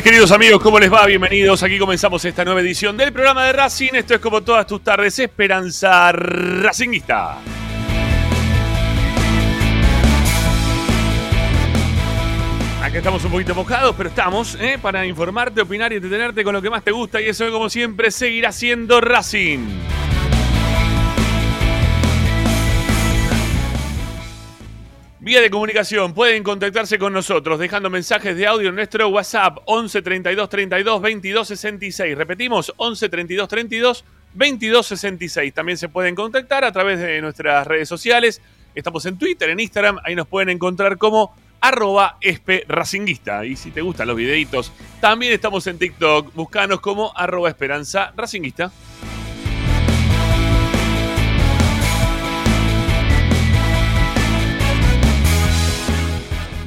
[0.00, 1.04] queridos amigos, ¿cómo les va?
[1.04, 1.62] Bienvenidos.
[1.62, 3.90] Aquí comenzamos esta nueva edición del programa de Racing.
[3.92, 7.36] Esto es como todas tus tardes, Esperanza Racinguista.
[12.82, 14.78] Acá estamos un poquito mojados, pero estamos ¿eh?
[14.80, 17.20] para informarte, opinar y entretenerte con lo que más te gusta.
[17.20, 19.91] Y eso, como siempre, seguirá siendo Racing.
[25.32, 30.02] Vía de comunicación, pueden contactarse con nosotros dejando mensajes de audio en nuestro WhatsApp 11
[30.02, 32.18] 32 32 22 66.
[32.18, 34.04] Repetimos, 11 32 32
[34.34, 35.54] 22 66.
[35.54, 38.42] También se pueden contactar a través de nuestras redes sociales.
[38.74, 43.46] Estamos en Twitter, en Instagram, ahí nos pueden encontrar como arroba espe racinguista.
[43.46, 44.70] Y si te gustan los videitos,
[45.00, 48.70] también estamos en TikTok, buscanos como arroba esperanza racinguista.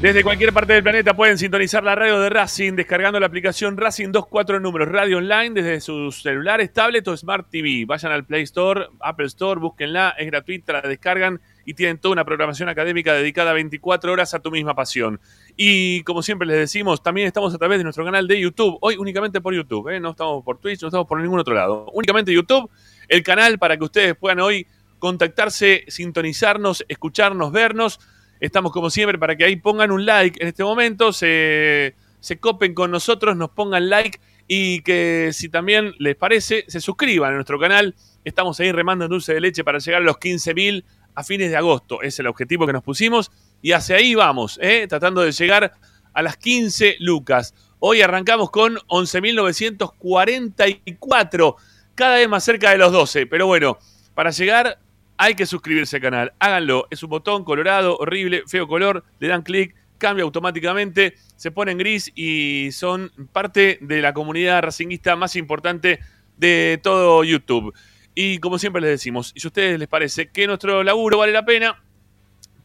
[0.06, 4.12] Desde cualquier parte del planeta pueden sintonizar la radio de Racing descargando la aplicación Racing
[4.12, 7.86] 24 números radio online desde sus celulares, tablet o Smart TV.
[7.88, 12.24] Vayan al Play Store, Apple Store, búsquenla, es gratuita, la descargan y tienen toda una
[12.24, 15.20] programación académica dedicada 24 horas a tu misma pasión.
[15.58, 18.98] Y como siempre les decimos, también estamos a través de nuestro canal de YouTube, hoy
[18.98, 20.00] únicamente por YouTube, ¿eh?
[20.00, 22.70] no estamos por Twitch, no estamos por ningún otro lado, únicamente YouTube,
[23.08, 24.68] el canal para que ustedes puedan hoy
[25.00, 28.00] contactarse, sintonizarnos, escucharnos, vernos.
[28.40, 32.74] Estamos como siempre para que ahí pongan un like en este momento, se, se copen
[32.74, 37.60] con nosotros, nos pongan like y que si también les parece, se suscriban a nuestro
[37.60, 37.96] canal.
[38.24, 40.84] Estamos ahí remando en dulce de leche para llegar a los 15.000
[41.16, 42.02] a fines de agosto.
[42.02, 44.86] Es el objetivo que nos pusimos y hacia ahí vamos, ¿eh?
[44.88, 45.74] tratando de llegar
[46.14, 47.56] a las 15 lucas.
[47.80, 51.56] Hoy arrancamos con 11.944,
[51.94, 53.28] cada vez más cerca de los 12.
[53.28, 53.78] Pero bueno,
[54.14, 54.80] para llegar
[55.18, 56.34] hay que suscribirse al canal.
[56.40, 56.88] Háganlo.
[56.90, 59.04] Es un botón colorado, horrible, feo color.
[59.20, 64.62] Le dan clic, cambia automáticamente, se pone en gris y son parte de la comunidad
[64.62, 66.00] racinguista más importante
[66.38, 67.74] de todo YouTube.
[68.14, 71.34] Y como siempre les decimos, y si a ustedes les parece que nuestro laburo vale
[71.34, 71.84] la pena,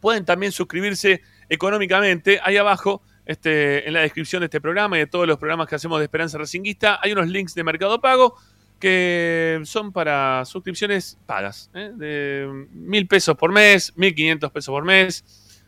[0.00, 2.40] pueden también suscribirse económicamente.
[2.42, 5.74] Ahí abajo, este, en la descripción de este programa y de todos los programas que
[5.74, 8.36] hacemos de Esperanza Racinguista, hay unos links de Mercado Pago
[8.80, 11.92] que son para suscripciones pagas, ¿eh?
[11.94, 15.22] de mil pesos por mes, mil quinientos pesos por mes,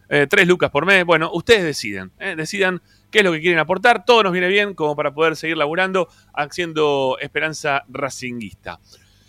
[0.08, 1.04] eh, tres lucas por mes.
[1.04, 2.34] Bueno, ustedes deciden, ¿eh?
[2.36, 4.04] decidan qué es lo que quieren aportar.
[4.04, 8.80] Todo nos viene bien como para poder seguir laburando haciendo Esperanza Racinguista.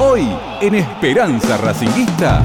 [0.00, 0.28] Hoy
[0.60, 2.44] en Esperanza Racinguista.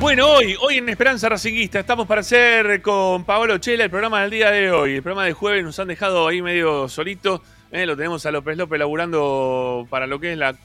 [0.00, 4.30] Bueno, hoy, hoy en Esperanza Racinguista estamos para hacer con Paolo Chela el programa del
[4.30, 4.96] día de hoy.
[4.96, 7.42] El programa de jueves nos han dejado ahí medio solito.
[7.74, 10.56] Eh, lo tenemos a López López laburando para lo que es la,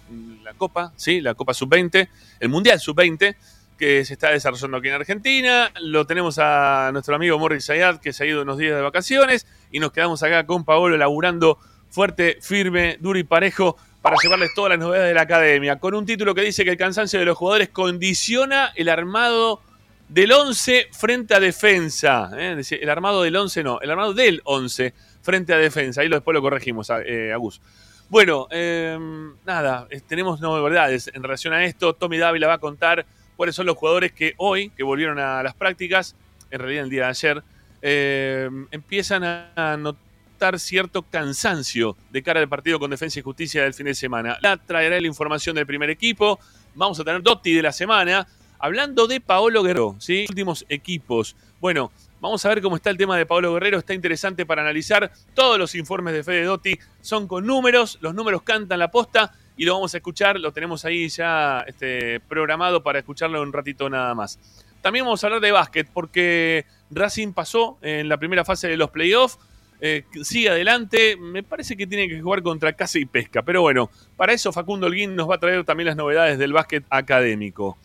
[0.57, 1.21] Copa, ¿sí?
[1.21, 2.07] La Copa Sub-20,
[2.39, 3.35] el Mundial Sub-20,
[3.79, 5.71] que se está desarrollando aquí en Argentina.
[5.81, 9.47] Lo tenemos a nuestro amigo Morris Zayat, que se ha ido unos días de vacaciones.
[9.71, 11.57] Y nos quedamos acá con Paolo laburando
[11.89, 16.06] fuerte, firme, duro y parejo para llevarles todas las novedades de la academia, con un
[16.06, 19.61] título que dice que el cansancio de los jugadores condiciona el armado
[20.09, 22.29] del 11 frente a defensa.
[22.38, 22.61] ¿eh?
[22.69, 24.94] El armado del 11 no, el armado del 11
[25.30, 26.02] frente a defensa.
[26.02, 27.62] Ahí después lo corregimos, eh, Agus.
[28.10, 28.98] Bueno, eh,
[29.46, 31.94] nada, tenemos novedades en relación a esto.
[31.94, 33.06] Tommy Dávila va a contar
[33.38, 36.16] cuáles son los jugadores que hoy, que volvieron a las prácticas,
[36.50, 37.44] en realidad el día de ayer,
[37.84, 43.76] eh, empiezan a notar cierto cansancio de cara al partido con Defensa y Justicia del
[43.76, 44.40] fin de semana.
[44.42, 46.40] La traerá la información del primer equipo.
[46.74, 48.26] Vamos a tener Dotti de la semana.
[48.58, 50.26] Hablando de Paolo Guerrero, ¿sí?
[50.28, 51.36] Últimos equipos.
[51.62, 53.80] Bueno, vamos a ver cómo está el tema de Paolo Guerrero.
[53.80, 55.12] Está interesante para analizar.
[55.33, 57.98] Todos los informes de Fede Dotti son con números.
[58.01, 60.39] Los números cantan la posta y lo vamos a escuchar.
[60.39, 64.39] Lo tenemos ahí ya este, programado para escucharlo un ratito nada más.
[64.81, 68.89] También vamos a hablar de básquet porque Racing pasó en la primera fase de los
[68.89, 69.38] playoffs.
[69.81, 71.18] Eh, sigue adelante.
[71.18, 73.42] Me parece que tiene que jugar contra Casa y Pesca.
[73.42, 76.86] Pero bueno, para eso Facundo Holguín nos va a traer también las novedades del básquet
[76.89, 77.77] académico.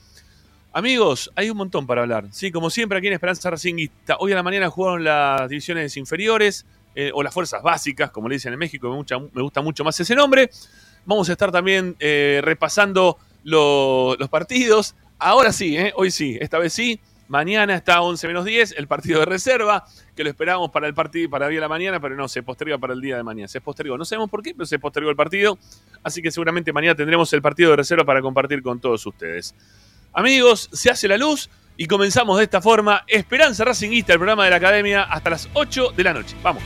[0.77, 2.27] Amigos, hay un montón para hablar.
[2.33, 4.17] Sí, como siempre aquí en Esperanza Racinguista.
[4.19, 6.67] Hoy a la mañana jugaron las divisiones inferiores
[6.97, 8.91] eh, o las fuerzas básicas, como le dicen en México.
[9.33, 10.51] Me, gusta mucho más ese nombre.
[11.07, 14.97] Vamos a estar también eh, repasando lo- los partidos.
[15.21, 17.01] Ahora sí, eh, hoy sí, esta vez sí.
[17.29, 19.85] Mañana está 11 menos 10, el partido de reserva,
[20.17, 22.79] que lo esperábamos para el partido para hoy a la mañana, pero no, se posterga
[22.79, 23.47] para el día de mañana.
[23.47, 25.57] Se postergó, no sabemos por qué, pero se postergó el partido.
[26.03, 29.55] Así que seguramente mañana tendremos el partido de reserva para compartir con todos ustedes.
[30.17, 33.03] Amigos, se hace la luz y comenzamos de esta forma.
[33.09, 36.37] Esperanza Racinguista, el programa de la Academia, hasta las 8 de la noche.
[36.41, 36.63] Vamos.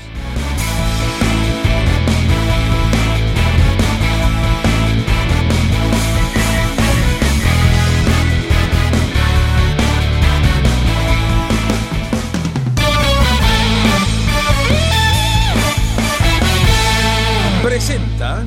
[17.63, 18.47] Presenta.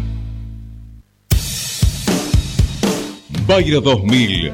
[3.48, 4.54] Bayro 2000.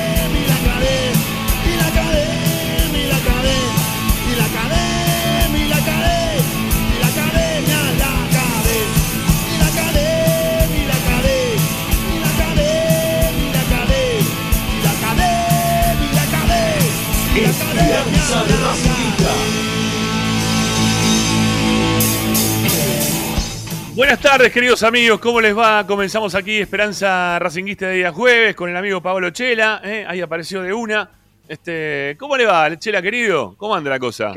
[23.93, 25.19] Buenas tardes, queridos amigos.
[25.19, 25.85] ¿Cómo les va?
[25.85, 29.81] Comenzamos aquí Esperanza Racinguista de día jueves con el amigo Pablo Chela.
[29.83, 30.05] ¿eh?
[30.07, 31.11] Ahí apareció de una.
[31.47, 33.53] Este, ¿Cómo le va, Chela querido?
[33.57, 34.33] ¿Cómo anda la cosa?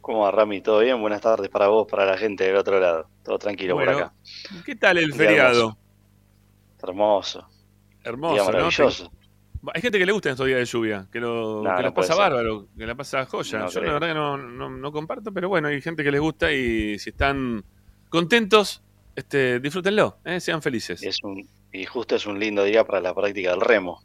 [0.00, 0.60] ¿Cómo va, Rami?
[0.60, 1.00] ¿Todo bien?
[1.00, 3.08] Buenas tardes para vos, para la gente del otro lado.
[3.24, 4.12] Todo tranquilo Bueno, por acá.
[4.66, 5.76] ¿Qué tal el feriado?
[6.82, 7.48] Hermoso.
[8.04, 9.19] Hermoso, Día ¿no?
[9.74, 11.94] Hay gente que le gusta estos días de lluvia, que, lo, No, que no la
[11.94, 13.58] pasa bárbaro, que la pasa joya.
[13.58, 16.50] No Yo la verdad que no, no- comparto, pero bueno, hay gente que les gusta
[16.52, 17.62] y si están
[18.08, 18.82] contentos,
[19.14, 20.40] este, disfrútenlo, ¿eh?
[20.40, 21.02] sean felices.
[21.02, 24.02] Y, es un, y justo es un lindo día para la práctica del remo.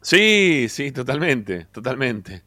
[0.00, 2.42] Sí, sí, totalmente, totalmente.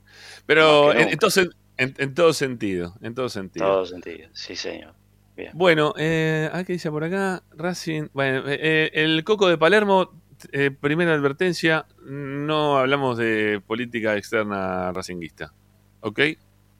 [0.46, 1.32] Pero en, en todo,
[1.78, 3.66] en- en todo sentido, en todo sentido.
[3.68, 4.30] Todo sentido.
[4.34, 4.94] Sí, señor.
[5.36, 5.52] Bien.
[5.54, 7.44] Bueno, eh, ¿a qué dice por acá?
[7.52, 8.08] Racing.
[8.14, 10.12] Bueno, eh, eh, el Coco de Palermo,
[10.52, 15.54] eh, primera advertencia, no hablamos de política externa racinguista.
[16.02, 16.20] ¿Ok?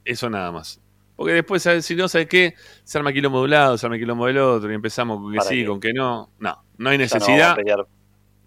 [0.06, 0.80] Eso nada más.
[1.16, 2.54] Porque después, si no, ¿sabes qué?
[2.84, 5.38] Se arma quilombo de un lado, se arma quilombo del otro, y empezamos con que
[5.38, 5.66] ¿Para sí, qué?
[5.66, 6.30] con que no.
[6.40, 7.52] No, no hay Ya no vamos necesidad.
[7.52, 7.88] a No,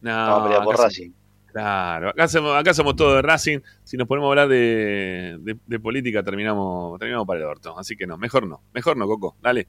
[0.03, 1.11] no vamos a pelear por Racing.
[1.53, 3.59] Claro, acá somos, acá somos todos de Racing.
[3.83, 7.77] Si nos ponemos a hablar de, de- de política, terminamos, terminamos para el orto.
[7.77, 9.67] Así que no, mejor no, mejor no, Coco, dale.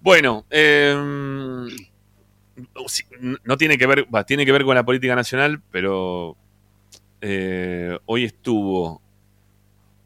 [0.00, 1.68] Bueno, eh,
[3.44, 6.36] no tiene que ver, tiene que ver con la política nacional, pero
[7.20, 9.00] eh, hoy estuvo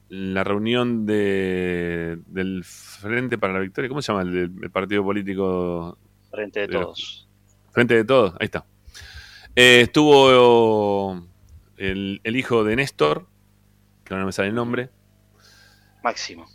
[0.08, 3.88] la reunión de, del Frente para la Victoria.
[3.88, 5.98] ¿Cómo se llama el, el partido político
[6.30, 7.28] Frente de todos.
[7.72, 8.64] Frente de todos, ahí está.
[9.54, 11.26] Eh, estuvo
[11.76, 13.26] el, el hijo de Néstor,
[14.04, 14.90] que no me sale el nombre.
[16.04, 16.46] Máximo.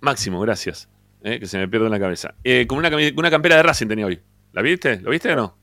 [0.00, 0.88] Máximo, gracias.
[1.22, 2.34] eh, que se me pierde en la cabeza.
[2.66, 4.20] Con una, una campera de Racing tenía hoy.
[4.52, 5.00] ¿La viste?
[5.00, 5.56] ¿Lo viste o no?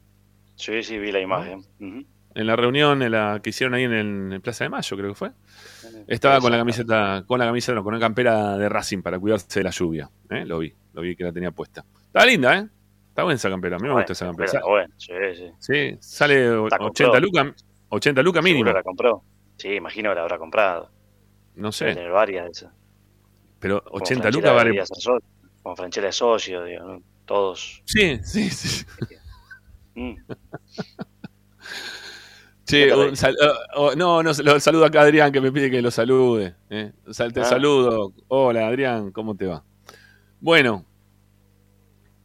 [0.55, 1.65] Sí, sí, vi la imagen.
[1.79, 5.09] En la reunión en la que hicieron ahí en, el, en Plaza de Mayo, creo
[5.09, 5.31] que fue.
[6.07, 9.59] Estaba con la camiseta, con la camiseta, no, con una campera de Racing para cuidarse
[9.59, 10.09] de la lluvia.
[10.29, 10.45] ¿eh?
[10.45, 11.83] Lo vi, lo vi que la tenía puesta.
[12.07, 12.67] Estaba linda, ¿eh?
[13.09, 14.51] Está buena esa campera, a mí me gusta esa campera.
[14.51, 15.51] Pero bueno, sí, sí.
[15.59, 17.19] Sí, sale o- La 80 compró.
[17.21, 18.71] lucas 80 lucas mínimo.
[18.73, 19.23] la compró.
[19.57, 20.91] Sí, imagino que la habrá comprado.
[21.55, 22.73] No sé, tener varias de esas.
[23.59, 24.55] pero Como 80 Franchella lucas
[25.05, 25.21] vale.
[25.63, 27.01] Como Franchella es socio, digo, ¿no?
[27.25, 27.81] Todos.
[27.85, 28.85] Sí, sí, sí.
[29.95, 30.15] Mm.
[33.15, 35.91] Sal- oh, oh, no, no, lo saludo acá a Adrián que me pide que lo
[35.91, 36.55] salude.
[36.69, 36.91] eh.
[37.33, 37.45] Te Ah.
[37.45, 38.13] saludo.
[38.27, 39.63] Hola Adrián, ¿cómo te va?
[40.39, 40.83] Bueno,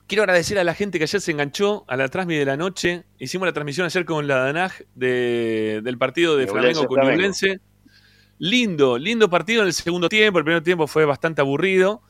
[0.06, 3.04] quiero agradecer a la gente que ayer se enganchó a la transmisión de la noche.
[3.18, 6.98] Hicimos la transmisión ayer con la Danaj de- del partido de Flamengo con.
[8.38, 10.38] Lindo, lindo partido en el segundo tiempo.
[10.38, 12.02] El primer tiempo fue bastante aburrido.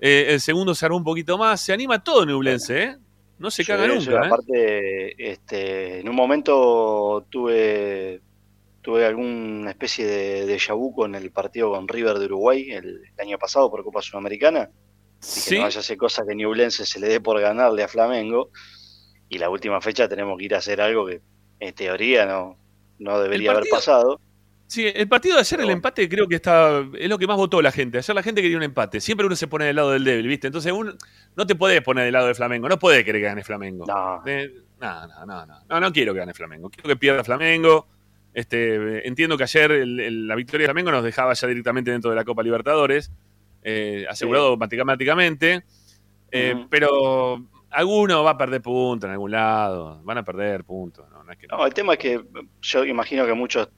[0.00, 1.60] Eh, el segundo se armó un poquito más.
[1.60, 2.96] Se anima todo Ñublense, ¿eh?
[3.38, 4.26] No se caga nunca, ¿eh?
[4.26, 8.20] Aparte, este, en un momento tuve
[8.82, 13.20] tuve alguna especie de déjà vu con el partido con River de Uruguay el, el
[13.20, 14.70] año pasado por Copa Sudamericana.
[15.20, 18.50] Sí, no vaya a ser cosa que Ñublense se le dé por ganarle a Flamengo.
[19.28, 21.20] Y la última fecha tenemos que ir a hacer algo que
[21.60, 22.56] en teoría no,
[22.98, 24.20] no debería haber pasado.
[24.70, 27.60] Sí, el partido de ayer, el empate, creo que está, es lo que más votó
[27.60, 27.98] la gente.
[27.98, 29.00] Ayer la gente quería un empate.
[29.00, 30.46] Siempre uno se pone del lado del débil, ¿viste?
[30.46, 30.92] Entonces uno,
[31.34, 32.68] no te podés poner del lado de Flamengo.
[32.68, 33.84] No podés querer que gane Flamengo.
[33.84, 34.48] No, Eh,
[34.80, 35.54] no, no, no, no.
[35.68, 36.70] No, no quiero que gane Flamengo.
[36.70, 37.88] Quiero que pierda Flamengo.
[38.32, 41.90] Este, eh, entiendo que ayer el- el- la victoria de Flamengo nos dejaba ya directamente
[41.90, 43.10] dentro de la Copa Libertadores,
[43.64, 45.64] eh, asegurado matemáticamente.
[46.30, 46.64] Eh.
[46.70, 50.00] Pero alguno va a perder puntos en algún lado.
[50.04, 51.10] Van a perder puntos.
[51.10, 51.56] No, no es que no.
[51.56, 52.20] No, el tema es que
[52.62, 53.68] yo imagino que muchos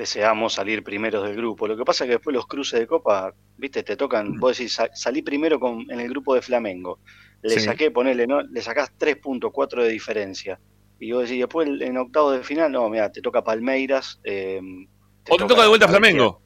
[0.00, 1.68] deseamos salir primeros del grupo.
[1.68, 4.72] Lo que pasa es que después los cruces de copa, viste, te tocan, vos decís,
[4.72, 6.98] sa- salí primero con, en el grupo de Flamengo.
[7.42, 7.60] Le Sí.
[7.60, 8.40] saqué, ponele, ¿no?
[8.42, 10.58] Le sacás 3.4 de diferencia.
[10.98, 14.20] Y vos decís, después en octavos de final, no, mira, te toca Palmeiras.
[14.24, 14.60] eh,
[15.28, 16.42] O te toca de vuelta Flamengo.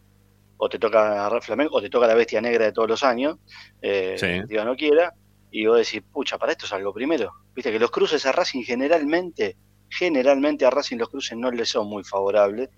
[0.57, 3.37] O te toca Flamengo, o te toca la bestia negra de todos los años.
[3.83, 4.47] Eh, Sí.
[4.49, 5.13] Dios no quiera.
[5.51, 7.33] Y vos decís, pucha, para esto salgo primero.
[7.55, 9.57] Viste que los cruces a Racing generalmente,
[9.97, 12.71] generalmente a Racing los cruces no le son muy favorables.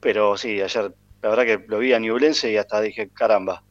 [0.00, 3.62] Pero sí, ayer la verdad que lo vi a Ñublense y hasta dije, caramba,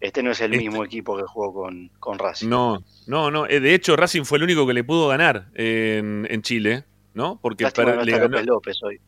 [0.00, 2.48] este no es el Este- mismo equipo que jugó con, con Racing.
[2.48, 3.46] No, no, no.
[3.46, 7.38] Eh, De hecho, Racing fue el único que le pudo ganar en, en Chile, ¿no?
[7.40, 9.00] Porque no le ganó- López López hoy.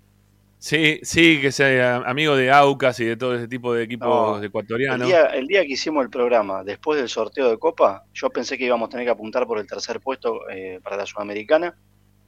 [0.58, 4.38] Sí, sí, que sea amigo de Aucas y de todo ese tipo de equipos No,
[4.38, 5.06] El ecuatorianos.
[5.06, 8.64] día, el día que hicimos el programa, después del sorteo de Copa, yo pensé que
[8.64, 11.76] íbamos a tener que apuntar por el tercer puesto eh, para la Sudamericana,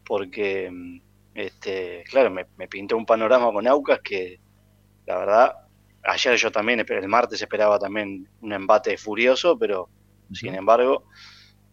[0.06, 1.00] porque, mm,
[1.34, 4.40] este, claro, me, me pintó un panorama con Aucas que,
[5.06, 5.56] la verdad,
[6.06, 9.88] ayer yo también, el martes esperaba también un embate furioso, pero
[10.32, 11.04] sin embargo,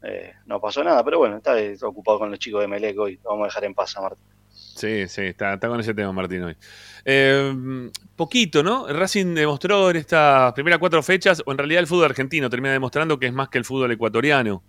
[0.03, 1.03] eh, no pasó nada.
[1.03, 3.63] Pero bueno, está, está ocupado con los chicos de Melec hoy, lo vamos a dejar
[3.65, 4.25] en paz a Martín.
[4.49, 6.57] Sí, sí, está, está con ese tema Martín hoy.
[7.05, 8.87] Eh, poquito, ¿no?
[8.87, 13.19] Racing demostró en estas primeras cuatro fechas, o en realidad el fútbol argentino termina demostrando
[13.19, 14.63] que es más que el fútbol ecuatoriano.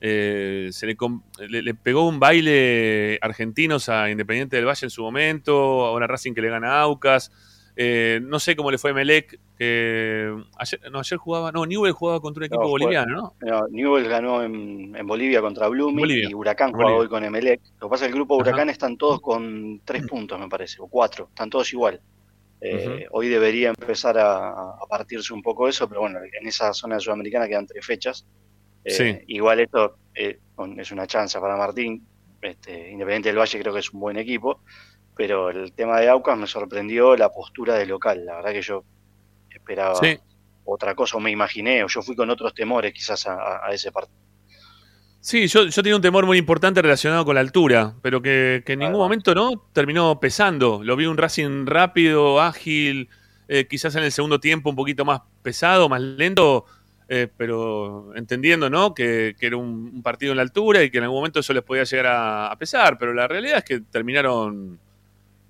[0.00, 0.96] Eh, se le,
[1.48, 6.34] le- le pegó un baile argentinos a Independiente del Valle en su momento, ahora Racing
[6.34, 7.32] que le gana a Aucas.
[7.78, 11.92] Eh, no sé cómo le fue a Melec, que ayer, no, ayer jugaba, no, Newell
[11.92, 13.34] jugaba contra un equipo fue- boliviano, ¿no?
[13.40, 16.28] No, Newell's ganó en, en Bolivia contra Blooming Bolivia.
[16.30, 17.00] y Huracán juega Bolivia.
[17.02, 17.60] hoy con Emelec.
[17.80, 18.48] Lo que pasa es que el grupo Ajá.
[18.50, 22.00] Huracán están todos con tres puntos, me parece, o cuatro, están todos igual.
[22.62, 23.06] Eh.
[23.10, 27.46] Hoy debería empezar a, a partirse un poco eso, pero bueno, en esa zona sudamericana
[27.46, 28.26] quedan tres fechas.
[28.86, 29.18] Eh, Sí.
[29.28, 30.38] Igual esto eh,
[30.78, 32.06] es una chance para Martín.
[32.40, 34.60] Este, Independiente del Valle creo que es un buen equipo,
[35.16, 38.24] pero el tema de Aucas me sorprendió la postura de local.
[38.24, 38.84] La verdad que yo
[39.50, 40.18] esperaba Sí.
[40.64, 44.16] otra cosa, o me imaginé, o yo fui con otros temores quizás a, ese partido.
[45.20, 48.74] Sí, yo, yo tenía un temor muy importante relacionado con la altura, pero que, que
[48.74, 49.04] en ningún Claro.
[49.04, 50.84] momento no terminó pesando.
[50.84, 53.08] Lo vi un Racing rápido, ágil,
[53.48, 56.64] eh, quizás en el segundo tiempo un poquito más pesado, más lento.
[57.08, 58.94] Eh, pero entendiendo, ¿no?
[58.94, 61.52] Que, que era un, un partido en la altura y que en algún momento eso
[61.52, 64.80] les podía llegar a, a pesar, pero la realidad es que terminaron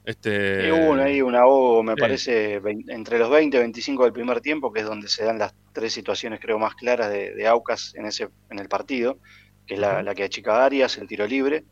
[0.05, 2.01] este, Y hubo un- ahí un ahogo, me sí.
[2.01, 5.55] parece, entre los 20 y 25 del primer tiempo, que es donde se dan las
[5.73, 9.19] tres situaciones, creo, más claras de, de Aucas en, ese, en el partido,
[9.67, 11.65] que es la, la que achica Arias, el tiro libre,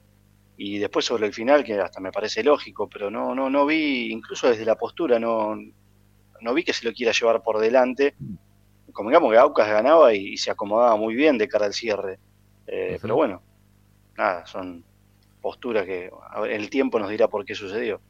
[0.56, 4.12] y después sobre el final, que hasta me parece lógico, pero no, no, no vi,
[4.12, 5.56] incluso desde la postura, no,
[6.40, 8.14] no vi que se lo quiera llevar por delante.
[8.94, 12.18] Convengamos que Aucas ganaba y, y se acomodaba muy bien de cara al cierre.
[12.66, 12.98] Eh.
[13.02, 13.42] Pero bueno,
[14.16, 14.82] nada, son
[15.42, 16.10] posturas que
[16.40, 18.00] ver, el tiempo nos dirá por qué sucedió.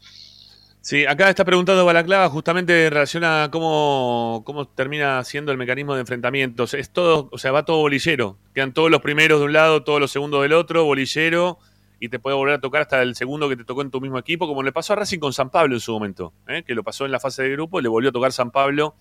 [0.81, 5.95] Sí, acá está preguntando Balaclava justamente en relación a cómo, cómo termina siendo el mecanismo
[5.95, 6.75] de enfrentamientos.
[6.75, 8.37] Es todo, o sea, va todo bolillero.
[8.55, 11.59] Quedan todos los primeros de un lado, todos los segundos del otro, bolillero,
[11.99, 14.19] y te puede volver a tocar hasta el segundo que te tocó en tu mismo
[14.19, 16.63] equipo, como le pasó a Racing con San Pablo en su momento, ¿eh?
[16.67, 18.95] que lo pasó en la fase de grupo, le volvió a tocar San Pablo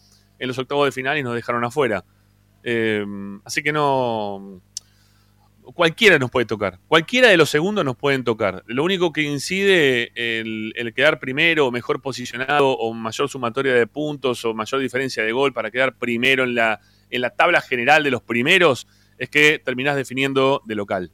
[0.44, 2.04] en los octavos de final y nos dejaron afuera.
[2.64, 3.06] Eh,
[3.46, 4.62] así que no.
[5.62, 6.80] Cualquiera nos puede tocar.
[6.90, 8.64] Cualquiera de los segundos nos pueden tocar.
[8.68, 13.88] Lo único que incide el, el quedar primero o mejor posicionado o mayor sumatoria de
[13.88, 18.04] puntos o mayor diferencia de gol para quedar primero en la, en la tabla general
[18.04, 21.12] de los primeros es que terminás definiendo de local.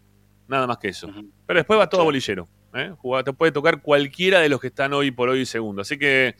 [0.48, 1.12] Nada más que eso.
[1.46, 2.06] Pero después va todo Sí.
[2.06, 2.48] bolillero.
[2.74, 2.92] ¿eh?
[3.24, 5.84] Te puede tocar cualquiera de los que están hoy por hoy segundo.
[5.84, 6.36] Así que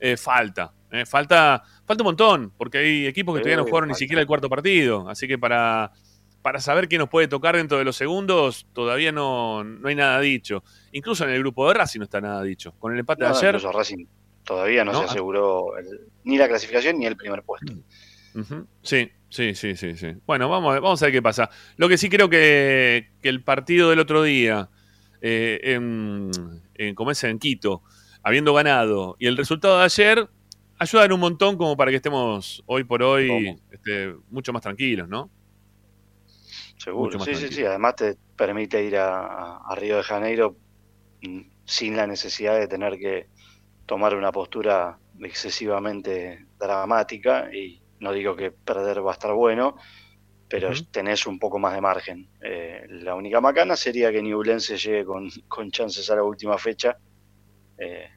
[0.00, 0.72] eh, falta.
[0.92, 1.04] ¿Eh?
[1.06, 4.48] Falta falta un montón, porque hay equipos que todavía no jugaron ni siquiera el cuarto
[4.48, 5.08] partido.
[5.08, 5.90] Así que para,
[6.42, 10.20] para saber quién nos puede tocar dentro de los segundos, todavía no, no hay nada
[10.20, 10.62] dicho.
[10.92, 12.72] Incluso en el grupo de Racing no está nada dicho.
[12.78, 13.54] Con el empate No, de ayer.
[13.56, 14.06] incluso Racing
[14.44, 15.08] todavía no, No, se ah.
[15.10, 17.74] aseguró el- ni la clasificación ni el primer puesto.
[18.82, 20.14] Sí, sí, sí, sí, sí.
[20.26, 21.50] Bueno, vamos a, vamos a ver qué pasa.
[21.76, 24.70] Lo que sí creo que, que el partido del otro día,
[25.20, 26.30] eh, en,
[26.74, 27.82] en, como es en Quito,
[28.22, 30.28] habiendo ganado, y el resultado de ayer,
[30.82, 35.30] ayudan un montón como para que estemos hoy por hoy este, mucho más tranquilos, ¿no?
[36.76, 37.18] Seguro.
[37.20, 37.64] Sí, sí, sí.
[37.64, 40.56] Además te permite ir a, Río de Janeiro
[41.22, 43.26] mm, sin la necesidad de tener que
[43.86, 49.76] tomar una postura excesivamente dramática y no digo que perder va a estar bueno,
[50.48, 50.84] pero Ujú.
[50.90, 52.28] tenés un poco más de margen.
[52.40, 56.96] Eh, la única macana sería que Newblense llegue con, con chances a la última fecha,
[57.78, 58.08] eh,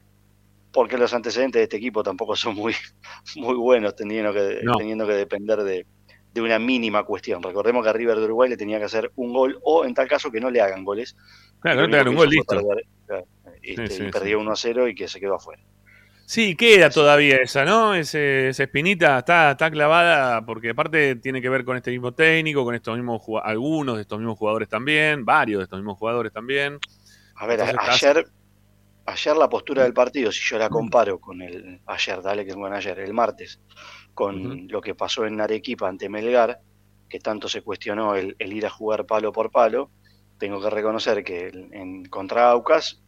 [0.76, 2.74] porque los antecedentes de este equipo tampoco son muy,
[3.36, 4.76] muy buenos, teniendo que, No.
[4.76, 5.86] teniendo que depender de,
[6.34, 7.42] de una mínima cuestión.
[7.42, 10.06] Recordemos que a River de Uruguay le tenía que hacer un gol, o en tal
[10.06, 11.16] caso que no le hagan goles.
[11.60, 12.56] Claro, no te dan un gol, listo.
[12.56, 12.84] perder,
[13.62, 15.62] este, Sí, sí, y perdió 1 a 0 y que se quedó afuera.
[16.26, 17.94] Sí, queda todavía esa, ¿no?
[17.94, 22.64] Ese, esa espinita está, está clavada porque aparte tiene que ver con este mismo técnico,
[22.64, 26.78] con estos mismos algunos de estos mismos jugadores también, varios de estos mismos jugadores también.
[27.36, 28.26] A ver, Entonces ayer,
[29.06, 32.76] ayer la postura del partido, si yo la comparo con el ayer, dale que bueno
[32.76, 33.60] ayer, el martes,
[34.14, 36.60] con lo que pasó en Arequipa ante Melgar,
[37.08, 39.90] que tanto se cuestionó el, el ir a jugar palo por palo,
[40.38, 43.02] tengo que reconocer que en contra Aucas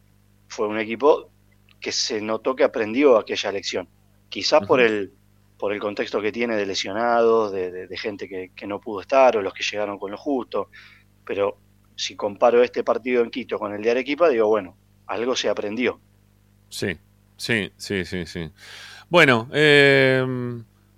[0.47, 1.31] fue un equipo
[1.79, 3.89] que se notó que aprendió aquella lección.
[4.29, 5.13] Quizás por el
[5.57, 9.01] por el contexto que tiene de lesionados, de, de- de gente que, que no pudo
[9.01, 10.69] estar o los que llegaron con lo justo,
[11.25, 11.57] pero
[11.95, 14.77] si comparo este partido en Quito con el de Arequipa, digo, bueno,
[15.09, 15.99] algo se aprendió.
[16.69, 16.97] Sí,
[17.35, 18.49] sí, sí, sí, sí.
[19.09, 20.23] Bueno, eh,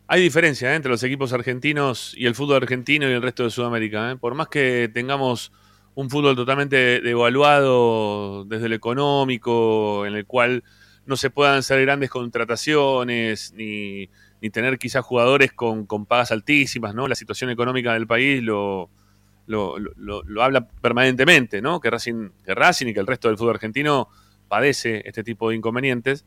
[0.08, 0.76] hay diferencia ¿eh?
[0.76, 4.12] entre los equipos argentinos y el fútbol argentino y el resto de Sudamérica.
[4.12, 4.18] ¿eh?
[4.18, 5.54] Por más que tengamos
[5.96, 10.64] un fútbol totalmente devaluado desde lo económico, en el cual
[11.06, 14.10] no se puedan hacer grandes contrataciones, ni,
[14.42, 17.08] ni tener quizás jugadores con, con pagas altísimas, ¿no?
[17.08, 18.90] La situación económica del país lo,
[19.52, 21.80] lo, lo- lo- habla permanentemente, ¿no?
[21.80, 24.10] Que Racing, que Racing y que el resto del fútbol argentino
[24.48, 26.26] padece este tipo de inconvenientes.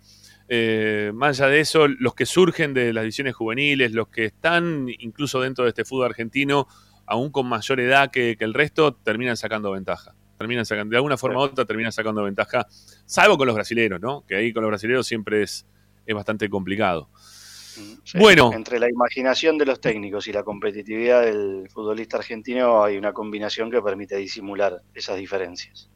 [0.49, 4.87] Eh, más allá de eso, los que surgen de las divisiones juveniles, los que están
[4.99, 6.69] incluso dentro de este fútbol argentino,
[7.07, 10.15] aún con mayor edad que, que el resto, terminan sacando ventaja.
[10.39, 12.67] Terminan sacando, de alguna forma u otra terminan sacando ventaja,
[13.07, 14.25] salvo con los brasileros, ¿no?
[14.27, 15.65] Que ahí con los brasileros siempre es,
[16.07, 17.09] es bastante complicado.
[18.05, 18.53] Sí, Bueno.
[18.55, 23.71] Entre la imaginación de los técnicos y la competitividad del futbolista argentino hay una combinación
[23.71, 25.91] que permite disimular esas diferencias.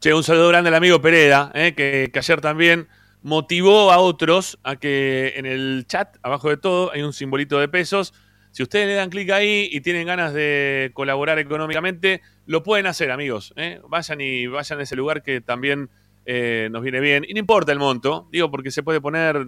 [0.00, 2.88] Che, un saludo grande al amigo Pereda, eh, que, que ayer también
[3.22, 7.68] motivó a otros a que en el chat, abajo de todo, hay un simbolito de
[7.68, 8.12] pesos.
[8.50, 13.10] Si ustedes le dan clic ahí y tienen ganas de colaborar económicamente, lo pueden hacer,
[13.10, 13.52] amigos.
[13.56, 13.80] eh.
[13.88, 15.90] Vayan y vayan a ese lugar que también
[16.26, 17.24] eh, nos viene bien.
[17.26, 19.46] Y no importa el monto, digo, porque se puede poner,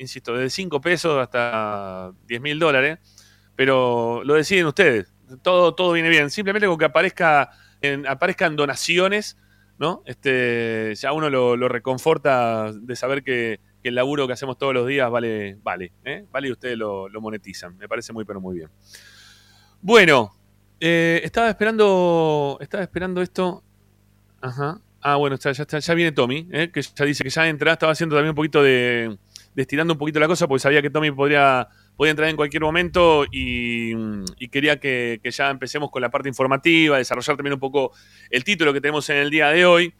[0.00, 2.98] insisto, desde 5 pesos hasta 10 mil dólares,
[3.54, 5.12] pero lo deciden ustedes.
[5.42, 6.30] Todo, todo viene bien.
[6.30, 7.50] Simplemente con que aparezca
[8.08, 9.36] aparezcan donaciones,
[9.78, 10.02] ¿no?
[10.04, 15.10] Este, ya uno lo, reconforta de saber que, el laburo que hacemos todos los días
[15.10, 16.26] vale, vale, ¿eh?
[16.30, 17.78] vale y ustedes lo, monetizan.
[17.78, 18.68] Me parece muy, pero muy bien.
[19.80, 20.36] Bueno,
[20.78, 23.64] eh, estaba esperando, estaba esperando esto.
[24.42, 24.78] Ajá.
[25.00, 26.70] Ah, bueno, ya viene Tommy, ¿eh?
[26.70, 27.72] que ya dice que ya entra.
[27.72, 29.16] Estaba haciendo también un poquito de,
[29.54, 32.62] de estirando un poquito la cosa porque sabía que Tommy podría, podía entrar en cualquier
[32.62, 33.94] momento y,
[34.48, 37.92] quería que, ya empecemos con la parte informativa, desarrollar también un poco
[38.30, 39.94] el título que tenemos en el día de hoy,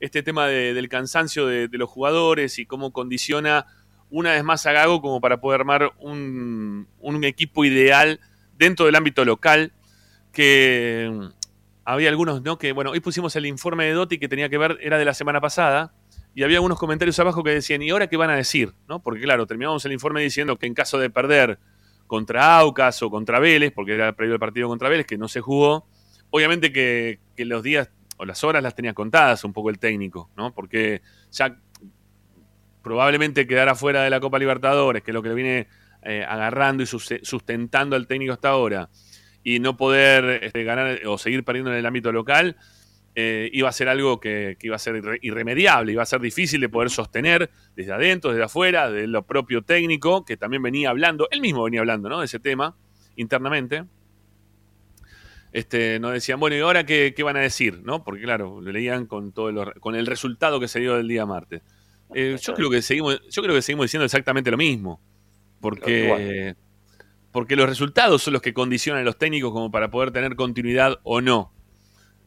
[0.00, 3.66] este tema de, del cansancio de, de, los jugadores y cómo condiciona
[4.10, 8.20] una vez más a Gago como para poder armar un, un equipo ideal
[8.56, 9.72] dentro del ámbito local
[10.32, 11.30] que
[11.84, 12.58] había algunos, ¿no?
[12.58, 15.14] Que, bueno, hoy pusimos el informe de Dotti que tenía que ver, era de la
[15.14, 15.92] semana pasada,
[16.34, 18.72] y había algunos comentarios abajo que decían, ¿y ahora qué van a decir?
[18.88, 19.02] ¿no?
[19.02, 21.58] Porque, claro, terminamos el informe diciendo que en caso de perder
[22.06, 25.40] contra Aucas o contra Vélez, porque era previo el partido contra Vélez, que no se
[25.40, 25.86] jugó,
[26.30, 30.52] obviamente que, los días o las horas las tenía contadas un poco el técnico, ¿no?
[30.52, 31.56] Porque ya
[32.82, 35.68] probablemente quedara fuera de la Copa Libertadores, que es lo que le viene
[36.02, 38.90] eh, agarrando y sustentando al técnico hasta ahora,
[39.42, 42.56] y no poder este, ganar o seguir perdiendo en el ámbito local,
[43.20, 46.20] eh, iba a ser algo que, que, iba a ser irre irremediable, iba a ser
[46.20, 50.90] difícil de poder sostener desde adentro, desde afuera, de lo propio técnico, que también venía
[50.90, 52.20] hablando, él mismo venía hablando ¿no?
[52.20, 52.76] de ese tema
[53.16, 53.84] internamente.
[55.52, 57.82] Este, nos decían, bueno, ¿y ahora qué, qué van a decir?
[57.82, 58.04] ¿no?
[58.04, 61.26] Porque claro, lo leían con, todo el, con el resultado que se dio del día
[61.26, 61.62] martes.
[62.14, 65.00] Eh, yo, creo que seguimos, yo creo que seguimos diciendo exactamente lo mismo.
[65.60, 66.54] Porque,
[67.32, 70.98] porque los resultados son los que condicionan a los técnicos como para poder tener continuidad
[71.02, 71.52] o no.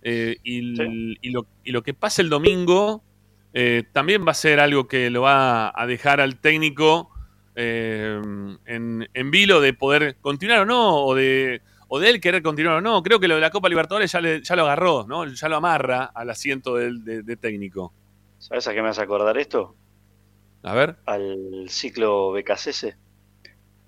[0.05, 1.17] Eh, y, sí.
[1.21, 3.01] y, lo, y, lo, que pasa el domingo
[3.53, 7.09] eh, también va a ser algo que lo va a dejar al técnico
[7.55, 8.19] eh,
[8.65, 12.77] en, en, vilo de poder continuar o no, o de, o de él querer continuar
[12.77, 13.01] o no.
[13.01, 15.25] Creo que lo de la Copa Libertadores ya, le, ya lo agarró, ¿no?
[15.25, 17.93] ya lo amarra al asiento de, de, de técnico.
[18.39, 19.75] ¿Sabes a qué me hace acordar esto?
[20.63, 20.97] A ver.
[21.05, 22.97] Al ciclo BKCS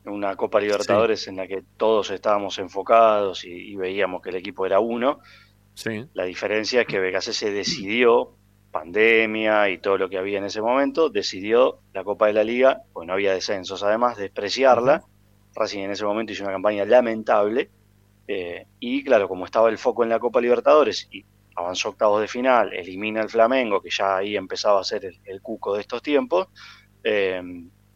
[0.06, 1.30] una Copa Libertadores sí.
[1.30, 5.19] en la que todos estábamos enfocados y, y, veíamos que el equipo era uno.
[5.76, 6.08] Sí.
[6.14, 8.34] La diferencia es que BKC se decidió,
[8.72, 12.82] pandemia y todo lo que había en ese momento, decidió la Copa de la Liga,
[12.92, 15.04] pues no había descensos además, despreciarla.
[15.54, 17.70] Racing en ese momento hizo una campaña lamentable.
[18.28, 21.24] Eh, y claro, como estaba el foco en la Copa Libertadores y
[21.56, 25.42] avanzó octavos de final, elimina al Flamengo, que ya ahí empezaba a ser el, el
[25.42, 26.48] cuco de estos tiempos,
[27.04, 27.42] eh,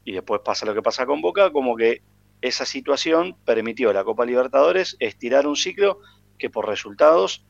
[0.05, 2.01] y después pasa lo que pasa con Boca, como que
[2.41, 5.99] esa situación permitió a la Copa Libertadores estirar un ciclo
[6.37, 7.45] que por resultados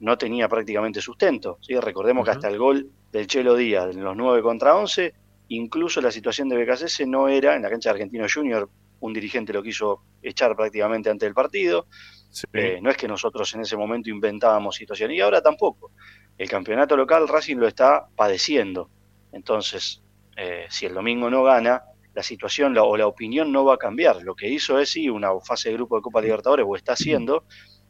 [0.00, 1.58] no tenía prácticamente sustento.
[1.60, 1.78] ¿sí?
[1.78, 2.32] Recordemos uh -huh.
[2.32, 5.14] que hasta el gol del Chelo Díaz en los 9 contra 11,
[5.48, 8.68] incluso la situación de BKC no era, en la cancha de Argentino Junior,
[9.00, 11.86] un dirigente lo quiso echar prácticamente antes del partido.
[12.30, 12.46] Sí.
[12.52, 15.92] Eh, no es que nosotros en ese momento inventábamos situaciones, y ahora tampoco.
[16.36, 18.90] El campeonato local Racing lo está padeciendo.
[19.32, 20.02] Entonces,
[20.36, 21.82] eh, si el domingo no gana,
[22.14, 24.22] la situación la, o la opinión no va a cambiar.
[24.22, 27.44] Lo que hizo es sí una fase de grupo de Copa Libertadores, o está haciendo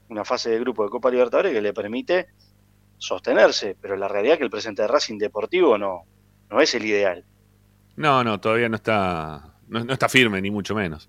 [0.09, 2.29] una fase de grupo de Copa Libertadores que le permite
[2.99, 6.05] sostenerse, pero la realidad es que el presente de Racing Deportivo no,
[6.51, 7.25] no es el ideal.
[7.97, 11.09] No, no, todavía no está, no, no está firme, ni mucho menos.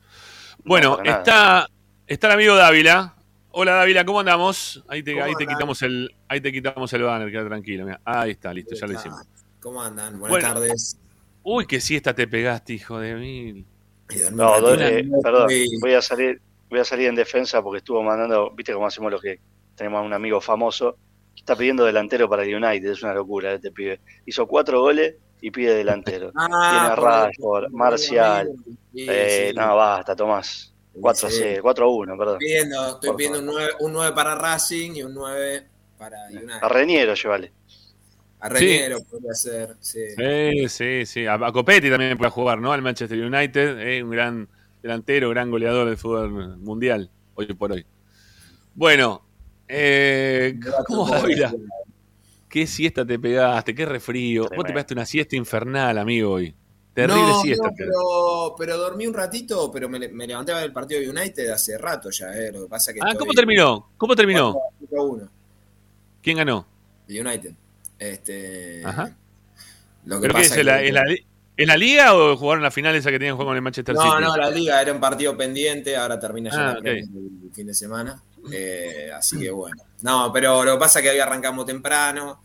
[0.63, 1.67] Bueno, no, está,
[2.07, 3.15] está el amigo Dávila.
[3.51, 4.83] Hola Dávila, ¿cómo andamos?
[4.87, 7.87] Ahí te, ahí te quitamos el, ahí te quitamos el banner, queda tranquilo.
[8.05, 9.21] Ahí está, listo, ya lo hicimos.
[9.59, 10.19] ¿Cómo andan?
[10.19, 10.99] Buenas bueno, tardes.
[11.43, 13.65] Uy, qué siesta te pegaste, hijo de mil.
[14.33, 15.47] No, eh, perdón,
[15.81, 19.21] voy a salir, voy a salir en defensa porque estuvo mandando, viste cómo hacemos los
[19.21, 19.39] que
[19.75, 20.97] tenemos a un amigo famoso
[21.35, 23.99] que está pidiendo delantero para el United, es una locura este pibe.
[24.25, 26.31] Hizo cuatro goles y pide delantero.
[26.35, 28.51] Ah, Tiene a Rashford, Marcial.
[28.93, 29.55] Sí, eh, sí.
[29.57, 30.73] No, basta, Tomás.
[30.99, 31.43] 4 sí.
[31.61, 32.37] 4 a 1, perdón.
[32.39, 36.59] Pidiendo, estoy pidiendo un 9, un 9, para Racing y un 9 para United.
[36.61, 37.51] A Reñero, llévale.
[38.39, 39.05] A Reñero sí.
[39.09, 40.01] podría ser, sí.
[40.17, 41.25] Sí, sí, sí.
[41.25, 42.73] A, a Copetti también puede jugar, ¿no?
[42.73, 44.49] Al Manchester United, eh, un gran
[44.81, 47.85] delantero, gran goleador del fútbol mundial, hoy por hoy.
[48.73, 49.21] Bueno,
[49.67, 51.21] eh, ¿cómo va
[52.49, 53.75] ¿Qué siesta te pegaste?
[53.75, 54.47] ¿Qué refrío?
[54.55, 56.55] Vos te pegaste una siesta infernal, amigo, hoy.
[56.93, 57.67] Terrible no, siesta.
[57.67, 61.09] No, pero, pero, dormí un ratito, pero me, me levanté a ver el partido de
[61.09, 62.51] United hace rato ya, eh.
[62.51, 63.91] Lo que pasa que ah, ¿cómo terminó?
[63.95, 64.57] ¿Cómo terminó?
[64.89, 65.29] 4
[66.21, 66.65] ¿Quién ganó?
[67.07, 67.53] El United.
[67.99, 68.83] Este.
[68.83, 69.15] Ajá.
[70.05, 70.87] Lo que ¿Pero pasa qué es, que...
[70.87, 71.03] ¿En, la,
[71.59, 74.01] ¿En la liga o jugaron la final esa que tienen juego con el Manchester no,
[74.01, 74.13] City?
[74.13, 76.99] No, no, la liga era un partido pendiente, ahora termina ya ah, okay.
[76.99, 78.23] el fin de semana.
[78.49, 79.83] Eh, así que bueno.
[80.01, 82.41] No, pero lo que pasa es que hoy arrancamos temprano,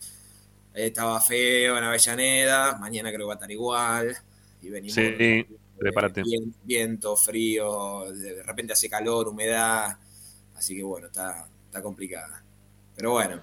[0.73, 4.17] estaba feo en Avellaneda, mañana creo que va a estar igual.
[4.61, 4.95] Y venimos.
[4.95, 5.47] Sí,
[5.77, 6.21] prepárate.
[6.63, 9.97] Viento, frío, de repente hace calor, humedad.
[10.57, 12.43] Así que bueno, está, está complicada.
[12.97, 13.41] Pero bueno.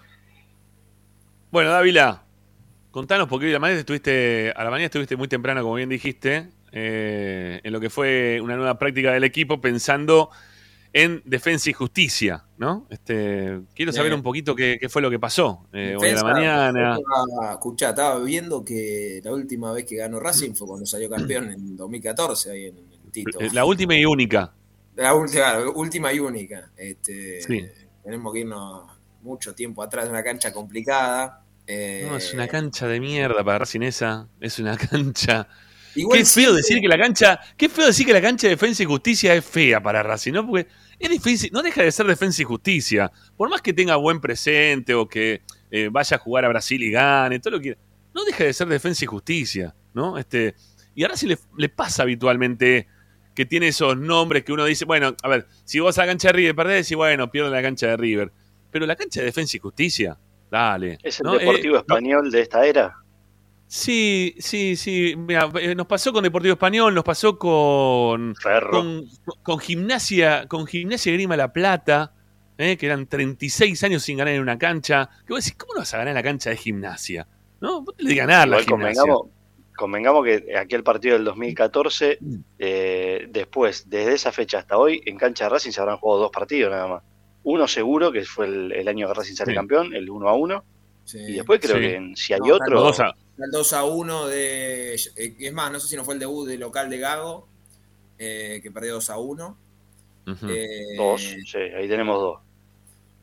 [1.51, 2.23] Bueno, Dávila,
[2.93, 5.89] Contanos, porque hoy a la mañana estuviste, a la mañana estuviste muy temprano, como bien
[5.89, 10.29] dijiste, eh, en lo que fue una nueva práctica del equipo, pensando
[10.93, 12.87] en defensa y justicia, ¿no?
[12.91, 14.19] Este, quiero saber Bien.
[14.19, 16.99] un poquito qué, qué fue lo que pasó eh, hoy a la mañana.
[16.99, 21.51] estaba- Escuchá, estaba viendo que la última vez que ganó Racing fue cuando salió campeón
[21.51, 23.41] en 2014, ahí en, en Tito.
[23.41, 24.53] Eh, La última y única.
[24.95, 26.71] La última, última y única.
[26.77, 27.65] Este, Sí.
[28.05, 28.83] Tenemos que irnos
[29.23, 31.42] mucho tiempo atrás de una cancha complicada.
[31.67, 34.29] Eh, No, es una cancha de mierda para Racing esa.
[34.41, 35.49] Es una cancha.
[35.95, 37.41] igual Qué feo decir que la cancha.
[37.57, 40.47] Qué feo decir que la cancha de defensa y justicia es fea para Racing, ¿no?
[40.47, 43.11] Porque es difícil, no deja de ser defensa y justicia.
[43.37, 46.91] Por más que tenga buen presente o que eh, vaya a jugar a Brasil y
[46.91, 47.77] gane, todo lo que.
[48.15, 50.19] No deja de ser defensa y justicia, ¿no?
[50.19, 50.55] Este,
[50.95, 52.87] y a Racing le, le pasa habitualmente
[53.35, 56.29] que tiene esos nombres que uno dice, bueno, a ver, si vos a la cancha
[56.29, 58.31] de River perdés, y bueno, pierdo la cancha de River.
[58.71, 60.19] Pero la cancha de defensa y justicia,
[60.53, 60.99] dale.
[61.03, 61.39] ¿Es el ¿no?
[61.39, 62.95] Deportivo Eh, Español de esta era?
[63.67, 65.15] Sí, sí, sí.
[65.17, 68.35] Mira, eh, nos pasó con Deportivo Español, nos pasó con,
[68.71, 69.09] con,
[69.43, 72.13] con gimnasia, con gimnasia Grima La Plata,
[72.59, 75.09] eh, que eran 36 años sin ganar en una cancha.
[75.27, 77.27] Que vos decís, ¿cómo no vas a ganar en la cancha de gimnasia?
[77.63, 77.81] ¿No?
[77.81, 79.03] Vos tenés que ganar la gimnasia.
[79.03, 79.31] convengamos,
[79.75, 82.19] convengamos que aquel partido del 2014,
[82.59, 86.31] eh, después, desde esa fecha hasta hoy, en cancha de Racing se habrán jugado dos
[86.31, 87.03] partidos nada más.
[87.45, 89.57] Uno seguro, que fue el, el año que Racing sale Sí.
[89.57, 90.65] campeón, el 1 a 1.
[91.05, 91.19] Sí.
[91.19, 91.81] Y después creo Sí.
[91.83, 94.95] que en- si hay No, otro, Los dos a- El 2 a 1 de.
[94.95, 97.49] eh, Es más, no sé si no fue el debut de local de Gago,
[98.19, 99.57] eh, que perdió 2 a 1.
[100.27, 100.47] Ujú.
[100.49, 102.41] Eh, dos, sí, ahí tenemos dos.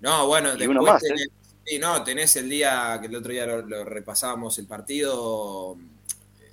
[0.02, 1.08] No, bueno, Y después uno más, ¿eh?
[1.08, 1.30] tenés,
[1.66, 5.78] sí, no, tenés el día que el otro día lo, lo repasábamos el partido,
[6.42, 6.52] eh,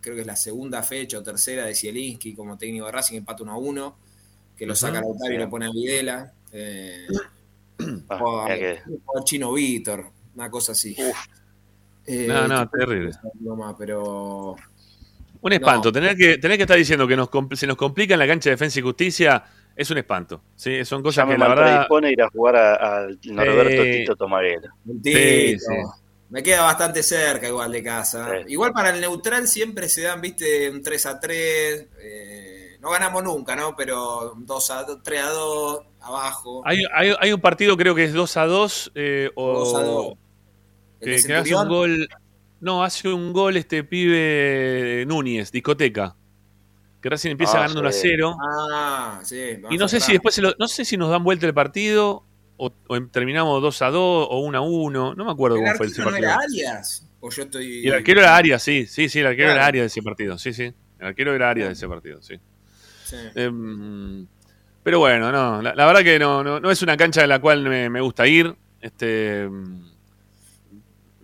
[0.00, 3.42] creo que es la segunda fecha o tercera de Zielinski como técnico de Racing, empata
[3.42, 3.96] 1 a 1,
[4.56, 6.32] que lo Ujú, saca Lautaro y lo pone a Videla.
[6.52, 7.06] Eh,
[8.08, 10.96] Ah, o a- mirá que- o a Chino Víctor, una cosa así.
[12.06, 13.10] Eh, No, no, terrible.
[13.56, 14.56] más, pero
[15.40, 15.88] Un espanto.
[15.88, 15.92] No.
[15.92, 18.54] Tener, que, tener que estar diciendo que nos, se nos complica en la cancha de
[18.56, 19.44] defensa y justicia
[19.76, 20.42] es un espanto.
[20.56, 20.84] ¿sí?
[20.84, 21.64] Son ya cosas me que la verdad.
[21.74, 23.82] predispone a ir a jugar a- al Norberto.
[23.84, 24.68] Tito Tomaguera.
[25.04, 25.56] Sí.
[26.30, 28.28] Me queda bastante cerca igual de casa.
[28.44, 28.52] Sí.
[28.52, 31.88] Igual para el neutral siempre se dan, viste, un 3 a 3.
[32.00, 32.47] eh,
[32.80, 33.74] no ganamos nunca, ¿no?
[33.76, 36.62] Pero 2 a 2, 3 a 2, abajo.
[36.64, 38.92] Hay, hay, hay un partido, creo que es 2 a 2.
[38.94, 40.12] eh, o, 2 a 2.
[41.00, 42.08] El que, que hace un gol.
[42.60, 46.16] No, hace un gol este pibe Núñez, discoteca.
[47.00, 48.00] Que recién empieza Ah, ganando 1 a sí.
[48.02, 48.36] 0.
[48.72, 49.40] Ah, sí.
[49.70, 52.24] y no sé si después se lo- no sé si nos dan vuelta el partido
[52.56, 55.14] o, o em- terminamos 2 a 2 o 1 a 1.
[55.14, 56.30] No me acuerdo ¿El cómo fue ese arquero no partido.
[56.32, 56.40] era
[56.72, 57.08] Arias?
[57.20, 57.84] O yo estoy.
[57.84, 59.58] Y el arquero era Arias, sí, sí, sí, el arquero Claro.
[59.60, 60.72] era Arias de ese partido, sí, sí.
[60.98, 62.34] El arquero era Arias de ese partido, sí.
[63.08, 63.16] Sí.
[63.34, 64.26] Em,
[64.82, 67.40] pero bueno, no, la, la verdad que no, no, no es una cancha en la
[67.40, 68.54] cual me, me gusta ir.
[68.80, 69.48] Este,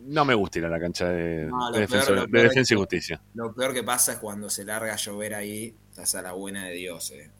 [0.07, 2.70] no me gusta ir a la cancha de, No, lo de defensa, peor- de es
[2.70, 3.20] y que- justicia.
[3.35, 6.66] Lo peor que pasa es cuando se larga a llover ahí, estás a la buena
[6.66, 7.31] de Dios, eh.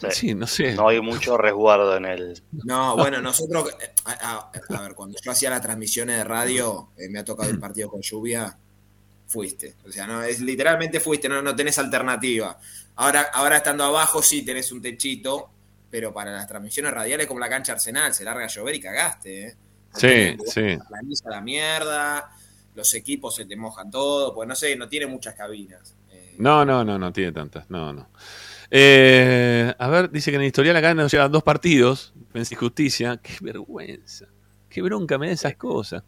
[0.00, 0.06] Sí.
[0.10, 0.74] Sí, no sé.
[0.74, 2.42] No hay mucho resguardo en el.
[2.64, 6.88] No, bueno, nosotros, eh, a, a- a ver, cuando yo hacía las transmisiones de radio,
[6.96, 8.56] eh, me ha tocado el partido con lluvia,
[9.28, 9.76] fuiste.
[9.86, 12.58] O sea, no es literalmente fuiste, no, no tenés alternativa.
[12.96, 15.50] Ahora, ahora estando abajo sí tenés un techito,
[15.90, 19.46] pero para las transmisiones radiales como la cancha Arsenal, se larga a llover y cagaste,
[19.46, 19.56] ¿eh?
[19.94, 20.76] Sí, sí.
[20.76, 22.30] La planiza la mierda,
[22.74, 25.94] los equipos se te mojan todo, pues no sé, no tiene muchas cabinas.
[26.10, 27.68] Eh, No, no, no, no tiene tantas.
[27.68, 28.08] No, no.
[28.70, 32.12] Eh, a ver, dice que en el historial acá nos llevan dos partidos.
[32.14, 33.20] Defensa y justicia.
[33.22, 34.26] Qué vergüenza.
[34.70, 36.02] Qué bronca me da esas cosas.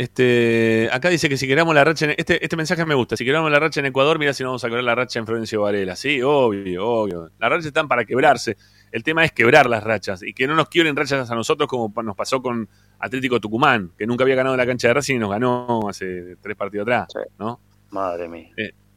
[0.00, 3.18] Este, acá dice que si queramos la racha en, este, este mensaje me gusta.
[3.18, 5.26] Si queramos la racha en Ecuador, mira si no vamos a quebrar la racha en
[5.26, 5.94] Florencio Varela.
[5.94, 7.30] Sí, obvio, obvio.
[7.38, 8.56] Las rachas están para quebrarse.
[8.92, 11.92] El tema es quebrar las rachas y que no nos quiebren rachas a nosotros como
[12.02, 12.66] nos pasó con
[12.98, 16.36] Atlético Tucumán, que nunca había ganado en la cancha de Racing y nos ganó hace
[16.40, 17.18] tres partidos atrás, Sí.
[17.38, 17.60] ¿no?
[17.90, 18.48] Madre mía.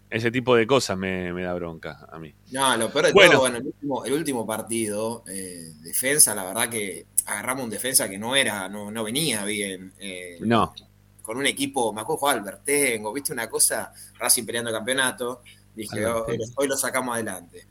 [0.10, 2.34] Ese tipo de cosas me, me da bronca a mí.
[2.54, 3.32] No, lo peor de Bueno.
[3.32, 8.08] todo, bueno, el último, el último partido, eh, defensa, la verdad que agarramos un defensa
[8.10, 9.92] que no era, no, no venía bien.
[10.00, 10.74] eh, No,
[11.24, 15.42] Con un equipo, me acuerdo jugar Albertengo, viste una cosa, Racing peleando el campeonato.
[15.74, 17.66] Dije, oh, hoy, lo sacamos adelante.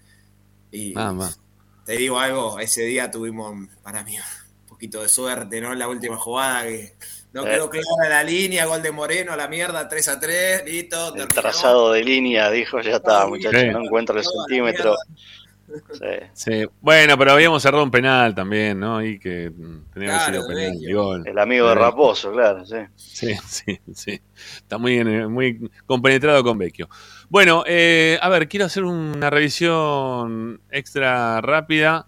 [0.72, 1.38] Y más.
[1.84, 5.72] te digo algo, ese día tuvimos, para mí, un poquito de suerte, ¿no?
[5.72, 6.96] En la última jugada que
[7.32, 7.50] no Eh.
[7.50, 11.08] quedó clara la línea, gol de Moreno, la mierda, 3 a 3, listo.
[11.08, 11.40] El terminó.
[11.42, 14.96] trazado de línea, dijo, ya está, muchachos, no encuentro el centímetro.
[15.08, 15.41] mierda.
[15.92, 16.06] Sí.
[16.32, 16.66] Sí.
[16.80, 19.02] Bueno, pero habíamos cerrado un penal también, ¿no?
[19.04, 20.72] Y que mm, tenía que Claro, penal.
[20.80, 21.22] Y gol.
[21.26, 21.74] El amigo de.
[21.74, 22.76] Raposo, claro, sí.
[22.96, 24.20] Sí, sí, sí.
[24.56, 26.88] Está muy, en- muy compenetrado con Vecchio.
[27.28, 32.06] Bueno, eh, a ver, quiero hacer una revisión extra rápida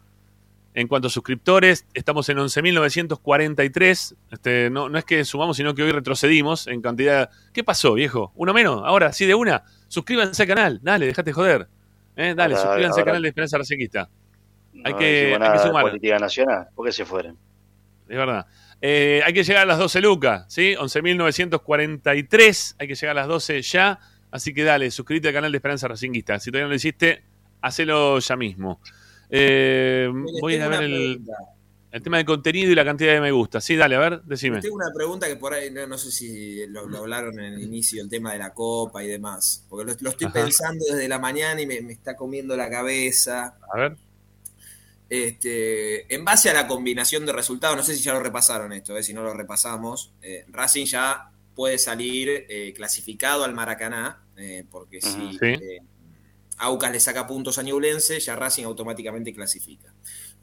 [0.74, 4.16] En cuanto a suscriptores, estamos en 11.943.
[4.30, 7.30] Este, no, no es que sumamos, sino que hoy retrocedimos en cantidad.
[7.52, 8.32] ¿Qué pasó, viejo?
[8.34, 8.82] ¿Uno menos?
[8.84, 9.62] Ahora, sí, de una.
[9.88, 10.80] Suscríbanse al canal.
[10.82, 11.68] Dale, dejate joder.
[12.16, 14.08] Eh, dale, Ahora, suscríbanse al canal de Esperanza Racinguista.
[14.84, 15.82] Hay No que- hay sumar.
[15.82, 16.68] política nacional.
[16.74, 17.36] ¿Por qué se fueron?
[18.08, 18.46] Es verdad.
[18.80, 20.74] Eh, hay que llegar a las 12 lucas, ¿sí?
[20.76, 22.76] 11.943.
[22.78, 23.98] Hay que llegar a las 12 ya.
[24.30, 26.38] Así que dale, suscríbete al canal de Esperanza Racinguista.
[26.40, 27.22] Si todavía no lo hiciste,
[27.62, 28.80] hacelo ya mismo.
[29.30, 31.32] Eh, voy a ver el, pregunta.
[31.94, 33.60] El tema de contenido y la cantidad de me gusta.
[33.60, 34.60] Sí, dale, a ver, decime.
[34.60, 37.62] Tengo una pregunta que por ahí, no, no sé si lo, lo hablaron en el
[37.62, 39.64] inicio, el tema de la copa y demás.
[39.68, 40.42] Porque lo, lo estoy Ajá.
[40.42, 43.56] pensando desde la mañana y me, me está comiendo la cabeza.
[43.72, 43.96] A ver.
[45.08, 48.96] Este, en base a la combinación de resultados, no sé si ya lo repasaron esto,
[48.96, 54.64] eh, si no lo repasamos, eh, Racing ya puede salir eh, clasificado al Maracaná, eh,
[54.68, 55.38] porque si.
[55.38, 55.78] Sí.
[56.56, 59.92] Aucas le saca puntos a Ñublense, ya Racing automáticamente clasifica.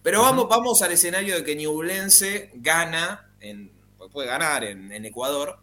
[0.03, 3.71] Pero vamos, vamos al escenario de que Ñublense gana, en,
[4.11, 5.59] puede ganar en, en Ecuador.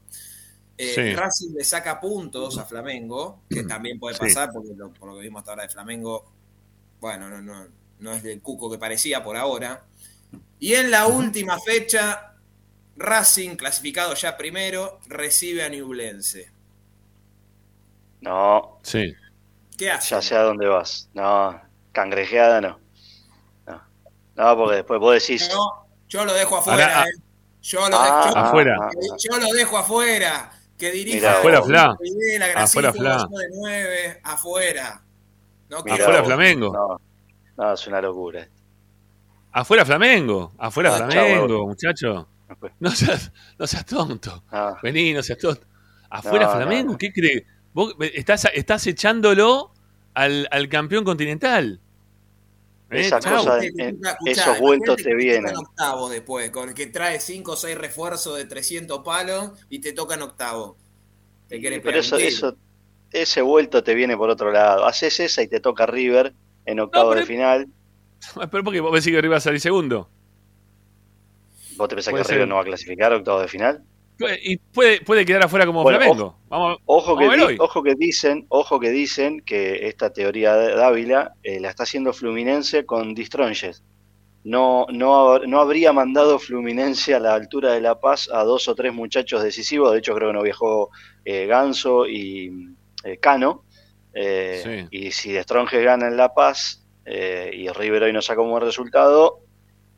[0.77, 1.13] Eh, Sí.
[1.15, 4.21] Racing le saca puntos a Flamengo, que también puede Sí.
[4.21, 6.31] pasar, porque lo- por lo que vimos hasta ahora de Flamengo,
[7.01, 7.67] bueno, no, no,
[7.99, 9.85] no es del cuco que parecía por ahora.
[10.61, 12.35] Y en la última fecha,
[12.97, 16.51] Racing, clasificado ya primero, recibe a Ñublense.
[18.21, 19.15] No, Sí.
[19.77, 20.11] ¿Qué hace?
[20.11, 21.09] ya sé a dónde vas.
[21.15, 21.61] No,
[21.93, 22.61] cangrejeada.
[22.61, 22.81] No,
[24.39, 25.49] no porque después vos decís.
[25.53, 26.85] No, yo lo dejo afuera.
[26.85, 27.05] Ahora, ah.
[27.09, 27.23] eh.
[27.61, 28.77] Yo, lo Ah, dejo, Afuera.
[28.81, 30.51] ah, yo- lo dejo afuera.
[30.79, 31.97] Que dirija Afuera, Fla.
[32.55, 33.27] Afuera, Fla.
[33.29, 35.03] de afuera.
[35.69, 36.27] No mirá Afuera vos.
[36.29, 36.73] Flamengo.
[36.73, 37.01] No,
[37.65, 38.49] no, es una locura.
[39.53, 40.53] Afuera Flamengo.
[40.57, 42.29] Afuera Ah, Flamengo, muchacho.
[42.79, 44.45] No seas, no seas tonto.
[44.53, 45.67] No, Vení, no seas tonto.
[46.11, 46.99] Afuera No, Flamengo, no, no.
[46.99, 47.43] ¿qué crees?
[47.75, 49.73] Vos estás, estás echándolo
[50.15, 51.81] al, al campeón continental.
[52.91, 53.37] Eh, Esa chau.
[53.39, 55.55] cosa- Escuchá, en- escuchá, esos vueltos te vienen.
[55.57, 59.93] octavos después, con el que trae 5 o 6 refuerzos de 300 palos y te
[59.93, 60.77] tocan octavo.
[61.49, 62.57] Te querés pero eso, eso,
[63.11, 64.87] ese vuelto te viene por otro lado.
[64.87, 66.33] Haces esa y te toca River
[66.65, 67.69] en octavo pero- de final.
[68.51, 70.11] Pero porque vos decís que River va a salir segundo.
[71.77, 72.35] ¿Vos te pensás que ser.
[72.35, 73.85] River no va a clasificar octavo de final?
[74.19, 76.37] Puede- Y puede, puede quedar afuera como Bueno, Flamengo.
[76.49, 77.57] Vamos, Ojo que, vamos a ver di- hoy.
[77.61, 82.13] ojo que dicen, ojo que dicen que esta teoría de Dávila eh, la está haciendo
[82.13, 83.83] Fluminense con Distronges.
[84.45, 88.75] No, no, no habría mandado Fluminense a la altura de La Paz a dos o
[88.75, 89.93] tres muchachos decisivos.
[89.93, 90.91] De hecho, creo que no viajó
[91.25, 93.65] eh, Ganso y eh, Cano.
[94.15, 98.51] Eh, Y si Distronges gana en La Paz eh, y River hoy no saca un
[98.51, 99.41] buen resultado,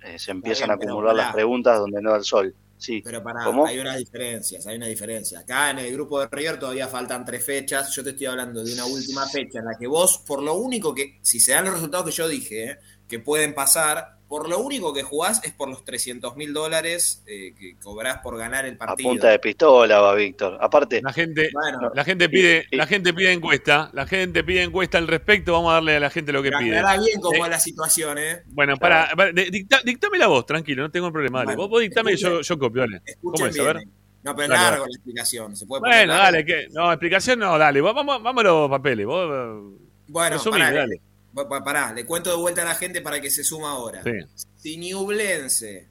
[0.04, 2.54] eh, se empiezan bien, a acumular las preguntas donde no da el sol.
[2.80, 3.02] Sí.
[3.04, 3.66] Pero ¿Cómo?
[3.66, 5.40] hay unas diferencias, hay una diferencia.
[5.40, 7.94] Acá en el grupo de River todavía faltan tres fechas.
[7.94, 10.94] Yo te estoy hablando de una última fecha en la que vos, por lo único
[10.94, 14.60] que, si se dan los resultados que yo dije, eh, que pueden pasar, por lo
[14.60, 18.76] único que jugás es por los 300 mil dólares eh, que cobrás por ganar el
[18.76, 19.10] A partido.
[19.10, 20.56] punta de pistola va Víctor.
[20.60, 24.44] Aparte, La gente, Bueno, la gente pide, Y- y- la gente pide encuesta, la gente
[24.44, 26.80] pide encuesta al respecto, vamos a darle a la gente lo que pide.
[27.00, 28.42] bien cómo Eh, la situación, ¿eh?
[28.46, 31.40] Bueno, para, para dicta- dictame la voz, tranquilo, no tengo problema.
[31.40, 31.46] Dale.
[31.46, 33.02] Bueno, vos, vos dictame y yo, copio, dale.
[33.20, 33.58] ¿Cómo es?
[33.58, 33.84] A ver.
[34.22, 35.56] No, pero es Dale, largo la explicación.
[35.56, 36.24] ¿Se puede poner Bueno, largo?
[36.24, 39.74] dale, que, no, explicación no, dale, vos- vamos, vamos a los papeles, vos,
[40.06, 41.00] Bueno, pará, dale.
[41.34, 44.02] Pará, le cuento de vuelta a la gente para que se suma ahora.
[44.02, 44.46] Sí.
[44.56, 45.88] Si Ñublense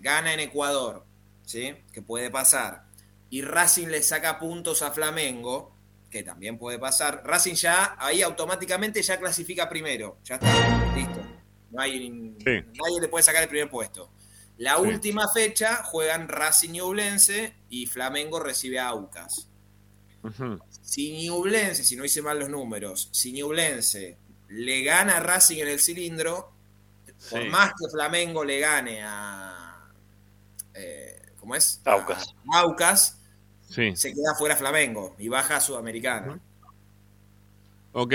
[0.00, 1.04] gana en Ecuador,
[1.44, 1.74] ¿sí?
[1.92, 2.84] Que puede pasar,
[3.30, 5.74] y Racing le saca puntos a Flamengo,
[6.10, 10.18] que también puede pasar, Racing ya ahí automáticamente ya clasifica primero.
[10.24, 11.20] Ya está, listo.
[11.70, 14.12] No hay, Nadie le puede sacar el primer puesto.
[14.58, 14.82] La Sí.
[14.82, 19.48] última fecha juegan Racing Ñublense y Flamengo recibe a Aucas.
[20.22, 20.58] Ujú.
[20.82, 24.18] Si Ñublense, si no hice mal los números, si Ñublense
[24.52, 26.52] le gana a Racing en el cilindro,
[27.30, 27.48] por Sí.
[27.48, 29.88] más que Flamengo le gane a.
[30.74, 31.80] eh, ¿Cómo es?
[31.84, 32.34] Aucas.
[32.52, 33.18] A Aucas,
[33.68, 36.38] Sí, se queda fuera Flamengo y baja a Sudamericano.
[37.92, 38.14] ok.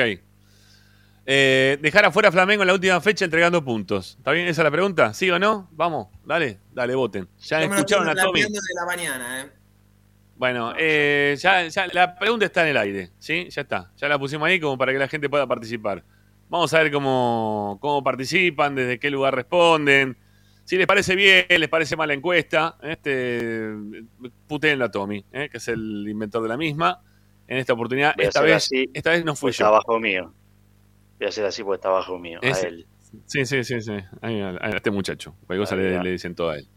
[1.30, 4.16] Eh, dejar afuera a Flamengo en la última fecha entregando puntos.
[4.18, 5.14] ¿Está bien esa es la pregunta?
[5.14, 5.68] ¿Sí o no?
[5.74, 7.28] Vamos, dale, dale, voten.
[7.40, 8.44] Ya Yo escucharon a Tommy.
[8.44, 9.52] desde la mañana, ¿eh?
[10.38, 13.50] Bueno, eh, ya, ya la pregunta está en el aire, ¿sí?
[13.50, 13.92] Ya está.
[13.98, 16.02] Ya la pusimos ahí como para que la gente pueda participar.
[16.50, 20.18] Vamos a ver cómo, cómo participan, desde qué lugar responden.
[20.64, 23.70] Si les parece bien, les parece mal la encuesta, este,
[24.48, 25.50] puteen a Tommy, ¿eh?
[25.50, 27.02] que es el inventor de la misma.
[27.48, 29.68] En esta oportunidad, esta vez, así, esta vez no fui pues está yo.
[29.70, 30.34] abajo mío.
[31.18, 32.40] Voy a hacer así porque está abajo mío.
[32.42, 32.86] Es- A él.
[33.26, 33.94] Sí, sí, sí, sí.
[34.22, 35.34] A, a este muchacho.
[35.48, 36.68] Cualquier cosa le, le dicen todo a él.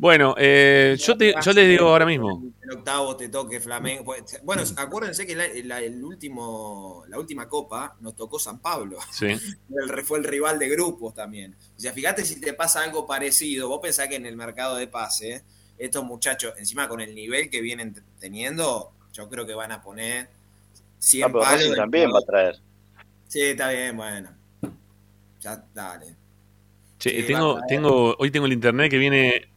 [0.00, 2.42] Bueno, eh, yo, te, yo les digo ahora mismo.
[2.62, 4.02] El octavo te toque Flamengo.
[4.04, 8.96] Pues, Bueno, acuérdense que la, la- el último, la última copa nos tocó San Pablo.
[9.10, 9.26] Sí.
[9.68, 11.54] El- fue el rival de grupos también.
[11.76, 13.68] O sea, fíjate si te pasa algo parecido.
[13.68, 15.42] Vos pensás que en el mercado de pase,
[15.76, 20.30] estos muchachos, encima con el nivel que vienen teniendo, yo creo que van a poner
[20.98, 21.76] 100 Ah, pero palos.
[21.76, 22.56] También va a traer.
[23.28, 24.30] Sí, está bien, bueno.
[25.40, 26.16] Ya, dale.
[26.98, 29.49] Che, Sí, tengo, tengo, hoy tengo el internet que viene,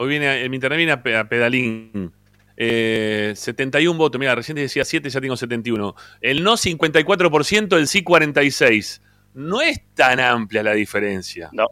[0.00, 2.12] hoy viene, en mi internet viene a, pe- a pedalín.
[2.56, 5.94] Eh, 71 votos, mira, recién te decía 7, ya tengo 71.
[6.20, 9.00] El no 54%, el sí 46.
[9.34, 11.48] No es tan amplia la diferencia.
[11.52, 11.66] No.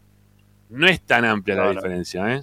[0.69, 1.73] No es tan amplia la No, no.
[1.75, 2.41] diferencia, ¿eh?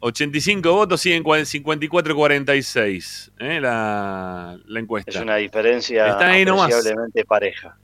[0.00, 3.60] 85 votos siguen 54-46, ¿eh?
[3.60, 5.10] la, la encuesta.
[5.10, 6.74] Es una diferencia Está ahí nomás.
[7.26, 7.78] pareja.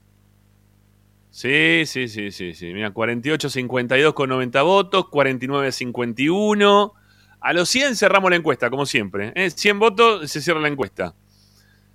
[1.35, 2.73] Sí, sí, sí, sí, sí.
[2.73, 6.93] Mira, 48-52 con 90 votos, 49-51.
[7.41, 9.31] A los 100 cerramos la encuesta, como siempre.
[9.35, 9.49] ¿eh?
[9.49, 11.15] 100 votos, se cierra la encuesta.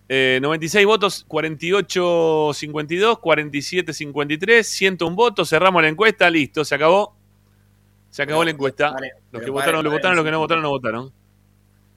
[0.09, 7.15] Eh, 96 votos, 48-52, 47-53, 101 votos, cerramos la encuesta, listo, se acabó.
[8.11, 8.93] Se acabó la encuesta.
[8.93, 11.13] Pare- Los pero que votaron, lo pare- votaron, los que no votaron, no votaron.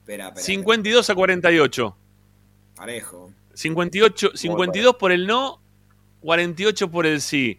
[0.00, 0.44] Espera, espera.
[0.44, 1.86] 52 a 48.
[1.88, 1.96] espera.
[2.76, 3.32] Parejo.
[3.54, 5.61] 58, Muy 52 por el no,
[6.22, 7.58] 48 por el sí.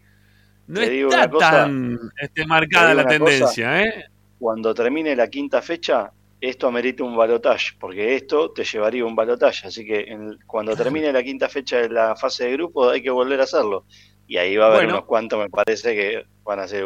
[0.66, 3.16] No está cosa, tan este, marcada la cosa.
[3.18, 4.04] tendencia, ¿eh?
[4.38, 6.10] Cuando termine la quinta fecha,
[6.40, 9.68] esto amerita un balotaje, porque esto te llevaría un balotaje.
[9.68, 13.10] Así que en- cuando termine la quinta fecha de la fase de grupo, hay que
[13.10, 13.84] volver a hacerlo.
[14.26, 14.94] Y ahí va a haber Bueno.
[14.94, 16.84] unos cuantos, me parece, que van a ser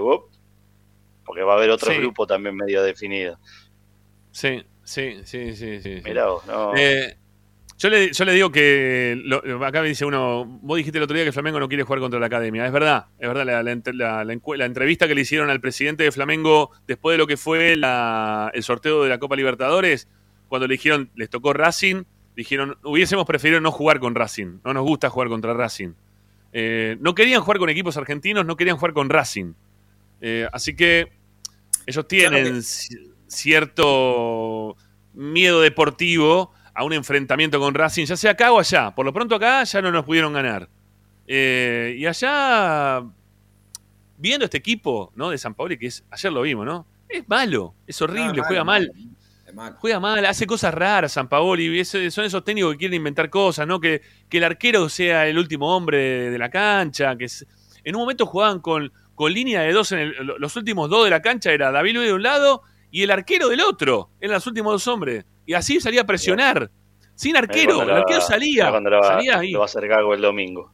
[1.25, 1.99] porque va a haber otro Sí.
[1.99, 3.39] grupo también medio definido.
[4.33, 5.99] Sí, sí, sí, sí, sí.
[5.99, 6.03] sí.
[6.05, 6.75] Mirá vos, no.
[6.77, 7.17] Eh,
[7.79, 11.15] yo, le, yo le digo que lo- acá me dice uno, vos dijiste el otro
[11.17, 12.67] día que Flamengo no quiere jugar contra la academia.
[12.67, 17.19] Es verdad, es verdad, la, entrevista que le hicieron al presidente de Flamengo después de
[17.19, 17.83] lo que fue el
[18.63, 20.09] sorteo de la Copa Libertadores,
[20.49, 22.03] cuando le dijeron, les tocó Racing,
[22.37, 25.91] dijeron, hubiésemos preferido no jugar con Racing, no nos gusta jugar contra Racing.
[26.53, 29.53] Eh, no querían jugar con equipos argentinos, no querían jugar con Racing.
[30.21, 31.13] Eh, así que
[31.87, 34.77] ellos tienen Claro que- ci- cierto
[35.15, 38.95] miedo deportivo a un enfrentamiento con Racing, ya sea acá o allá.
[38.95, 40.69] Por lo pronto acá ya no nos pudieron ganar.
[41.27, 43.03] Eh, y allá,
[44.17, 45.31] viendo este equipo ¿no?
[45.31, 46.87] de San Paolo, que es, ayer lo vimos, ¿no?
[47.09, 48.87] Es malo, es horrible, No, es juega malo,
[49.55, 49.77] mal.
[49.81, 51.85] Juega mal, hace cosas raras San Paoli.
[51.85, 53.81] son esos técnicos que quieren inventar cosas, ¿no?
[53.81, 57.17] Que, que el arquero sea el último hombre de, de la cancha.
[57.17, 57.45] que es-
[57.83, 59.91] En un momento jugaban con, con línea de dos.
[59.93, 63.03] En el- los últimos dos de la cancha era David Luis de un lado y
[63.03, 64.11] el arquero del otro.
[64.21, 65.25] Eran los últimos dos hombres.
[65.49, 66.71] Y así salía a presionar.
[67.15, 67.83] Sin arquero.
[67.83, 68.65] El arquero salía.
[68.65, 69.51] mirá cuando la va- Salía ahí.
[69.51, 70.71] lo va a hacer Gago el domingo.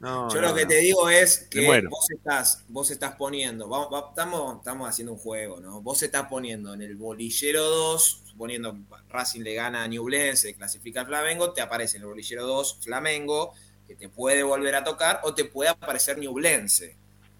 [0.00, 0.68] No, Yo no, lo que no.
[0.68, 5.60] te digo es que vos estás, vos estás poniendo, vamos, estamos, estamos haciendo un juego,
[5.60, 5.80] ¿no?
[5.82, 8.76] Vos estás poniendo en el bolillero 2, suponiendo
[9.08, 13.52] Racing le gana a Ñublense, clasifica al Flamengo, te aparece en el bolillero 2 Flamengo,
[13.86, 16.96] que te puede volver a tocar, o te puede aparecer Ñublense.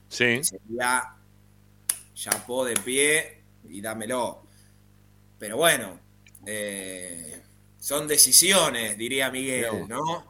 [0.08, 0.44] Sí.
[0.44, 1.14] Sería
[2.14, 4.42] chapó de pie y dámelo.
[5.38, 5.98] Pero bueno,
[6.46, 7.42] eh,
[7.78, 10.24] son decisiones, diría Miguel, ¿no?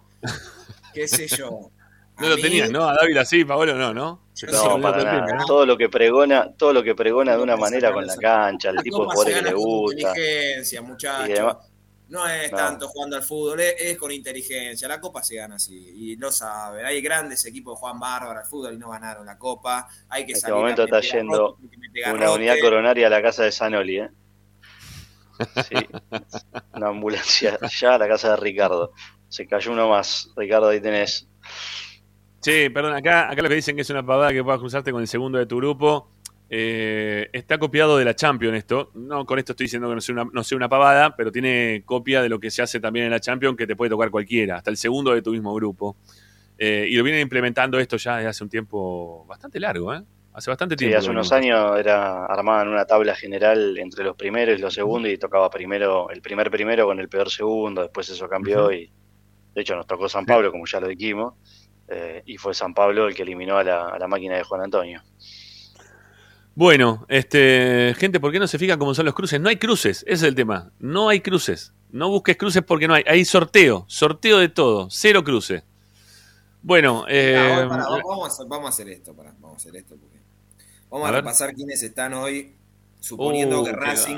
[0.95, 1.71] ¿Qué sé yo?
[2.19, 2.89] No lo tenías, ¿no?
[2.89, 4.23] A Dávila sí, Paolo no, ¿no?
[4.83, 8.71] Para todo lo que pregona, todo lo que pregona de una manera con la cancha,
[8.71, 10.09] el tipo de jugadores que le con gusta.
[10.09, 11.57] inteligencia, muchachos.
[12.09, 12.57] No es No.
[12.57, 14.89] tanto jugando al fútbol, es, es con inteligencia.
[14.89, 16.85] La Copa se gana así, y lo saben.
[16.85, 19.89] Hay grandes equipos de Juan Bárbara al fútbol y no ganaron la Copa.
[20.09, 21.57] Hay que En este salir momento está yendo
[21.95, 24.11] que Una unidad coronaria a la casa de Sanoli, ¿eh?
[25.57, 25.75] Sí,
[26.75, 28.93] una ambulancia ya a la casa de Ricardo.
[29.29, 30.31] Se cayó uno más.
[30.37, 31.29] Ricardo, ahí tenés.
[32.41, 35.03] Sí, perdón, acá, acá lo que dicen que es una pavada que puedas cruzarte con
[35.03, 36.11] el segundo de tu grupo.
[36.53, 38.91] eh, está copiado de la Champions esto.
[38.95, 41.83] No, con esto estoy diciendo que no sea, una, no sea una pavada, pero tiene
[41.87, 44.57] copia de lo que se hace también en la Champions, que te puede tocar cualquiera,
[44.57, 45.97] hasta el segundo de tu mismo grupo.
[46.59, 50.03] Eh, y lo vienen implementando esto ya desde hace un tiempo bastante largo, ¿eh?
[50.33, 50.99] Hace bastante Sí, tiempo.
[50.99, 55.11] hace lo unos años era armaban una tabla general entre los primeros y los segundos
[55.11, 57.83] y tocaba primero el primer primero con el peor segundo.
[57.83, 58.91] Después eso cambió y
[59.55, 61.35] de hecho nos tocó San Pablo, como ya lo dijimos.
[61.89, 64.63] eh, y fue San Pablo el que eliminó a la, a la máquina de Juan
[64.63, 65.03] Antonio.
[66.55, 69.41] Bueno, este, gente, ¿por qué no se fijan cómo son los cruces?
[69.41, 70.71] No hay cruces, ese es el tema.
[70.79, 71.73] No hay cruces.
[71.91, 73.03] No busques cruces porque no hay.
[73.07, 75.65] Hay sorteo, sorteo de todo, cero cruces.
[76.63, 80.20] Bueno, eh, vamos, a hacer, vamos a hacer esto, pará, vamos a hacer esto porque
[80.91, 81.21] vamos A a, ver.
[81.23, 82.55] repasar quiénes están hoy,
[83.01, 84.17] suponiendo Uh, que Racing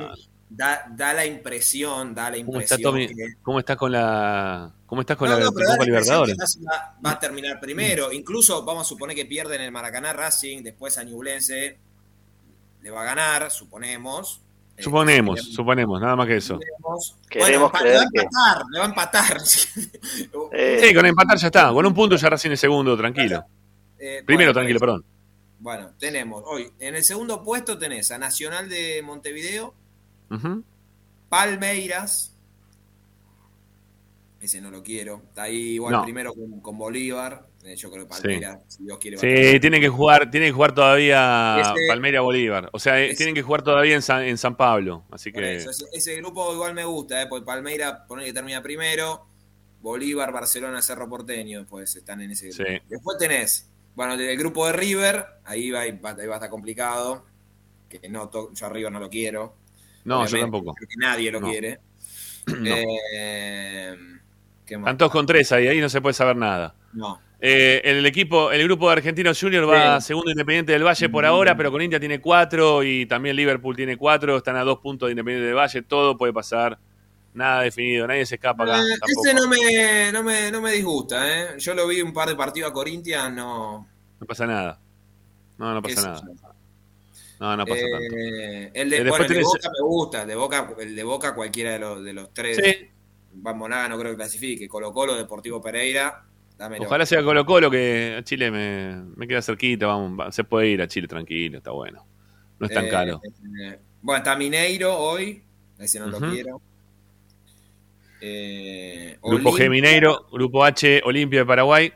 [0.50, 3.06] da, da la impresión, da la ¿cómo está impresión Tommy?
[3.08, 5.86] que ¿Cómo estás con la, cómo estás con No, la no, Copa la impresión
[6.26, 6.58] Libertadores?
[6.68, 8.12] va, va a terminar primero.
[8.12, 11.78] Incluso vamos a suponer que pierden el Maracaná Racing, después a Ñublense.
[12.82, 14.40] le va a ganar, suponemos.
[14.76, 16.54] Eh, Suponemos, suponemos, suponemos, nada más que eso.
[16.58, 17.16] suponemos.
[17.28, 19.36] Queremos Bueno, creer le va a que- empatar, le va a empatar.
[20.52, 21.72] Eh, Sí, con empatar ya está.
[21.72, 23.44] Con un punto ya Racing es segundo, tranquilo.
[23.98, 25.04] Eh, Primero, bueno, tranquilo, perdón.
[25.62, 29.74] Bueno, tenemos hoy, en el segundo puesto tenés a Nacional de Montevideo.
[31.28, 32.34] Palmeiras.
[34.40, 35.22] Ese no lo quiero.
[35.28, 36.02] Está ahí igual No.
[36.02, 37.46] primero con, con Bolívar.
[37.62, 39.18] Eh, yo creo que Palmeiras, si Dios quiere.
[39.18, 42.68] Sí, tienen que jugar, tienen que jugar todavía Ese- Palmeiras Bolívar.
[42.72, 45.04] O sea, eh, ese- tienen que jugar todavía en San, en San Pablo.
[45.12, 45.54] Así que.
[45.56, 47.26] eso, ese, ese grupo igual me gusta, ¿eh?
[47.28, 49.28] porque Palmeiras pone que termina primero,
[49.80, 52.64] Bolívar, Barcelona, Cerro Porteño, pues están en ese grupo.
[52.68, 52.78] Sí.
[52.88, 56.50] Después tenés, bueno, del grupo de River, ahí va, ahí va, ahí va a estar
[56.50, 57.24] complicado,
[57.88, 59.54] que no, yo a River no lo quiero.
[60.04, 60.74] No, obviamente, yo tampoco.
[60.98, 61.48] Nadie lo No.
[61.50, 61.80] quiere.
[62.46, 62.74] No.
[63.14, 63.96] Eh.
[64.66, 66.74] Están todos con tres ahí, ahí no se puede saber nada.
[66.92, 67.20] No.
[67.40, 70.06] Eh, el equipo, el grupo de Argentinos Junior va Sí.
[70.08, 73.96] segundo Independiente del Valle por ahora, pero con India tiene cuatro y también Liverpool tiene
[73.96, 74.36] cuatro.
[74.36, 75.82] Están a dos puntos de Independiente del Valle.
[75.82, 76.78] Todo puede pasar.
[77.34, 78.06] Nada definido.
[78.06, 78.78] Nadie se escapa acá.
[78.80, 79.26] Eh, tampoco.
[79.26, 81.58] ese no me, no, me, no me disgusta, ¿eh?
[81.58, 83.88] Yo lo vi un par de partidos a Corinthians, no.
[84.20, 84.78] No pasa nada.
[85.58, 86.22] No, no pasa nada.
[87.40, 88.16] No, no pasa tanto.
[88.16, 90.74] Eh, el de, Eh, bueno, después el de tenés- Boca me gusta, el de Boca,
[90.78, 92.56] el de Boca cualquiera de los, de los tres.
[92.62, 92.88] Sí.
[93.34, 94.68] Vamos nada, no creo que clasifique.
[94.68, 96.24] Colo Colo, Deportivo Pereira,
[96.58, 96.84] dámelo.
[96.84, 99.86] Ojalá sea Colo Colo, que a Chile me, me queda cerquita.
[99.86, 102.06] Vamos, va- se puede ir a Chile tranquilo, está bueno.
[102.58, 103.20] No es tan Eh, caro.
[103.24, 105.42] eh, bueno, está Mineiro hoy,
[105.78, 106.20] ese no Ujú.
[106.26, 106.60] lo quiero.
[108.24, 111.92] Eh, Grupo G Mineiro, Grupo H Olimpia de Paraguay.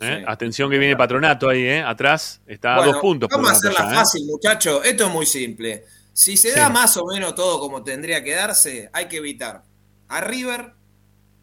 [0.00, 0.16] ¿Eh?
[0.18, 0.24] Sí.
[0.26, 1.80] Atención que viene Patronato ahí, ¿eh?
[1.80, 2.42] atrás.
[2.46, 3.28] Está a dos puntos.
[3.30, 4.84] Vamos a hacerla fácil, muchachos.
[4.84, 5.84] Esto es muy simple.
[6.12, 6.58] Si se Sí.
[6.58, 9.62] da más o menos todo como tendría que darse, hay que evitar
[10.08, 10.72] a River,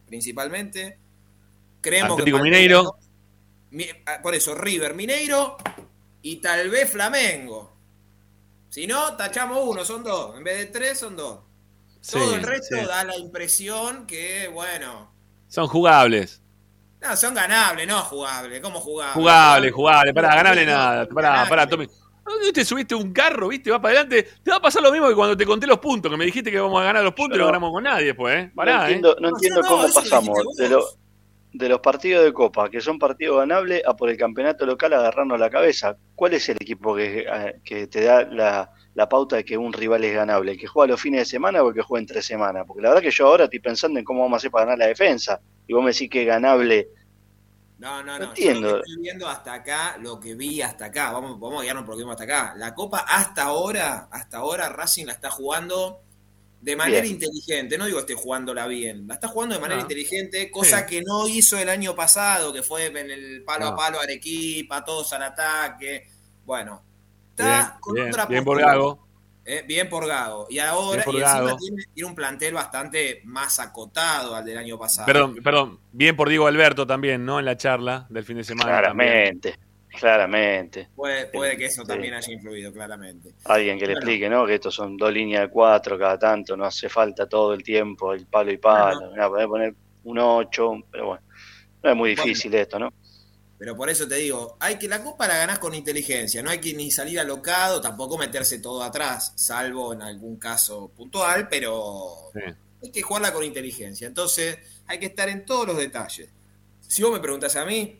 [0.07, 0.97] principalmente.
[1.81, 2.95] Creemos Atlético que Mineiro.
[3.71, 5.57] Mi- ah, Por eso, River, Mineiro
[6.21, 7.73] y tal vez Flamengo.
[8.69, 10.37] Si no, tachamos uno, son dos.
[10.37, 11.39] En vez de tres, son dos.
[12.01, 12.85] Sí, Todo el resto sí.
[12.85, 15.13] da la impresión que, bueno,
[15.47, 16.41] Son jugables.
[16.99, 18.59] no, son ganables, no jugables.
[18.59, 19.13] ¿Cómo jugables?
[19.15, 20.13] Jugable, jugable.
[20.13, 21.07] Pará, ganable nada.
[21.07, 21.87] Pará, pará, Tommy.
[22.25, 23.69] ¿Dónde te subiste un carro, viste?
[23.71, 24.27] Va para adelante.
[24.43, 26.49] Te va a pasar lo mismo que cuando te conté los puntos, que me dijiste
[26.51, 28.47] que vamos a ganar los puntos y no no- ganamos con nadie después, ¿eh?
[28.47, 28.93] no Pará, ¿eh?
[28.93, 30.85] entiendo, no No, entiendo no, cómo pasamos de, lo-
[31.53, 35.39] de los partidos de Copa, que son partidos ganables, a por el campeonato local agarrarnos
[35.39, 35.97] la cabeza.
[36.15, 39.71] ¿Cuál es el equipo que, eh, que te da la, la pauta de que un
[39.73, 40.51] rival es ganable?
[40.53, 42.63] ¿El que juega los fines de semana o el que juega entre semanas?
[42.67, 44.79] Porque la verdad que yo ahora estoy pensando en cómo vamos a hacer para ganar
[44.79, 45.39] la defensa.
[45.67, 46.89] Y vos me decís que es ganable.
[47.77, 48.25] No, no, No no.
[48.25, 48.69] entiendo.
[48.69, 51.11] Yo estoy viendo hasta acá, lo que vi hasta acá.
[51.11, 52.53] Vamos, vamos a guiarnos por lo que vimos hasta acá.
[52.57, 56.01] La Copa hasta ahora, hasta ahora Racing la está jugando
[56.61, 57.13] de manera Bien.
[57.15, 57.75] inteligente.
[57.79, 59.07] No digo que esté jugándola bien.
[59.07, 59.81] La está jugando de manera No.
[59.81, 60.85] inteligente, cosa Sí.
[60.87, 63.71] que no hizo el año pasado, que fue en el palo No.
[63.71, 66.07] a palo Arequipa, todos al ataque.
[66.45, 66.83] Bueno,
[67.41, 68.95] está Bien, con bien, otra bien por postura.
[69.43, 70.45] Eh, bien por Gago.
[70.51, 71.57] Y ahora Bien por y encima Gago.
[71.57, 75.05] tiene, tiene un plantel bastante más acotado al del año pasado.
[75.07, 75.79] Perdón, perdón.
[75.91, 77.39] Bien por Diego Alberto también, ¿no?
[77.39, 78.81] En la charla del fin de semana.
[78.83, 79.39] también.
[79.39, 79.55] Claramente,
[79.99, 80.89] claramente.
[80.95, 81.87] Puede, puede que eso Sí.
[81.87, 83.33] también haya influido, claramente.
[83.45, 83.99] Alguien que le Bueno.
[83.99, 84.45] explique, ¿no?
[84.45, 88.13] Que estos son dos líneas de cuatro cada tanto, no hace falta todo el tiempo,
[88.13, 89.09] el palo y palo.
[89.11, 89.73] Mira, podés poner
[90.03, 91.23] un 8, pero bueno,
[91.83, 92.23] no es muy Bueno.
[92.23, 92.93] difícil esto, ¿no?
[93.61, 96.57] Pero por eso te digo, hay que la copa la ganás con inteligencia, no hay
[96.59, 102.39] que ni salir alocado, tampoco meterse todo atrás, salvo en algún caso puntual, pero Sí.
[102.81, 104.07] hay que jugarla con inteligencia.
[104.07, 104.57] Entonces,
[104.87, 106.27] hay que estar en todos los detalles.
[106.87, 107.99] Si vos me preguntas a mí,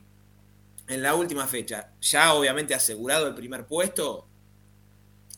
[0.87, 4.25] en la última fecha, ya obviamente asegurado el primer puesto,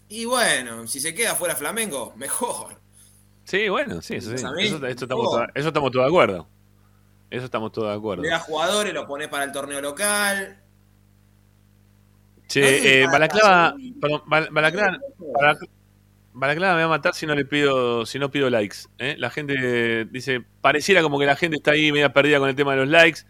[0.08, 2.80] y bueno, si se queda fuera Flamengo, mejor.
[3.44, 4.36] Sí, bueno, sí, eso, sí.
[4.36, 6.48] Eso, eso estamos, eso estamos todos de acuerdo.
[7.34, 8.22] Eso estamos todos de acuerdo.
[8.22, 10.60] Le das jugadores, los pones para el torneo local.
[12.48, 15.70] Che, No, eh, Balaclava, perdón, Bal- Balaclava, Balac-
[16.34, 18.78] Balaclava me va a matar si no le pido, si no pido likes.
[19.00, 19.16] ¿eh?
[19.18, 22.74] La gente dice, pareciera como que la gente está ahí media perdida con el tema
[22.74, 23.22] de los likes.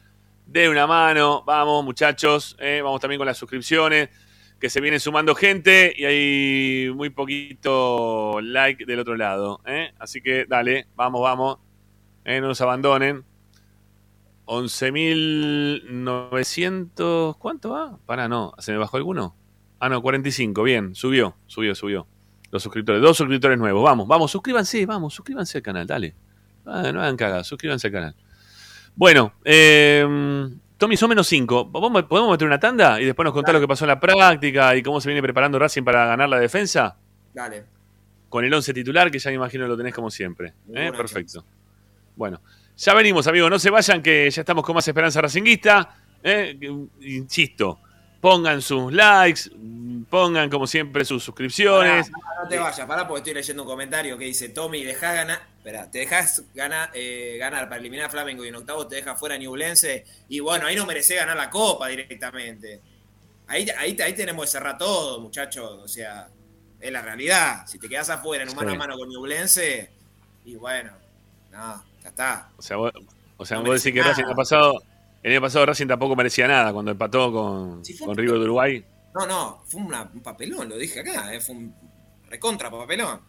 [0.48, 2.82] De una mano, vamos muchachos, ¿eh?
[2.84, 4.10] vamos también con las suscripciones,
[4.60, 9.62] que se viene sumando gente y hay muy poquito like del otro lado.
[9.98, 11.60] Así que dale, vamos, vamos,
[12.26, 13.24] no nos abandonen.
[14.62, 17.38] 11.900.
[17.38, 17.98] ¿Cuánto va?
[18.06, 18.54] Para, no.
[18.60, 19.36] ¿Se me bajó alguno?
[19.80, 20.64] Ah, no, 45.
[20.64, 22.08] Bien, subió, subió, subió.
[22.52, 23.84] Los suscriptores, dos suscriptores nuevos.
[23.84, 26.16] Vamos, vamos, suscríbanse, vamos, suscríbanse al canal, dale.
[26.66, 28.16] Ah, no hagan cagada, suscríbanse al canal.
[28.96, 30.06] Bueno, eh,
[30.78, 31.72] Tommy, son menos 5.
[31.72, 33.62] ¿Podemos meter una tanda y después nos contar Dale.
[33.62, 36.40] lo que pasó en la práctica y cómo se viene preparando Racing para ganar la
[36.40, 36.98] defensa?
[37.34, 37.64] Dale.
[38.28, 40.54] Con el 11 titular, que ya me imagino lo tenés como siempre.
[40.74, 40.92] ¿eh?
[40.96, 41.46] Perfecto.
[42.16, 42.42] Bueno,
[42.78, 43.50] ya venimos, amigos.
[43.50, 45.96] No se vayan, que ya estamos con más esperanza racinguista.
[46.24, 46.58] ¿eh?
[47.02, 47.80] Insisto,
[48.22, 49.42] pongan sus likes,
[50.10, 52.10] pongan como siempre sus suscripciones.
[52.10, 55.42] Pará, no te vayas, pará porque estoy leyendo un comentario que dice, Tommy, dejás ganar,
[55.58, 59.16] espera, te dejas ganar, eh, ganar para eliminar a Flamengo y en octavo te deja
[59.16, 62.82] fuera a Ñublense y bueno, ahí no merecés ganar la copa directamente.
[63.48, 66.30] Ahí, ahí, ahí tenemos que cerrar todo, muchachos, o sea,
[66.80, 67.66] es la realidad.
[67.68, 68.60] Si te quedas afuera en un Sí.
[68.66, 69.92] mano a mano con Ñublense,
[70.46, 70.92] y bueno,
[71.52, 72.50] no, ya está.
[72.58, 72.92] O sea, vos,
[73.38, 74.82] o sea, No vos decís que Racing ha pasado.
[75.22, 78.86] El año pasado Racing tampoco merecía nada cuando empató con, Sí, con River de Uruguay.
[79.16, 81.74] No, no, fue una- un papelón, lo dije acá, eh, fue un
[82.30, 83.20] recontra papelón.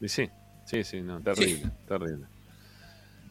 [0.00, 0.28] Y sí,
[0.66, 2.26] sí, sí, no, terrible, terrible.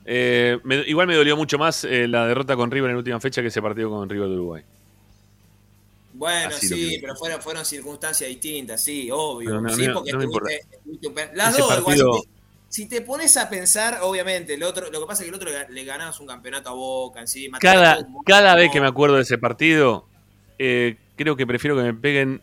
[0.06, 3.20] Eh, me- igual me dolió mucho más eh, la derrota con River en la última
[3.20, 4.64] fecha que ese partido con River de Uruguay.
[6.14, 9.62] Bueno, Así sí, pero fueron, fueron circunstancias distintas, sí, obvio.
[9.62, 12.24] No, sí, no, porque no me estuviste- estuviste un pe- Las Ese dos, igual, partido-
[12.70, 15.50] si te pones a pensar, obviamente, el otro, lo que pasa es que el otro
[15.50, 17.60] le, le ganabas un campeonato a Boca encima.
[17.60, 20.06] Cada, cada vez que me acuerdo de ese partido,
[20.60, 22.42] eh, creo que prefiero que me peguen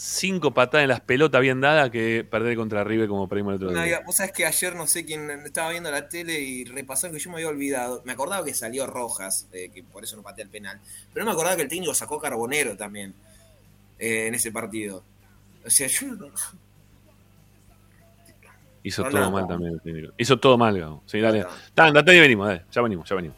[0.00, 3.72] cinco patadas en las pelotas bien dadas que perder contra River como perdimos el otro
[3.72, 4.00] No, día.
[4.06, 7.30] Vos sabés que ayer no sé quién estaba viendo la tele y repasó que yo
[7.30, 8.02] me había olvidado.
[8.04, 10.80] Me acordaba que salió Rojas, eh, que por eso no pateé el penal.
[11.12, 13.12] Pero no me acordaba que el técnico sacó Carbonero también
[13.98, 15.02] eh, en ese partido.
[15.66, 16.06] O sea, yo.
[18.88, 19.30] Hizo No, todo no.
[19.32, 20.14] mal también el técnico.
[20.16, 21.02] Hizo todo mal, Gabo.
[21.04, 21.44] Sí, dale.
[21.74, 22.64] Tan, date y venimos, dale.
[22.72, 23.36] Ya venimos, ya venimos.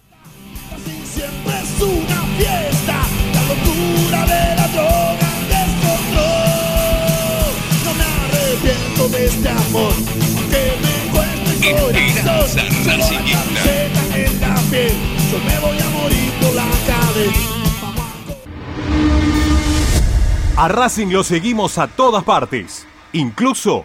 [0.73, 3.03] Así siempre es una fiesta,
[3.35, 7.51] la locura de la droga descontrol.
[7.85, 9.93] No me arrepiento de este amor,
[10.37, 12.69] aunque me cueste el corazón.
[12.71, 13.03] Llevo la
[13.43, 14.95] camiseta en la piel,
[15.33, 17.43] yo me voy a morir por la cadena.
[20.57, 23.85] A Racing lo seguimos a todas partes, incluso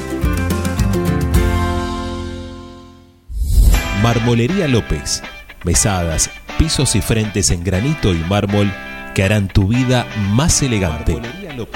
[4.01, 5.23] Marmolería López.
[5.63, 8.71] Mesadas, pisos y frentes en granito y mármol
[9.15, 11.19] que harán tu vida más elegante.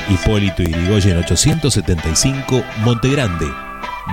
[0.10, 3.48] Hipólito Irigoyen 875, Montegrande.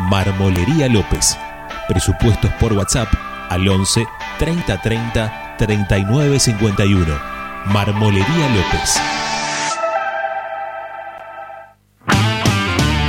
[0.09, 1.37] Marmolería López.
[1.89, 3.09] Presupuestos por WhatsApp
[3.51, 4.07] al 11
[4.39, 4.81] 30
[5.57, 7.19] 30 39 51.
[7.67, 9.01] Marmolería López.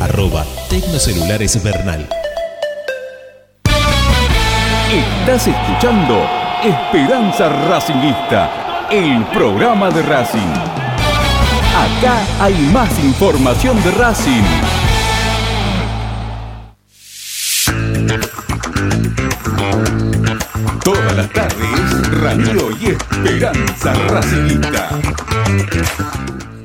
[0.00, 2.08] Arroba Tecnocelulares Bernal.
[4.92, 6.28] Estás escuchando
[6.62, 10.52] Esperanza Racingista, el programa de Racing.
[11.76, 14.44] Acá hay más información de Racing.
[20.84, 24.88] Todas las tardes, Ramiro y Esperanza Racingista.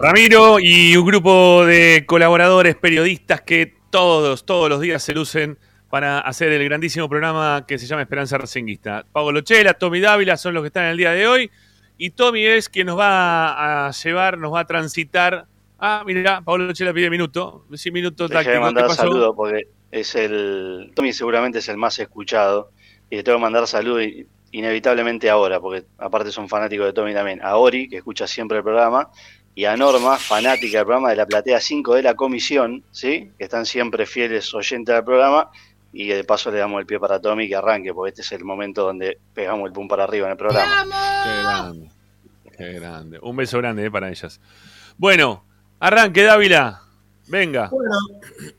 [0.01, 5.59] Ramiro y un grupo de colaboradores, periodistas que todos, todos los días se lucen
[5.91, 9.05] para hacer el grandísimo programa que se llama Esperanza Racinguista.
[9.11, 11.51] Pablo Chela, Tommy Dávila son los que están en el día de hoy.
[11.99, 15.45] Y Tommy es quien nos va a llevar, nos va a transitar.
[15.77, 17.65] Ah, mira, Pablo Chela pide minuto.
[17.75, 18.53] Sí, minuto táctico.
[18.53, 20.93] ¿Qué mandar saludos porque es el.
[20.95, 22.71] Tommy seguramente es el más escuchado.
[23.07, 24.03] Y le tengo que mandar saludos
[24.51, 27.39] inevitablemente ahora, porque aparte son fanáticos de Tommy también.
[27.43, 29.11] A Ori, que escucha siempre el programa.
[29.53, 33.31] Y a Norma, fanática del programa de la Platea 5 de la Comisión, ¿sí?
[33.37, 35.49] Que están siempre fieles oyentes del programa.
[35.93, 38.45] Y de paso le damos el pie para Tommy que arranque, porque este es el
[38.45, 40.85] momento donde pegamos el pum para arriba en el programa.
[41.23, 41.89] Qué grande.
[42.57, 43.19] Qué grande.
[43.21, 44.39] Un beso grande eh, para ellas.
[44.97, 45.43] Bueno,
[45.79, 46.81] arranque Dávila.
[47.31, 47.69] Venga.
[47.69, 47.95] Bueno,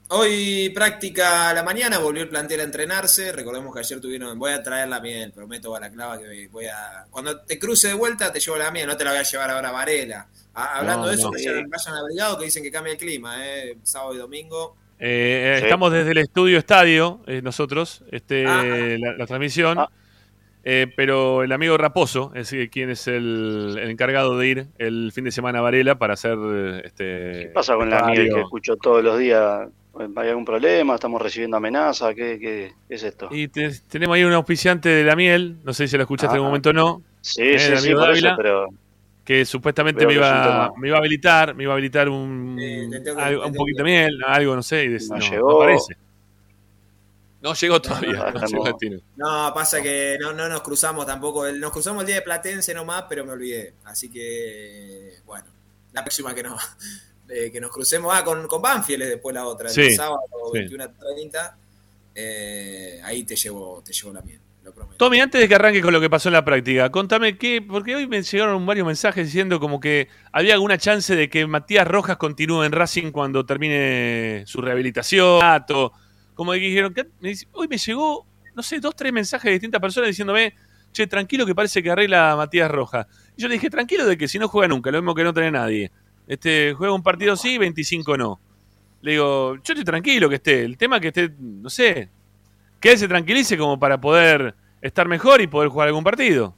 [0.08, 3.30] hoy práctica a la mañana, volvió el plantel a entrenarse.
[3.30, 4.38] Recordemos que ayer tuvieron.
[4.38, 7.04] Voy a traer la miel, prometo a la clava que voy a.
[7.10, 9.50] Cuando te cruce de vuelta, te llevo la miel, no te la voy a llevar
[9.50, 10.26] ahora a Varela.
[10.54, 11.32] Ah, hablando No, de eso, no.
[11.32, 14.74] vayan, vayan abrigado que dicen que cambia el clima, eh, sábado y domingo.
[14.98, 15.64] Eh, Sí.
[15.64, 18.62] Estamos desde el estudio estadio, eh, nosotros, este, Ah.
[18.64, 19.78] la, la transmisión.
[20.64, 25.10] Eh, pero el amigo Raposo es eh, quien es el, el encargado de ir el
[25.12, 27.04] fin de semana a Varela para hacer eh, este.
[27.04, 28.34] ¿Qué pasa con la miel radio.
[28.36, 29.68] que escucho todos los días?
[30.16, 30.94] ¿Hay algún problema?
[30.94, 32.14] ¿Estamos recibiendo amenazas?
[32.14, 33.28] ¿Qué, qué, qué es esto?
[33.30, 36.30] Y te- tenemos ahí un auspiciante de la miel, no sé si lo escuchaste en
[36.30, 36.34] Ah.
[36.36, 37.02] algún momento o no.
[37.20, 38.68] Sí, eh, sí, el sí, amigo por eso, Dávila, pero
[39.24, 42.56] que supuestamente me iba, me iba a habilitar, me iba a habilitar un,
[43.18, 45.50] algo- un poquito de miel, algo, no sé, y No no, llegó.
[45.50, 45.96] no aparece.
[47.42, 48.78] No llegó todavía, no, no, llegó.
[49.16, 51.44] No, pasa que no, no nos cruzamos tampoco.
[51.46, 53.74] el- Nos cruzamos el día de Platense nomás, pero me olvidé.
[53.84, 55.46] Así que, bueno,
[55.92, 56.62] la próxima que nos,
[57.28, 58.14] eh, que nos crucemos.
[58.14, 59.68] Ah, con, con Banfield es después la otra.
[59.68, 60.20] El Sí, sábado
[60.52, 60.58] sí.
[60.60, 61.56] 21 a 30.
[62.14, 64.96] eh, ahí te llevo, te llevo la miel, lo prometo.
[64.98, 67.96] Tommy, antes de que arranque con lo que pasó en la práctica, contame qué, porque
[67.96, 72.18] hoy me llegaron varios mensajes diciendo como que había alguna chance de que Matías Rojas
[72.18, 75.40] continúe en Racing cuando termine su rehabilitación.
[76.34, 77.06] Como que dijeron, ¿qué?
[77.20, 80.54] Me dice, hoy me llegó, no sé, dos, tres mensajes de distintas personas diciéndome,
[80.92, 83.06] che, tranquilo que parece que arregla Matías Rojas.
[83.36, 85.32] Y yo le dije, tranquilo de que si no juega nunca, lo mismo que no
[85.32, 85.90] tiene nadie.
[86.26, 88.40] Este, juega un partido sí, 25 no.
[89.02, 90.62] Le digo, yo estoy tranquilo que esté.
[90.64, 92.08] El tema es que esté, no sé,
[92.80, 96.54] que él se tranquilice como para poder estar mejor y poder jugar algún partido.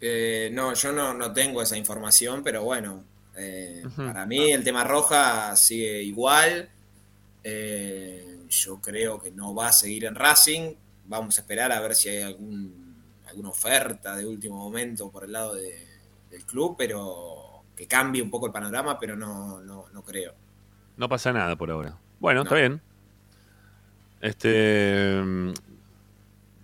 [0.00, 3.04] Eh, no, yo no, no tengo esa información, pero bueno,
[3.36, 6.68] eh, para mí el tema Roja sigue igual.
[7.44, 10.72] Eh, yo creo que no va a seguir en Racing.
[11.06, 12.96] Vamos a esperar a ver si hay algún,
[13.28, 15.86] alguna oferta de último momento por el lado de-
[16.30, 20.34] del club, pero que cambie un poco el panorama, pero no, no, no creo.
[20.96, 21.98] No pasa nada por ahora.
[22.18, 22.80] Bueno, está bien.
[24.20, 25.20] Este.
[25.22, 25.52] mm,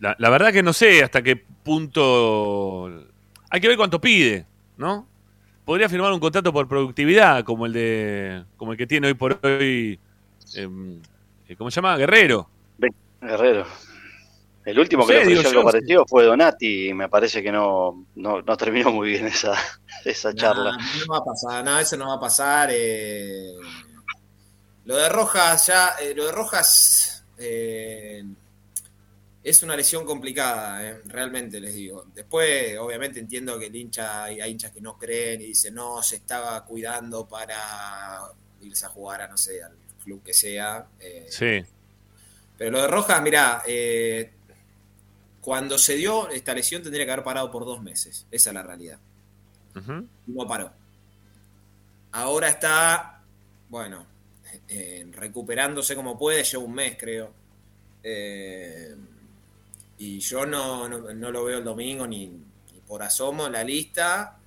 [0.01, 2.87] La, la verdad que no sé hasta qué punto.
[3.51, 4.47] Hay que ver cuánto pide,
[4.78, 5.07] ¿no?
[5.66, 8.45] Podría firmar un contrato por productividad, como el de.
[8.57, 10.01] como el que tiene hoy por hoy.
[10.55, 11.01] Em,
[11.48, 11.96] eh, ¿Cómo se llama?
[11.96, 12.48] Guerrero.
[13.20, 13.66] Guerrero.
[14.64, 17.51] El último que Sí, le ofreció algo yo- parecido fue Donati y me parece que
[17.51, 19.55] no, no, no terminó muy bien esa,
[20.05, 20.72] esa charla.
[20.72, 22.68] No, no va a pasar, no, eso no va a pasar.
[22.72, 23.53] eh.
[24.84, 28.24] Lo de Rojas ya, eh, lo de Rojas eh,
[29.42, 32.05] es una lesión complicada, eh, realmente les digo.
[32.14, 36.03] Después, obviamente entiendo que el hincha, hay, hay hinchas que no creen y dicen, no,
[36.03, 38.20] se estaba cuidando para
[38.61, 39.72] irse a jugar a, no sé, al
[40.11, 40.87] club que sea.
[41.01, 41.65] eh, Sí.
[42.59, 44.31] pero lo de Rojas, mirá, eh,
[45.41, 48.27] cuando se dio esta lesión tendría que haber parado por dos meses.
[48.31, 48.99] Esa es la realidad.
[50.27, 50.73] No paró.
[52.13, 53.23] Ahora está,
[53.69, 54.05] bueno,
[54.69, 57.33] eh, recuperándose como puede, lleva un mes creo.
[58.03, 58.95] Eh,
[59.99, 63.63] y yo no, no, no lo veo el domingo ni, ni por asomo en la
[63.65, 64.39] lista.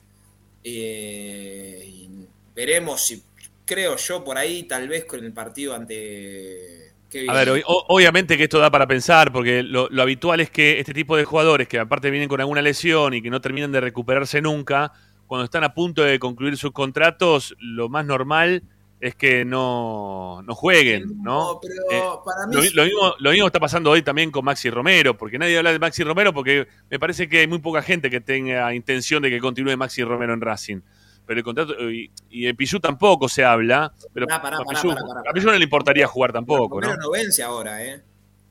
[0.64, 3.24] Eh, y veremos si,
[3.66, 6.92] creo yo, por ahí tal vez con el partido ante...
[7.10, 10.50] ¿qué A ver, o- obviamente que esto da para pensar, porque lo, lo habitual es
[10.50, 13.72] que este tipo de jugadores que aparte vienen con alguna lesión y que no terminan
[13.72, 14.92] de recuperarse nunca,
[15.28, 18.64] cuando están a punto de concluir sus contratos, lo más normal
[19.00, 21.54] es que no, no jueguen, ¿no?
[21.56, 22.56] No, pero Eh, para mí...
[22.56, 25.74] Lo, lo mismo, lo mismo está pasando hoy también con Maxi Romero, porque nadie habla
[25.74, 29.30] de Maxi Romero porque me parece que hay muy poca gente que tenga intención de
[29.30, 30.80] que continúe Maxi Romero en Racing.
[31.26, 34.80] Pero el contrato, y, y de Pichu tampoco se habla, pero Pará, pará, a pará,
[34.82, 37.04] Pichu- pará, pará, a Pichu no le importaría jugar tampoco, Romero ¿no?
[37.04, 38.02] no vence ahora, ¿eh?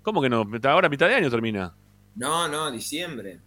[0.02, 0.44] ¿Cómo que no?
[0.64, 1.74] Ahora a mitad de año termina.
[2.16, 3.38] No, no, diciembre.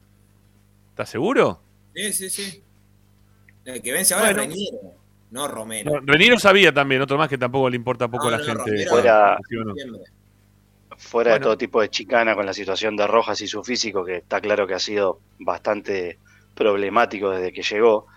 [0.92, 1.62] ¿Estás seguro?
[1.94, 2.64] Sí, sí, sí.
[3.66, 4.42] El que vence ahora Bueno.
[4.44, 4.94] es Reñero,
[5.32, 5.92] no Romero.
[5.92, 8.44] No, Reniero sabía también, otro más que tampoco le importa poco No, a la no,
[8.44, 8.86] gente.
[8.86, 9.40] Romero,
[10.98, 14.18] Fuera- de todo tipo de chicana con la situación de Rojas y su físico, que
[14.18, 16.20] está claro que ha sido bastante
[16.54, 18.08] problemático desde que llegó,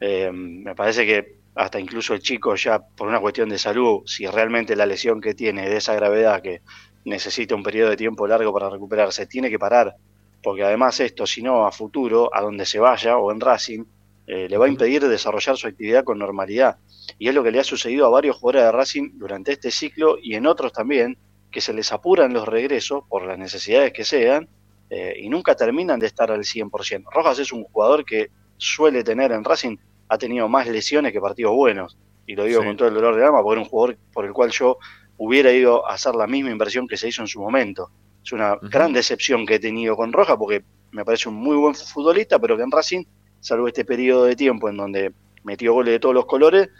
[0.00, 4.26] eh, me parece que hasta incluso el chico ya por una cuestión de salud, si
[4.26, 6.62] realmente la lesión que tiene de esa gravedad que
[7.04, 9.94] necesita un periodo de tiempo largo para recuperarse, tiene que parar,
[10.42, 13.84] porque además esto, si no, a futuro, a donde se vaya o en Racing,
[14.26, 16.78] eh, le va a impedir desarrollar su actividad con normalidad.
[17.18, 20.16] Y es lo que le ha sucedido a varios jugadores de Racing durante este ciclo
[20.20, 21.18] y en otros también,
[21.50, 24.48] que se les apuran los regresos por las necesidades que sean
[24.90, 27.04] eh, y nunca terminan de estar al 100%.
[27.12, 28.30] Rojas es un jugador que
[28.64, 29.76] suele tener en Racing,
[30.08, 31.96] ha tenido más lesiones que partidos buenos.
[32.26, 32.66] Y lo digo Sí.
[32.66, 34.78] con todo el dolor de alma, porque era un jugador por el cual yo
[35.18, 37.90] hubiera ido a hacer la misma inversión que se hizo en su momento.
[38.24, 41.74] Es una gran decepción que he tenido con Rojas, porque me parece un muy buen
[41.74, 43.04] futbolista, pero que en Racing,
[43.40, 45.12] salvo este periodo de tiempo en donde
[45.42, 46.70] metió goles de todos los colores,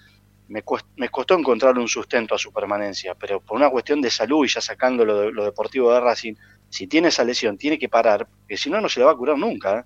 [0.49, 4.49] me, costó encontrar un sustento a su permanencia, pero por una cuestión de salud y
[4.49, 6.35] ya sacando lo, de- lo deportivo de Racing,
[6.69, 9.17] si tiene esa lesión, tiene que parar, porque si no, no se le va a
[9.17, 9.81] curar nunca.
[9.81, 9.85] ¿eh?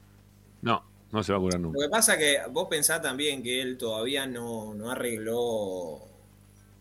[0.62, 1.78] No, no se va a curar Lo nunca.
[1.80, 6.06] que pasa que vos pensás también que él todavía no, no arregló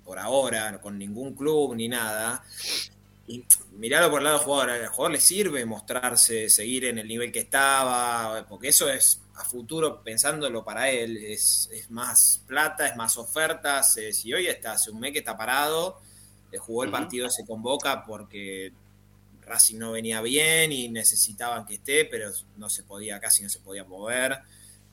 [0.04, 2.44] por ahora con ningún club ni nada.
[3.28, 4.70] Y miralo por el lado del jugador.
[4.72, 9.44] Al jugador le sirve mostrarse, seguir en el nivel que estaba, porque eso es a
[9.44, 13.94] futuro, pensándolo para él, es, es más plata, es más ofertas.
[14.12, 16.00] si hoy está hace un mes que está parado,
[16.60, 16.98] jugó el Ujú.
[16.98, 18.72] partido se convoca porque
[19.48, 23.60] Racing no venía bien y necesitaban que esté, pero no se podía, casi no se
[23.60, 24.40] podía mover.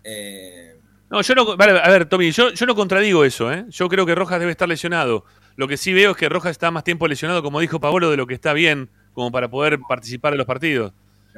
[0.03, 0.77] Eh,
[1.11, 1.57] No, yo no.
[1.57, 3.65] vale, a ver, Tommy, yo, yo no contradigo eso, ¿eh?
[3.69, 5.25] Yo creo que Rojas debe estar lesionado.
[5.57, 8.17] Lo que sí veo es que Rojas está más tiempo lesionado, como dijo Pablo, de
[8.17, 10.93] lo que está bien, como para poder participar en los partidos.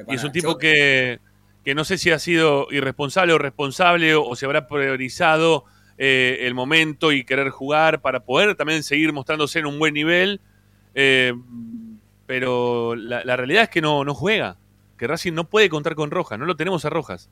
[0.07, 1.19] Y es un tipo yo- que,
[1.63, 5.65] que no sé si ha sido irresponsable o responsable o, o se habrá priorizado
[5.99, 10.39] eh, el momento y querer jugar para poder también seguir mostrándose en un buen nivel.
[10.95, 11.33] eh,
[12.27, 14.57] pero la, la realidad es que no, no juega.
[14.97, 17.29] Que Racing no puede contar con Rojas, no lo tenemos a Rojas.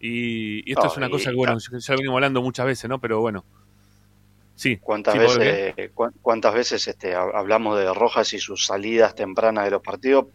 [0.00, 2.98] Y, y esto No, es una cosa que, bueno, ya venimos hablando muchas veces, ¿no?
[3.00, 3.44] Pero bueno.
[4.54, 4.78] Sí.
[4.78, 9.64] ¿Cuántas Sí, veces, cu- cuántas veces este, ha- hablamos de Rojas y sus salidas tempranas
[9.64, 10.26] de los partidos?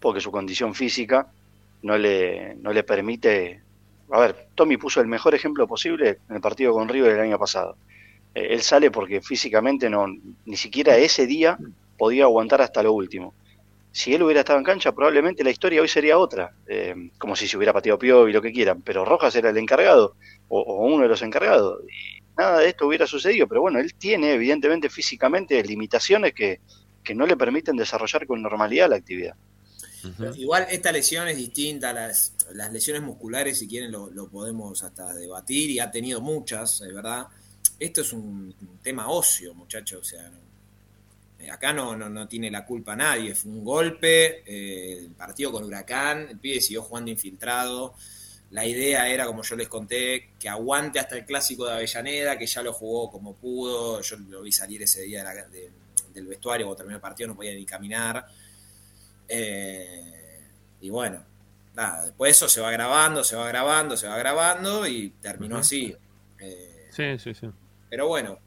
[0.00, 1.26] Porque su condición física
[1.82, 3.62] no le, no le permite...
[4.10, 7.38] A ver, Tommy puso el mejor ejemplo posible en el partido con River el año
[7.38, 7.76] pasado.
[8.34, 10.06] Eh, él sale porque físicamente no,
[10.46, 11.58] ni siquiera ese día
[11.96, 13.34] podía aguantar hasta lo último.
[13.92, 17.48] Si él hubiera estado en cancha, probablemente la historia hoy sería otra, eh, como si
[17.48, 20.16] se hubiera pateado Pío y lo que quieran, pero Rojas era el encargado,
[20.48, 23.94] o, o uno de los encargados, y nada de esto hubiera sucedido, pero bueno, él
[23.94, 26.60] tiene evidentemente físicamente limitaciones que,
[27.02, 29.34] que no le permiten desarrollar con normalidad la actividad.
[30.36, 35.70] Igual esta lesión es distinta, las, las lesiones musculares, si quieren, lo, podemos hasta debatir
[35.70, 37.26] y ha tenido muchas, es verdad.
[37.78, 40.45] Esto es un, tema ocio, muchachos, o sea, no-
[41.50, 45.64] acá no, no, no tiene la culpa nadie, fue un golpe, eh, el partido con
[45.64, 47.94] Huracán, el pibe siguió jugando infiltrado.
[48.50, 52.46] La idea era, como yo les conté, que aguante hasta el clásico de Avellaneda, que
[52.46, 54.00] ya lo jugó como pudo.
[54.02, 55.70] Yo lo vi salir ese día de la- de-
[56.14, 58.24] del vestuario, cuando terminó el partido, no podía ni caminar.
[59.28, 60.12] Eh,
[60.80, 61.24] Y bueno,
[61.74, 65.96] nada, después eso se va grabando, se va grabando, se va grabando y terminó así.
[66.38, 67.48] Eh, Sí, sí, sí.
[67.90, 68.38] pero bueno,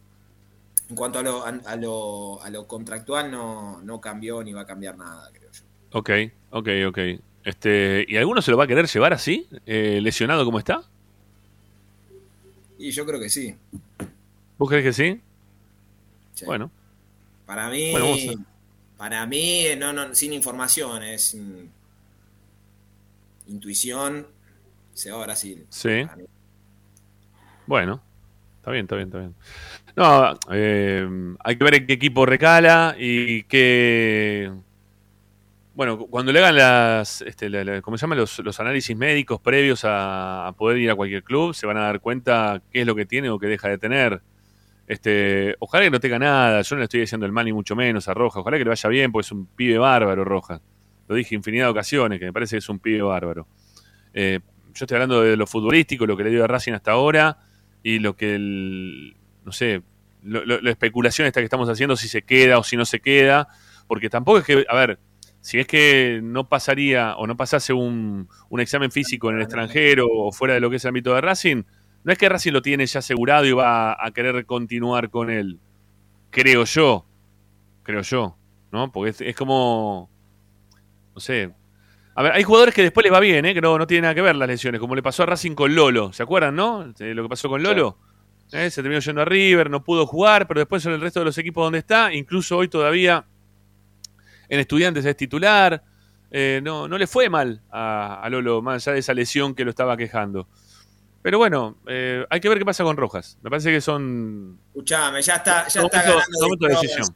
[0.89, 4.61] en cuanto a lo, a, a lo, a lo contractual no, no cambió ni va
[4.61, 5.63] a cambiar nada, creo yo.
[5.91, 6.09] Ok,
[6.51, 6.97] ok, ok.
[7.43, 9.47] Este, ¿Y alguno se lo va a querer llevar así?
[9.65, 10.81] Eh, ¿Lesionado como está?
[12.77, 13.55] Y yo creo que sí.
[14.57, 15.21] ¿Vos crees que sí?
[16.33, 16.45] Sí.
[16.45, 16.71] Bueno,
[17.45, 18.33] Para mí, Bueno, vamos a-
[18.97, 21.67] para mí, no, no, sin información, es mm,
[23.47, 24.27] intuición,
[24.93, 25.67] se va a Brasil.
[25.69, 26.09] sí.
[27.65, 28.01] Bueno,
[28.57, 29.35] está bien, está bien, está bien.
[29.99, 31.05] No, eh,
[31.43, 34.49] hay que ver en qué equipo recala y qué.
[35.73, 38.15] Bueno, cu- cuando le hagan las, este, ¿cómo se llama?
[38.15, 41.99] Los, análisis médicos previos a, a poder ir a cualquier club, se van a dar
[41.99, 44.21] cuenta qué es lo que tiene o qué deja de tener.
[44.87, 47.75] Este, ojalá que no tenga nada, yo no le estoy diciendo el mal ni mucho
[47.75, 50.61] menos a Rojas, ojalá que le vaya bien, porque es un pibe bárbaro, Rojas.
[51.09, 53.47] Lo dije infinidad de ocasiones, que me parece que es un pibe bárbaro.
[54.13, 54.39] Eh,
[54.73, 57.37] yo estoy hablando de lo futbolístico, lo que le dio a Racing hasta ahora,
[57.83, 59.15] y lo que el,
[59.49, 59.81] no sé,
[60.21, 62.99] lo- lo- la especulación esta que estamos haciendo, si se queda o si no se
[62.99, 63.47] queda,
[63.87, 64.99] porque tampoco es que, a ver,
[65.41, 70.05] si es que no pasaría o no pasase un, un examen físico en el extranjero
[70.07, 71.63] o fuera de lo que es el ámbito de Racing,
[72.03, 75.57] no es que Racing lo tiene ya asegurado y va a querer continuar con él,
[76.29, 77.05] creo yo,
[77.81, 78.37] creo yo,
[78.71, 78.91] ¿no?
[78.91, 80.11] Porque es, es como,
[81.15, 81.51] no sé,
[82.13, 83.53] a ver, hay jugadores que después les va bien, ¿eh?
[83.55, 85.73] que no, no tiene nada que ver las lesiones, como le pasó a Racing con
[85.73, 86.93] Lolo, ¿se acuerdan, no?
[86.99, 87.97] Eh, Lo que pasó con Lolo.
[88.51, 91.25] Eh, Se terminó yendo a River, no pudo jugar, pero después en el resto de
[91.25, 93.25] los equipos donde está, incluso hoy todavía
[94.47, 95.83] en Estudiantes es titular.
[96.31, 99.63] Eh, no, no le fue mal a, a Lolo, más allá de esa lesión que
[99.63, 100.47] lo estaba quejando.
[101.21, 103.37] Pero bueno, eh, hay que ver qué pasa con Rojas.
[103.41, 104.57] Me parece que son.
[104.69, 106.39] Escuchame, ya está, ya Momento- está ganando.
[106.41, 107.11] momento de Distrones.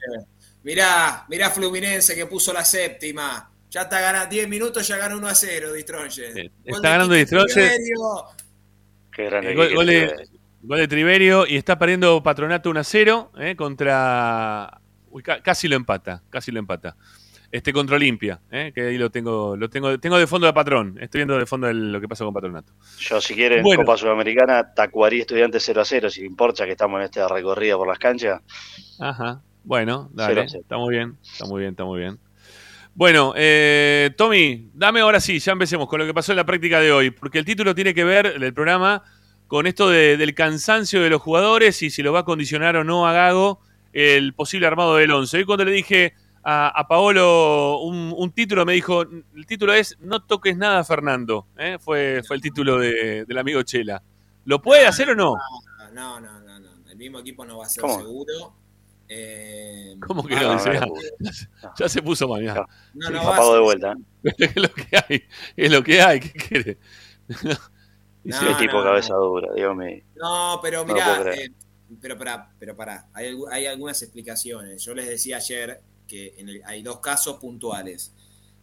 [0.63, 3.49] Mirá, mirá Fluminense que puso la séptima.
[3.69, 6.51] Ya está ganando 10 minutos, ya ganó 1 a 0, Distronje.
[6.65, 7.71] está ganando Distronje.
[9.11, 9.51] Qué grande.
[9.51, 9.89] Eh, gol,
[10.63, 14.79] gol de, Triverio y está perdiendo Patronato 1 a 0 eh, contra.
[15.09, 16.95] uy, ca- casi lo empata, casi lo empata.
[17.51, 20.97] Este contra Olimpia, eh, que ahí lo tengo, lo tengo, tengo de fondo de patrón.
[20.99, 22.73] Estoy viendo de fondo el- lo que pasa con Patronato.
[22.97, 23.83] Yo, si quieren, Bueno.
[23.83, 27.87] Copa Sudamericana, Tacuarí Estudiantes 0 a 0, si importa que estamos en esta recorrida por
[27.87, 28.41] las canchas.
[28.99, 29.41] Ajá.
[29.63, 30.45] Bueno, dale.
[30.45, 32.17] Está muy bien, está muy bien, está muy bien.
[32.95, 36.79] Bueno, eh, Tommy, dame ahora sí, ya empecemos con lo que pasó en la práctica
[36.79, 39.03] de hoy, porque el título tiene que ver, el programa,
[39.53, 42.83] con esto de- del cansancio de los jugadores y si lo va a condicionar o
[42.83, 43.59] no a Gago
[43.91, 45.37] el posible armado del 11.
[45.37, 49.95] Hoy cuando le dije a, a Paolo un, un título, me dijo, el título es
[49.99, 51.45] No toques nada, Fernando.
[51.55, 51.77] ¿eh?
[51.79, 54.01] Fue, fue el título de- del amigo Chela.
[54.45, 55.35] ¿Lo puede hacer o no?
[55.93, 56.69] No, no, no, no.
[56.89, 57.99] El mismo equipo no va a ser ¿Cómo?
[57.99, 58.55] seguro.
[59.15, 60.41] Eh, ¿Cómo que no?
[60.41, 60.85] no, Dice, no, ah,
[61.19, 61.71] no.
[61.77, 62.65] ya se puso mal, mirá.
[62.95, 63.95] No, no va a Pago ser de vuelta.
[64.23, 65.23] es lo que hay,
[65.55, 66.77] es lo que hay, ¿qué quiere?
[68.23, 70.01] No, Qué tipo no, cabeza dura, Dios mío.
[70.15, 71.51] No, pero mirá, eh,
[72.01, 74.83] pero pará, pero pará, hay, hay algunas explicaciones.
[74.83, 78.13] Yo les decía ayer que en el- hay dos casos puntuales.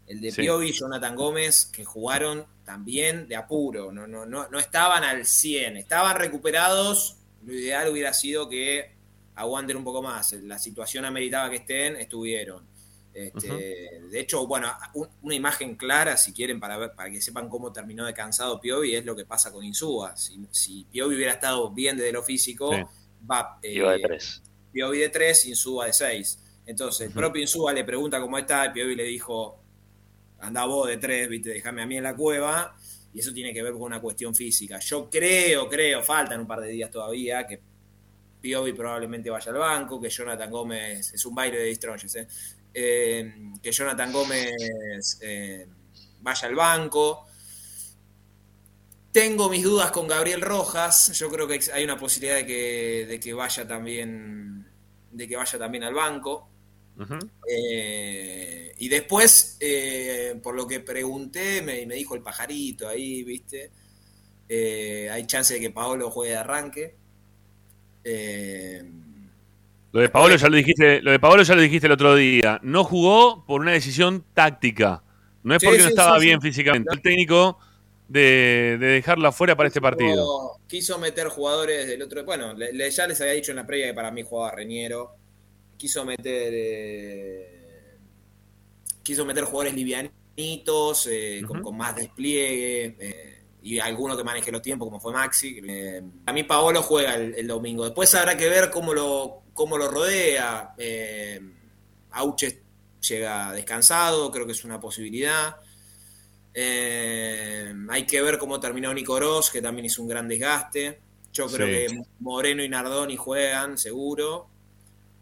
[0.07, 0.43] El de Sí.
[0.43, 5.25] Piovi y Jonathan Gómez, que jugaron también de apuro, no, no, no, no estaban al
[5.27, 7.17] 100, estaban recuperados.
[7.45, 8.93] Lo ideal hubiera sido que
[9.35, 10.33] aguanten un poco más.
[10.33, 12.67] La situación ameritaba que estén, estuvieron.
[13.13, 17.49] Este, De hecho, bueno, un- una imagen clara, si quieren, para, ver, para que sepan
[17.49, 20.17] cómo terminó de cansado Piovi, es lo que pasa con Insúa.
[20.17, 22.83] Si, si Piovi hubiera estado bien desde lo físico, Sí.
[23.31, 24.43] va eh, Iba de tres.
[24.73, 26.39] Piovi de 3, Insúa de 6.
[26.67, 29.61] Entonces, el propio Insúa le pregunta cómo está, y Piovi le dijo,
[30.39, 32.77] anda vos de 3, viste, déjame a mí en la cueva.
[33.13, 34.79] Y eso tiene que ver con una cuestión física.
[34.79, 37.61] Yo creo, creo, faltan un par de días todavía, que
[38.41, 42.29] Piovi probablemente vaya al banco, que Jonathan Gómez, es un baile de Distronges, ¿eh?
[42.73, 45.67] Eh, que Jonathan Gómez eh,
[46.21, 47.27] vaya al banco.
[49.13, 51.13] Tengo mis dudas con Gabriel Rojas.
[51.19, 54.67] Yo creo que hay una posibilidad de que, de que vaya también
[55.11, 56.49] de que vaya también al banco.
[57.49, 63.71] Eh, y después, eh, por lo que pregunté, me, me dijo el pajarito ahí, ¿viste?
[64.49, 66.97] Eh, hay chance de que Paolo juegue de arranque.
[69.93, 72.61] Lo de Paolo ya lo dijiste, lo de Paolo ya lo dijiste el otro día.
[72.63, 75.03] No jugó por una decisión táctica.
[75.43, 76.91] No es Sí, porque no estaba sí, bien físicamente.
[76.93, 77.59] El técnico
[78.07, 80.59] de, de dejarlo afuera para este partido.
[80.69, 82.25] quiso, meter jugadores del otro.
[82.25, 85.17] Bueno, le- ya les había dicho en la previa que para mí jugaba Reñero.
[85.77, 86.53] Quiso meter.
[86.55, 87.97] eh,
[89.03, 92.97] quiso meter jugadores livianitos, eh, con, con más despliegue.
[93.01, 93.30] eh,
[93.63, 95.61] y alguno que maneje los tiempos, como fue Maxi.
[95.69, 97.85] Eh, a mí Paolo juega el, el domingo.
[97.85, 100.75] Después habrá que ver cómo lo, cómo lo rodea.
[100.79, 101.41] Eh,
[102.13, 102.63] Auche
[103.07, 105.57] llega descansado, creo que es una posibilidad.
[106.53, 111.01] Eh, hay que ver cómo terminó Nico Ross, que también hizo un gran desgaste.
[111.33, 111.95] Yo creo Sí.
[111.95, 114.49] que Moreno y Nardoni juegan, seguro.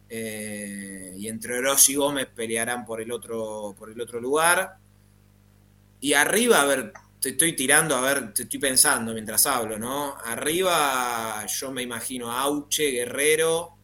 [0.08, 4.76] Eh, y entre Oroz y Gómez pelearán por el otro, por el otro lugar.
[6.00, 10.16] Y arriba, a ver, te estoy tirando, a ver, te estoy pensando mientras hablo, ¿no?
[10.24, 13.74] Arriba yo me imagino a Auche, Guerrero.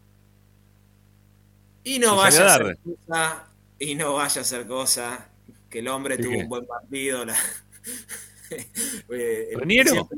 [1.83, 5.29] Y no vaya a ser cosa, y no vaya a ser cosa,
[5.69, 6.39] que el hombre ¿Y tuvo qué?
[6.39, 7.25] un buen partido.
[7.25, 7.37] la-
[9.11, 10.09] Eh, ¿Reniero?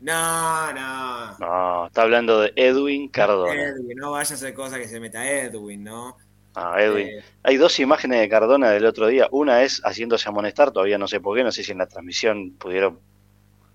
[0.00, 1.36] No, no.
[1.38, 3.54] No, está hablando de Edwin Cardona.
[3.54, 6.16] Edwin, no vaya a ser cosa que se meta Edwin, ¿no?
[6.60, 7.08] Ah, Edwin.
[7.08, 9.28] Eh, Hay dos imágenes de Cardona del otro día.
[9.30, 12.52] Una es haciéndose amonestar, todavía no sé por qué, no sé si en la transmisión
[12.58, 12.98] pudieron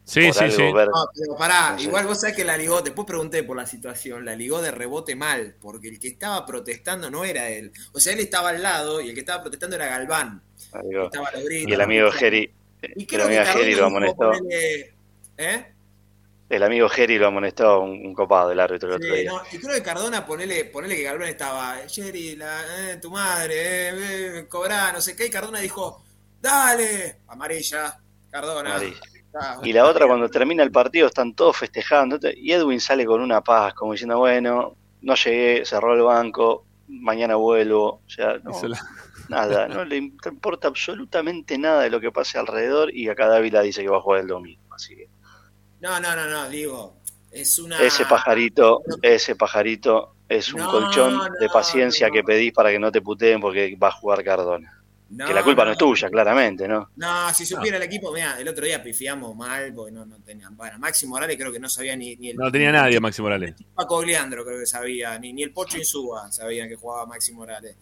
[0.06, 0.62] Sí, sí, sí.
[0.74, 0.90] ver.
[0.90, 1.86] No, pero pará, No sé.
[1.86, 5.16] igual vos sabés que la ligó, después pregunté por la situación, la ligó de rebote
[5.16, 7.72] mal, porque el que estaba protestando no era él.
[7.94, 10.42] O sea, él estaba al lado y el que estaba protestando era Galván.
[10.60, 12.52] Estaba y el amigo Geri,
[12.98, 14.34] Y el creo que Geri lo amonestó.
[15.38, 15.73] ¿Eh?
[16.56, 19.32] El amigo Geri lo amonestó un, un copado el árbitro el otro día.
[19.32, 23.56] no, y creo que Cardona, ponele, ponele que Galván estaba, Jerry, la, eh, tu madre,
[23.90, 26.04] eh, eh, cobrá, no sé qué, y Cardona dijo,
[26.42, 27.98] dale, amarilla,
[28.30, 28.76] Cardona.
[28.76, 29.00] Amarilla.
[29.36, 32.20] Ah, Y la otra, cuando termina el partido, están todos festejando.
[32.36, 37.34] Y Edwin sale con una paz, como diciendo, bueno, no llegué, cerró el banco, mañana
[37.36, 38.02] vuelvo.
[38.06, 38.80] O sea, no, la-
[39.30, 42.94] nada, no le importa absolutamente nada de lo que pase alrededor.
[42.94, 44.62] Y acá Dávila dice que va a jugar el domingo.
[44.76, 45.08] Así que
[45.84, 46.96] No, no, no, no, digo,
[47.30, 47.78] es una...
[47.84, 52.14] ese pajarito, ese pajarito es un No, colchón de paciencia no.
[52.14, 54.80] que pedís para que no te puteen porque va a jugar Cardona.
[55.10, 55.72] No, que la culpa no, no.
[55.74, 56.90] es tuya, claramente, ¿no?
[56.96, 60.56] No, si supiera el equipo, mira, el otro día pifiamos mal, porque no, no tenían.
[60.56, 62.38] Bueno, Maxi Morales creo que no sabía ni, ni el.
[62.38, 63.54] No tenía nadie, Maxi Morales.
[63.76, 67.76] Paco Leandro creo que sabía, ni, ni el Pocho Insúa sabían que jugaba Maxi Morales.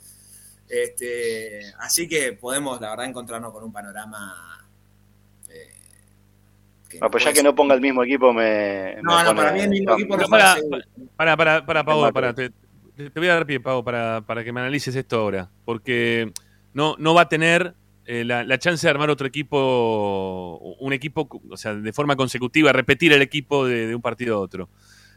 [0.68, 4.58] Este, así que podemos, la verdad, encontrarnos con un panorama.
[6.92, 8.96] Que Ah, pues ya que no ponga el mismo equipo me...
[9.02, 10.56] No, me no, pone- para mí el mismo equipo no para,
[11.16, 14.60] para, para, para, para, te, te voy a dar pie, Pau, para, para que me
[14.60, 15.50] analices esto ahora.
[15.66, 16.32] Porque
[16.74, 17.74] no, no va a tener
[18.06, 22.72] eh, la, la chance de armar otro equipo, un equipo, o sea, de forma consecutiva,
[22.74, 24.70] repetir el equipo de, de un partido a otro.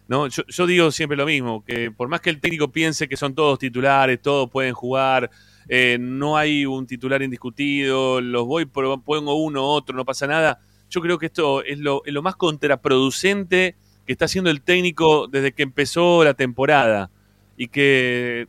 [0.06, 0.26] ¿no?
[0.28, 3.34] Yo, yo digo siempre lo mismo, que por más que el técnico piense que son
[3.34, 5.30] todos titulares, todos pueden jugar,
[5.66, 10.60] eh, no hay un titular indiscutido, los voy, pongo uno, otro, no pasa nada.
[10.94, 13.74] Yo creo que esto es lo, más contraproducente
[14.06, 17.10] que está haciendo el técnico desde que empezó la temporada
[17.56, 18.46] y que,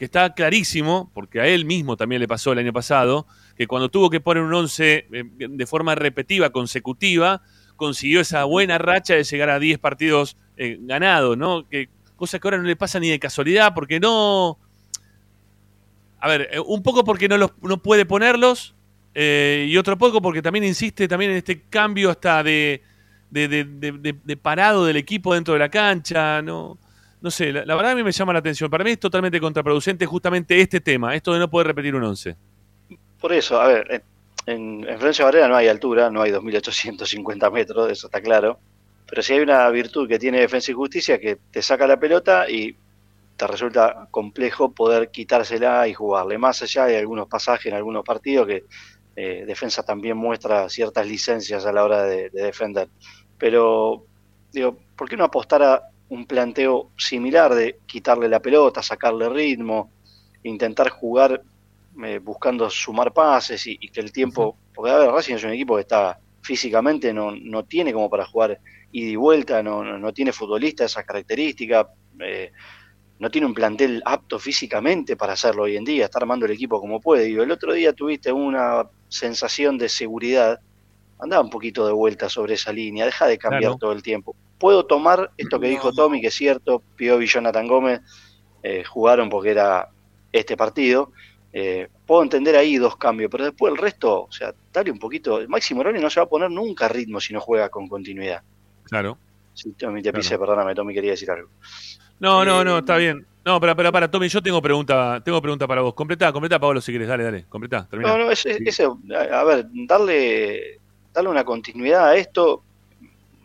[0.00, 4.10] está clarísimo, porque a él mismo también le pasó el año pasado, que cuando tuvo
[4.10, 7.42] que poner un 11 eh, de forma repetitiva, consecutiva,
[7.76, 11.68] consiguió esa buena racha de llegar a 10 partidos eh, ganados, ¿no?
[11.68, 14.58] Que, cosa que ahora no le pasa ni de casualidad, porque no...
[16.18, 18.73] A ver, eh, un poco porque no, los, no puede ponerlos,
[19.14, 22.82] eh, y otro poco porque también insiste también en este cambio hasta de,
[23.30, 26.78] de, de- de- parado del equipo dentro de la cancha, ¿no?
[27.20, 28.68] No sé, la, la verdad a mí me llama la atención.
[28.68, 32.36] Para mí es totalmente contraproducente justamente este tema, esto de no poder repetir un 11.
[33.20, 34.02] Por eso, a ver,
[34.46, 38.58] en, en Florencio Varela no hay altura, no hay 2.850 metros, eso está claro.
[39.06, 42.48] Pero sí hay una virtud que tiene Defensa y Justicia que te saca la pelota
[42.50, 42.76] y
[43.36, 46.38] te resulta complejo poder quitársela y jugarle.
[46.38, 48.64] Más allá de algunos pasajes en algunos partidos que
[49.16, 52.88] eh, Defensa también muestra ciertas licencias a la hora de, de defender.
[53.38, 54.06] Pero,
[54.52, 59.90] digo, ¿por qué no apostar a un planteo similar de quitarle la pelota, sacarle ritmo,
[60.42, 61.42] intentar jugar
[62.04, 65.52] eh, buscando sumar pases y, y que el tiempo, porque a ver, Racing es un
[65.52, 68.60] equipo que está físicamente no, no tiene como para jugar
[68.92, 71.86] ida y vuelta, no, no, no tiene futbolistas esas características,
[72.20, 72.52] eh,
[73.18, 76.80] no tiene un plantel apto físicamente para hacerlo hoy en día, está armando el equipo
[76.80, 77.30] como puede.
[77.30, 78.84] Y el otro día tuviste una
[79.14, 80.58] sensación de seguridad,
[81.18, 83.76] andaba un poquito de vuelta sobre esa línea, deja de cambiar Claro.
[83.78, 84.34] todo el tiempo.
[84.58, 88.00] Puedo tomar esto que dijo Tommy, que es cierto, Piovi y Jonathan Gómez
[88.62, 89.88] eh, jugaron porque era
[90.32, 91.12] este partido,
[91.52, 95.40] eh, puedo entender ahí dos cambios, pero después el resto, o sea, dale un poquito.
[95.48, 98.42] Máximo Moroni no se va a poner nunca a ritmo si no juega con continuidad.
[98.84, 99.16] Claro.
[99.52, 100.20] Sí, Tommy, te Claro.
[100.22, 101.48] pisé, perdóname, Tommy quería decir algo.
[102.18, 103.24] No, no, Eh, no, está bien.
[103.44, 105.92] No, pero, pero para, Tommy, yo tengo pregunta, tengo pregunta para vos.
[105.94, 107.08] Completá, completá, Pablo, si querés.
[107.08, 108.10] Dale, dale, completá, termina.
[108.16, 110.80] No, no, es, es- a, a ver, darle,
[111.12, 112.64] darle una continuidad a esto,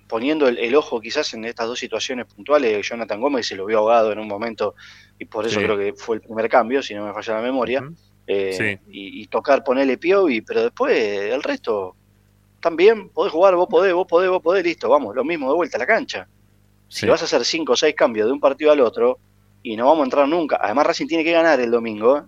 [0.08, 2.88] poniendo el, el ojo quizás en estas dos situaciones puntuales.
[2.88, 4.74] Jonathan Gómez se lo vio ahogado en un momento
[5.20, 5.66] y por eso Sí.
[5.66, 7.84] creo que fue el primer cambio, si no me falla la memoria.
[8.26, 8.92] Eh, Sí.
[8.92, 11.96] y, y tocar, ponerle Piovi, pero después el resto
[12.62, 15.78] también podés jugar, vos podés, vos podés, vos podés, listo, vamos, lo mismo de vuelta
[15.78, 16.28] a la cancha.
[16.88, 17.06] Si Sí.
[17.08, 19.20] vas a hacer cinco o seis cambios de un partido al otro
[19.64, 22.22] y no vamos a entrar nunca, además Racing tiene que ganar el domingo, ¿eh?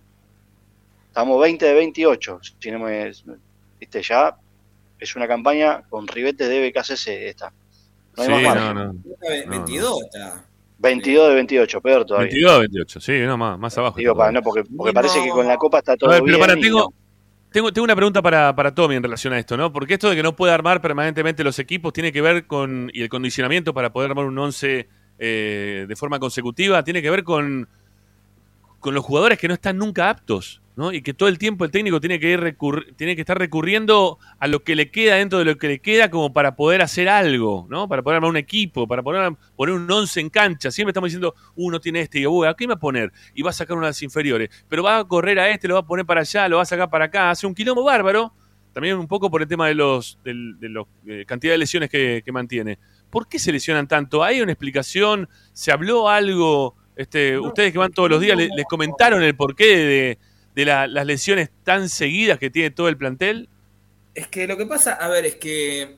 [1.08, 3.12] estamos 20 de 28, si no me,
[3.80, 4.36] viste, ya
[5.00, 7.52] es una campaña con ribetes de BKCC esta.
[8.18, 8.74] No hay Sí, más margen.
[8.76, 9.00] no, no.
[9.48, 10.46] 22 está.
[10.78, 12.28] 22 de 28, peor todavía.
[12.30, 13.98] 22 28, sí, no, más, más abajo.
[13.98, 16.38] Digo, para, no, porque, porque parece que con la copa está todo A ver, pero
[16.38, 16.48] bien.
[16.48, 16.94] para, tengo, no.
[17.52, 19.72] tengo, tengo una pregunta para, para Tommy en relación a esto, ¿no?
[19.72, 23.02] Porque esto de que no puede armar permanentemente los equipos tiene que ver con, y
[23.02, 24.88] el condicionamiento para poder armar un 11
[25.24, 27.70] eh, de forma consecutiva, tiene que ver con,
[28.80, 30.92] con los jugadores que no están nunca aptos, ¿no?
[30.92, 32.58] Y que todo el tiempo el técnico tiene que, ir
[32.96, 36.10] tiene que estar recurriendo a lo que le queda dentro de lo que le queda
[36.10, 37.88] como para poder hacer algo, ¿no?
[37.88, 40.72] Para poder armar un equipo, para poner, poner un 11 en cancha.
[40.72, 43.12] Siempre estamos diciendo, uno tiene este y yo, ¿a qué me va a poner?
[43.36, 44.50] Y va a sacar una de las inferiores.
[44.68, 46.66] Pero va a correr a este, lo va a poner para allá, lo va a
[46.66, 47.30] sacar para acá.
[47.30, 48.34] Hace un quilombo bárbaro.
[48.74, 52.24] También un poco por el tema de los de, los eh, cantidad de lesiones que
[52.32, 52.80] mantiene.
[53.12, 54.24] ¿Por qué se lesionan tanto?
[54.24, 55.30] ¿Hay una explicación?
[55.54, 56.76] ¿Se habló algo?
[56.96, 60.20] Este, ustedes que van todos los días, ¿le- ¿les, comentaron el porqué de,
[60.56, 63.50] de la- las lesiones tan seguidas que tiene todo el plantel?
[64.14, 65.98] Es que lo que pasa, a ver, es que,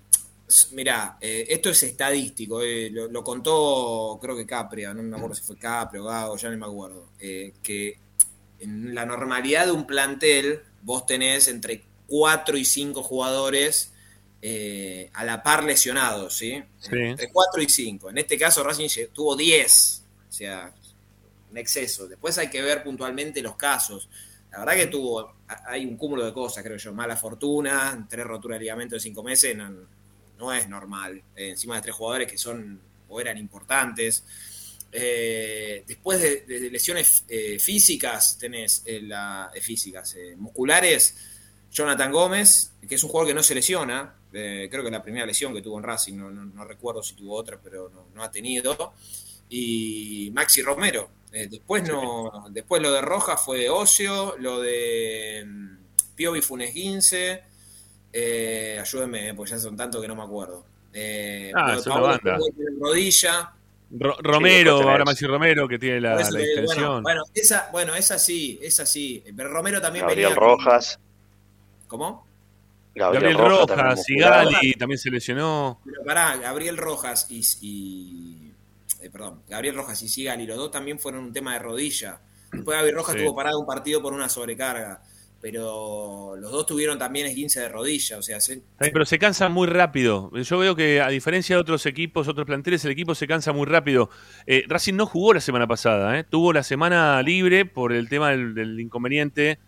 [0.73, 5.35] mirá, eh, esto es estadístico, eh, lo, lo contó creo que Capria, no me acuerdo
[5.35, 7.97] si fue Capria o Gago, ya no me acuerdo, eh, que
[8.59, 13.92] en la normalidad de un plantel vos tenés entre 4 y 5 jugadores
[14.45, 16.61] eh, a la par lesionados, ¿sí?
[16.77, 16.89] Sí.
[16.91, 18.09] Entre 4 y 5.
[18.09, 20.73] En este caso Racing tuvo 10, o sea,
[21.49, 22.09] un exceso.
[22.09, 24.09] Después hay que ver puntualmente los casos.
[24.51, 26.93] La verdad que tuvo, hay un cúmulo de cosas, creo yo.
[26.93, 29.69] Mala fortuna, tres roturas de ligamento en cinco meses, no,
[30.37, 31.23] no es normal.
[31.37, 34.25] Eh, encima de tres jugadores que son o eran importantes.
[34.91, 41.15] Eh, después de, de lesiones eh, físicas, tenés eh, la, físicas, musculares,
[41.73, 44.15] Jonathan Gómez, que es un jugador que no se lesiona.
[44.35, 47.13] eh, creo que la primera lesión que tuvo en Racing, no, no- no recuerdo si
[47.15, 48.93] tuvo otra, pero no, no ha tenido.
[49.49, 51.09] Y Maxi Romero.
[51.31, 55.77] Eh, después no, después lo de Rojas fue de Ocio, lo de mm,
[56.15, 57.43] Piovi Funes Guince.
[58.11, 60.65] Eh, ayúdenme, eh, porque ya son tantos que no me acuerdo.
[60.93, 62.37] Eh, Ah, es una banda.
[62.79, 63.53] Rodilla.
[63.95, 68.17] Ro- Romero, ahora Maxi Romero, que tiene la, la digo, bueno, bueno, esa, bueno, esa
[68.17, 69.23] sí, esa sí.
[69.35, 70.39] Pero Romero también Gabriel venía.
[70.39, 70.99] Rojas.
[71.93, 72.25] ¿Cómo?
[72.95, 74.03] Gabriel, Gabriel Rojas, Rojas.
[74.03, 75.79] Sigali también se lesionó.
[75.85, 77.41] Pero pará, Gabriel Rojas y.
[77.61, 78.51] y-
[78.99, 82.19] eh, perdón, Gabriel Rojas y Sigali, los dos también fueron un tema de rodilla.
[82.51, 83.21] Después Gabriel Rojas Sí.
[83.23, 85.03] tuvo parado un partido por una sobrecarga.
[85.39, 88.17] Pero los dos tuvieron también esguince de rodilla.
[88.17, 90.31] O sea, se- Pero se cansan muy rápido.
[90.35, 93.65] Yo veo que, a diferencia de otros equipos, otros planteles, el equipo se cansa muy
[93.67, 94.09] rápido.
[94.47, 96.23] Eh, Racing no jugó la semana pasada, ¿eh?
[96.23, 99.59] tuvo la semana libre por el tema del, del inconveniente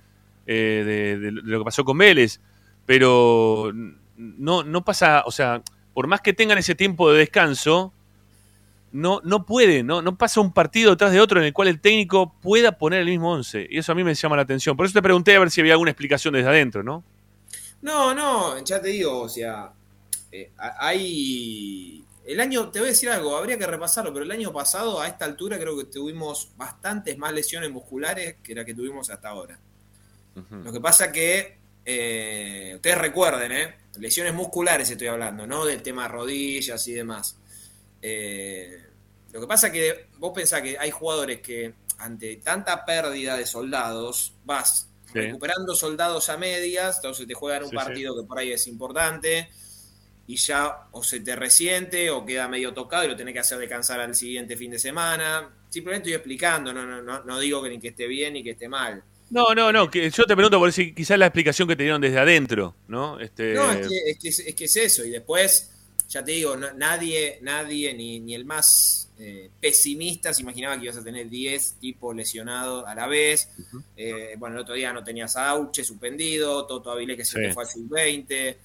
[0.45, 2.39] eh, de, de lo que pasó con Vélez.
[2.85, 3.71] Pero
[4.17, 5.61] no, no pasa, o sea,
[5.93, 7.93] por más que tengan ese tiempo de descanso,
[8.95, 11.81] no, no puede, no, no pasa un partido detrás de otro en el cual el
[11.81, 13.67] técnico pueda poner el mismo 11.
[13.69, 14.77] Y eso a mí me llama la atención.
[14.77, 17.03] Por eso te pregunté a ver si había alguna explicación desde adentro, ¿no?
[17.81, 19.71] No, no, ya te digo, o sea,
[20.31, 22.05] eh, hay...
[22.25, 25.07] El año, te voy a decir algo, habría que repasarlo, pero el año pasado a
[25.07, 29.59] esta altura creo que tuvimos bastantes más lesiones musculares que las que tuvimos hasta ahora.
[30.51, 33.75] Lo que pasa que, eh, ustedes recuerden, ¿eh?
[33.97, 37.37] lesiones musculares estoy hablando, no del tema rodillas y demás.
[38.01, 38.83] Eh,
[39.31, 44.33] lo que pasa que vos pensás que hay jugadores que ante tanta pérdida de soldados
[44.43, 45.21] vas Sí.
[45.21, 49.49] recuperando soldados a medias, entonces te juegan un Sí, partido que por ahí es importante
[50.27, 53.59] y ya o se te resiente o queda medio tocado y lo tenés que hacer
[53.59, 55.53] descansar al siguiente fin de semana.
[55.69, 58.51] Simplemente estoy explicando, no, no, no, no digo que ni que esté bien ni que
[58.51, 59.03] esté mal.
[59.29, 61.99] No, no, no, que yo te pregunto por si quizás la explicación que te dieron
[62.01, 63.19] desde adentro, ¿no?
[63.19, 65.03] Este, No, es que, es, que, es- es que es eso.
[65.03, 65.71] Y después,
[66.09, 70.83] ya te digo, no- nadie, nadie, ni, ni el más eh, pesimista se imaginaba que
[70.85, 73.49] ibas a tener 10 tipos lesionados a la vez.
[73.95, 77.47] Eh, bueno, el otro día no tenías a Auche suspendido, Toto Avilé que se Sí.
[77.47, 78.57] te fue al sub-20.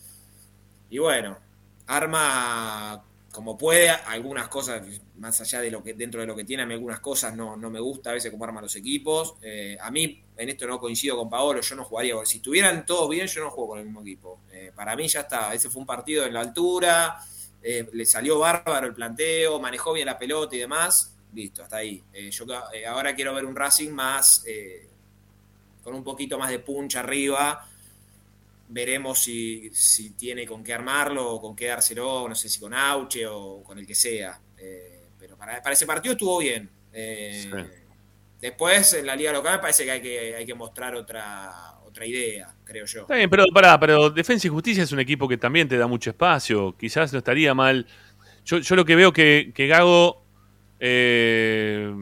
[0.91, 1.39] Y bueno,
[1.87, 4.82] arma como puede, algunas cosas,
[5.19, 7.57] más allá de lo que, dentro de lo que tiene, a mí algunas cosas no,
[7.57, 9.36] no me gusta a veces cómo arman los equipos.
[9.43, 13.09] Eh, a mí, en esto no coincido con Paolo, yo no jugaría, si estuvieran todos
[13.09, 14.40] bien, yo no juego con el mismo equipo.
[14.51, 17.19] Eh, para mí ya está, ese fue un partido en la altura,
[17.62, 22.02] eh, le salió bárbaro el planteo, manejó bien la pelota y demás, listo, hasta ahí.
[22.31, 22.44] Yo
[22.89, 24.44] ahora quiero ver un Racing más,
[25.85, 27.65] con un poquito más de punch arriba,
[28.71, 32.73] veremos si, si tiene con qué armarlo o con qué dárselo, no sé si con
[32.73, 34.41] Auche o con el que sea.
[34.57, 36.69] Eh, pero para, para ese partido estuvo bien.
[36.93, 37.51] Eh,
[38.41, 42.07] Después en la liga local me parece que hay que, hay que mostrar otra, otra
[42.07, 43.03] idea, creo yo.
[43.03, 45.87] Está bien, pero pará, pero Defensa y Justicia es un equipo que también te da
[45.87, 46.75] mucho espacio.
[46.79, 47.87] Quizás no estaría mal.
[48.47, 50.23] Yo, yo lo que veo que, que Gago
[50.79, 51.93] eh,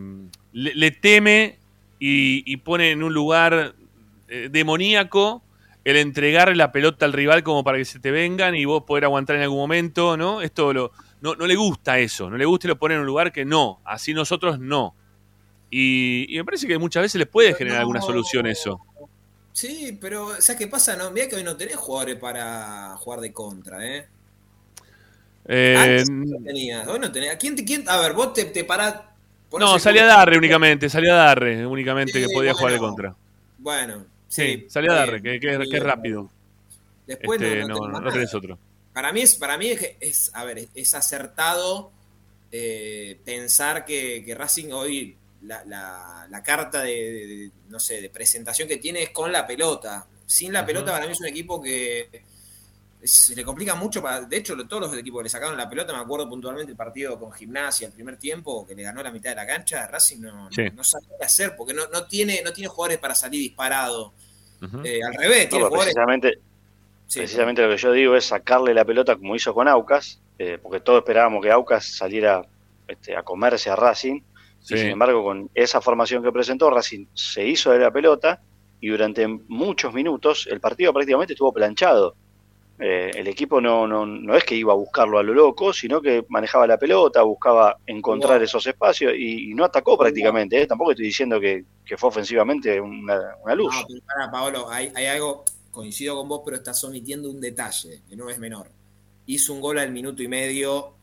[0.53, 1.59] le, le teme
[1.99, 3.74] y, y pone en un lugar
[4.51, 5.43] demoníaco
[5.90, 9.05] el entregar la pelota al rival como para que se te vengan y vos poder
[9.05, 10.43] aguantar en algún momento, ¿no?
[10.43, 13.06] Esto lo, no, no le gusta eso, no le gusta y lo pone en un
[13.06, 14.94] lugar que no, así nosotros no.
[15.70, 18.81] Y, y me parece que muchas veces les puede generar alguna solución eso.
[19.52, 20.94] Sí, pero ¿sabes qué pasa?
[20.97, 24.09] No, mira que hoy no tenés jugadores para jugar de contra, ¿eh?
[25.47, 27.36] Eh, Antes no tenías, hoy no tenías.
[27.36, 28.97] ¿Quién, quién, a ver, vos te, te parás.
[29.59, 33.16] no, salía juego- Darre únicamente, salía Darre únicamente Sí, que podía jugar de contra.
[33.59, 36.30] Bueno, Sí, está Darre, bien, que, que- es rápido.
[37.06, 38.59] Después Este, no, no, no, tenés otro.
[38.92, 41.90] Para mí es, para mí es, es a ver, es acertado
[42.52, 48.00] eh, pensar que, que Racing hoy la, la- la carta de, de- de, no sé,
[48.00, 50.06] de presentación que tiene es con la pelota.
[50.26, 52.22] Sin la pelota para mí es un equipo que
[53.02, 54.02] se le complica mucho.
[54.02, 56.76] Para, de hecho, todos los equipos que le sacaron la pelota, me acuerdo puntualmente el
[56.76, 60.20] partido con Gimnasia, el primer tiempo, que le ganó la mitad de la cancha, Racing
[60.20, 60.64] no, Sí.
[60.64, 64.12] no, no sabe qué hacer, porque no, no, tiene, no tiene jugadores para salir disparado.
[64.84, 65.94] Eh, al revés, No, tiene jugadores...
[65.94, 66.38] precisamente,
[67.06, 67.20] Sí.
[67.20, 70.80] precisamente lo que yo digo es sacarle la pelota como hizo con Aucas, eh, porque
[70.80, 72.42] todos esperábamos que Aucas saliera
[72.88, 74.20] este, a comerse a Racing,
[74.60, 74.74] Sí.
[74.74, 78.42] y sin embargo con esa formación que presentó, Racing se hizo de la pelota
[78.80, 82.16] y durante muchos minutos el partido prácticamente estuvo planchado.
[82.80, 86.00] Eh, el equipo no, no, no es que iba a buscarlo a lo loco, sino
[86.00, 90.62] que manejaba la pelota, buscaba encontrar esos espacios y, y no atacó prácticamente.
[90.62, 90.66] ¿eh?
[90.66, 93.74] Tampoco estoy diciendo que, que fue ofensivamente una, una luz.
[93.74, 98.02] No, pero pará, Paolo, hay, hay algo, coincido con vos, pero estás omitiendo un detalle,
[98.09, 98.70] que no es menor.
[99.26, 100.94] Hizo un gol al minuto y medio,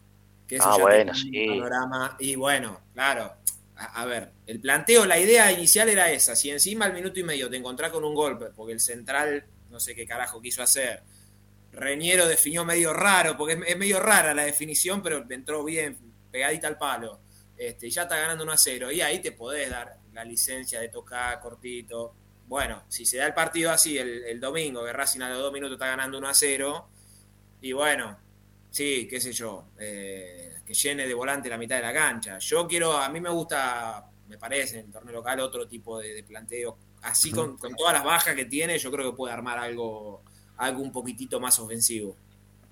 [0.47, 2.15] que eso Ah, ya bueno, un panorama.
[2.19, 3.33] Y bueno, claro,
[3.75, 6.37] a, a ver, el planteo, la idea inicial era esa.
[6.37, 9.79] Si encima al minuto y medio te encontrás con un golpe, porque el central, no
[9.79, 11.03] sé qué carajo quiso hacer,
[11.75, 15.97] Reñero definió medio raro, porque es, es medio rara la definición, pero entró bien,
[16.31, 17.21] pegadita al palo.
[17.57, 18.91] Este, ya está ganando 1 a 0.
[18.91, 22.15] Y ahí te podés dar la licencia de tocar cortito.
[22.47, 25.53] Bueno, si se da el partido así el, el domingo, que Racing a los dos
[25.53, 26.89] minutos está ganando 1 a 0,
[27.61, 28.17] y bueno,
[28.69, 32.37] sí, qué sé yo, eh, que llene de volante la mitad de la cancha.
[32.37, 36.13] Yo quiero, a mí me gusta, me parece, en el torneo local otro tipo de,
[36.13, 36.77] de planteo.
[37.01, 40.23] Así con, con todas las bajas que tiene, yo creo que puede armar algo,
[40.57, 42.15] algo un poquitito más ofensivo.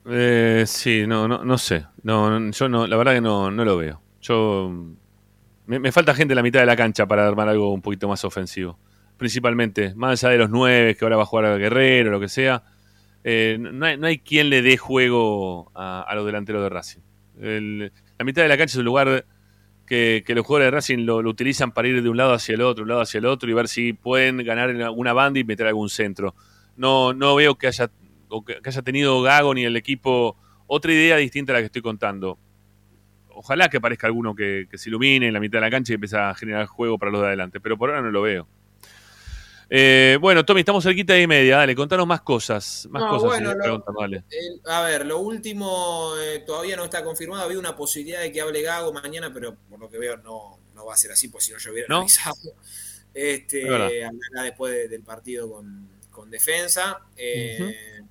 [0.05, 1.85] Eh, sí, no, no, no sé.
[2.03, 4.01] No, yo no, la verdad que no, no lo veo.
[4.22, 4.72] Yo
[5.65, 8.23] me, falta gente en la mitad de la cancha para armar algo un poquito más
[8.26, 8.77] ofensivo.
[9.18, 12.30] Principalmente, más allá de los nueve que ahora va a jugar a Guerrero, lo que
[12.30, 12.64] sea.
[13.23, 17.01] eh, no, hay, no hay quien le dé juego a, los delanteros de Racing.
[17.38, 19.26] La mitad de la cancha es un lugar
[19.85, 22.61] que, los jugadores de Racing lo, lo utilizan para ir de un lado hacia el
[22.61, 25.43] otro, un lado hacia el otro y ver si pueden ganar en alguna banda y
[25.43, 26.35] meter algún centro.
[26.75, 27.89] No, no veo que haya,
[28.29, 30.37] o que, que haya tenido Gago ni el equipo
[30.67, 32.37] otra idea distinta a la que estoy contando.
[33.35, 35.95] Ojalá que aparezca alguno que, que se ilumine en la mitad de la cancha y
[35.95, 38.47] empiece a generar juego para los de adelante, pero por ahora no lo veo.
[39.69, 41.57] Eh, bueno, Tommy, estamos cerquita de media.
[41.57, 42.87] Dale, contanos más cosas.
[42.91, 43.27] Más No, cosas.
[43.29, 43.83] bueno, lo-.
[44.29, 47.41] El- a ver, lo último eh, todavía no está confirmado.
[47.43, 50.85] Había una posibilidad de que hable Gago mañana, pero por lo que veo no, no
[50.85, 52.01] va a ser así, pues si no yo hubiera ¿No?
[52.01, 52.35] avisado.
[53.15, 57.02] Este, hablará después de- del partido con, con defensa.
[57.18, 58.02] Eh,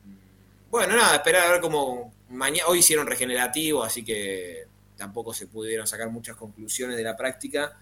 [0.70, 2.12] Bueno, nada, esperar a ver cómo.
[2.30, 4.66] Mañana, hoy hicieron regenerativo, así que
[4.96, 7.78] tampoco se pudieron sacar muchas conclusiones de la práctica.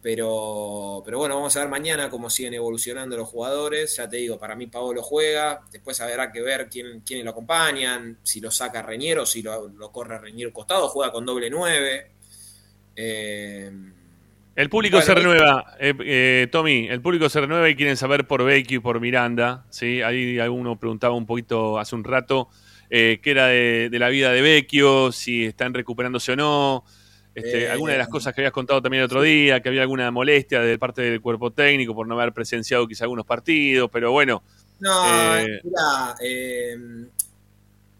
[0.00, 3.96] Pero, pero bueno, vamos a ver mañana cómo siguen evolucionando los jugadores.
[3.96, 5.62] Ya te digo, para mí Paolo juega.
[5.72, 8.18] Después habrá que ver quién, quiénes lo acompañan.
[8.22, 10.88] Si lo saca Reñero, si lo, lo corre Reñero costado.
[10.88, 12.10] Juega con doble 9.
[12.94, 13.72] Eh,
[14.58, 18.26] El público Bueno, se renueva, eh, eh, Tommy, el público se renueva y quieren saber
[18.26, 20.02] por Vecchio y por Miranda, ¿sí?
[20.02, 22.48] Ahí alguno preguntaba un poquito hace un rato
[22.90, 26.84] eh, qué era de, de la vida de Vecchio, si están recuperándose o no,
[27.36, 29.82] este, Eh, alguna de las cosas que habías contado también el otro día, que había
[29.82, 34.10] alguna molestia de parte del cuerpo técnico por no haber presenciado quizá algunos partidos, pero
[34.10, 34.42] bueno,
[34.80, 36.76] No, Eh, mira, eh,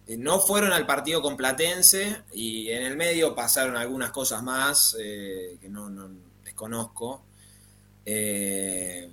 [0.09, 4.97] eh, no fueron al partido con Platense y en el medio pasaron algunas cosas más
[5.01, 6.26] eh, que no, no
[6.59, 7.22] desconozco.
[8.05, 9.09] Eh,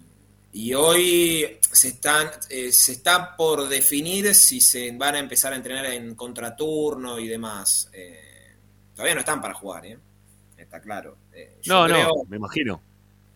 [0.54, 5.58] y hoy se están eh, se está por definir si se van a empezar a
[5.58, 7.90] entrenar en contraturno y demás.
[7.94, 8.56] Eh,
[8.96, 10.00] todavía no están para jugar, ¿eh?
[10.58, 11.18] Está claro.
[11.34, 12.82] Eh, no, creo- no, me imagino.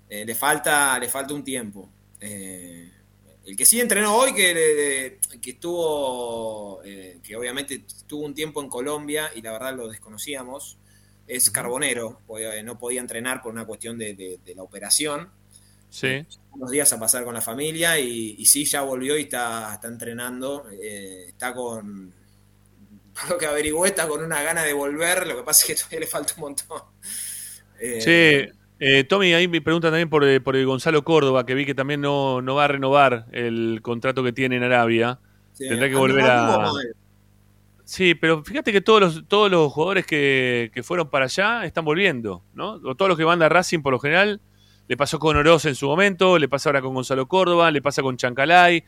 [0.10, 1.90] eh, le falta le falta un tiempo.
[2.22, 9.32] El que sí entrenó hoy, que, que estuvo, que obviamente tuvo un tiempo en Colombia
[9.36, 10.78] y la verdad lo desconocíamos,
[11.30, 15.30] es Carbonero, porque no podía entrenar por una cuestión de, de- de la operación.
[15.90, 16.26] Sí.
[16.52, 19.88] Unos días a pasar con la familia y, y sí, ya volvió y está, está
[19.88, 20.68] entrenando.
[20.72, 22.14] eh, está con,
[23.14, 25.76] por lo que averigué, está con una gana de volver, lo que pasa es que
[25.82, 26.82] todavía le falta un montón.
[27.80, 31.54] Eh, Sí, Eh, Tommy, ahí me preguntan también por, eh, por el Gonzalo Córdoba, que
[31.54, 35.20] vi que también no, no va a renovar el contrato que tiene en Arabia.
[35.54, 36.72] Sí, Tendrá que anduvo volver a...
[36.72, 36.96] mal.
[37.90, 41.84] Sí, pero fíjate que todos los, todos los jugadores que, que fueron para allá están
[41.84, 42.74] volviendo, ¿no?
[42.74, 44.40] O Todos los que van a Racing por lo general,
[44.88, 48.04] le pasó con Oroz en su momento, le pasa ahora con Gonzalo Córdoba, le pasa
[48.04, 48.84] con Chancalay,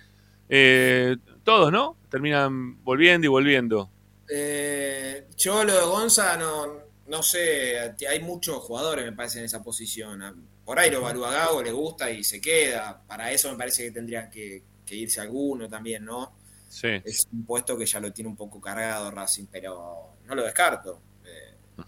[0.50, 1.98] eh, todos, ¿no?
[2.12, 3.90] Terminan volviendo y volviendo.
[4.30, 6.68] Eh, yo lo de Gonza no,
[7.08, 10.48] no sé, hay muchos jugadores me parece en esa posición.
[10.64, 13.02] Por ahí lo evalúa Gago, le gusta y se queda.
[13.08, 16.34] Para eso me parece que tendrían que, que irse alguno también, ¿no?
[16.72, 16.88] Sí.
[17.04, 21.02] Es un puesto que ya lo tiene un poco cargado Racing, pero no lo descarto.
[21.26, 21.84] Eh,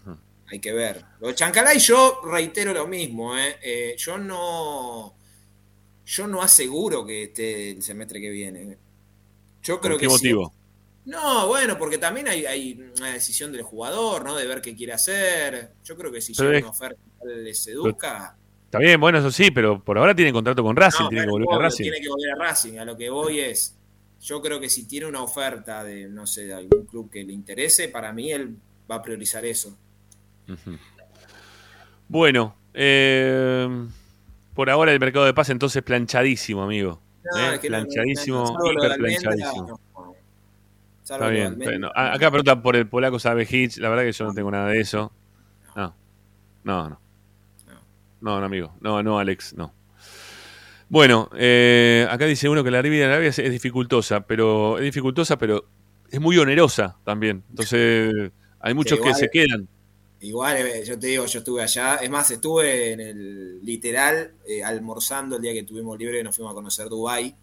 [0.46, 1.02] hay que ver.
[1.20, 3.56] Lo de Chancalay yo reitero lo mismo, ¿eh?
[3.62, 5.16] Eh, yo no
[6.04, 8.76] yo no aseguro que esté el semestre que viene.
[9.62, 10.16] Yo creo ¿Por qué que sí.
[10.16, 10.54] motivo?
[11.06, 14.36] No, bueno, porque también hay, hay una decisión del jugador, ¿no?
[14.36, 15.72] De ver qué quiere hacer.
[15.82, 18.36] Yo creo que si llega una oferta les seduzca.
[18.66, 21.30] Está bien, bueno, eso sí, pero por ahora tiene contrato con Racing, no, tiene que
[21.30, 21.84] volver a Racing.
[21.84, 22.78] tiene que volver a Racing.
[22.78, 23.78] A lo que voy es,
[24.24, 27.34] yo creo que si tiene una oferta de, no sé, de algún club que le
[27.34, 28.56] interese, para mí él
[28.90, 29.76] va a priorizar eso.
[32.08, 33.68] Bueno, eh,
[34.54, 37.00] por ahora el mercado de paz entonces planchadísimo, amigo.
[37.22, 39.80] No, Eh, es que no, no, planchadísimo, no, hiper planchadísimo.
[41.02, 41.58] Está bien.
[41.94, 43.76] Acá preguntan por el polaco Sabe Hitch.
[43.76, 45.12] La verdad que yo no tengo nada de eso.
[45.76, 45.94] No.
[46.64, 47.00] No, no.
[48.22, 48.72] No, no, amigo.
[48.80, 49.70] No, no, Alex, no.
[50.88, 54.84] Bueno, eh, acá dice uno que la vida en Arabia es, es dificultosa, pero es
[54.84, 55.64] dificultosa, pero
[56.10, 57.42] es muy onerosa también.
[57.50, 58.30] Entonces,
[58.60, 59.68] hay muchos que igual- se quedan.
[60.20, 61.96] Igual, eh, yo te digo, yo estuve allá.
[61.96, 66.52] Es más, estuve en el literal eh, almorzando el día que tuvimos libre, nos fuimos
[66.52, 67.34] a conocer Dubái.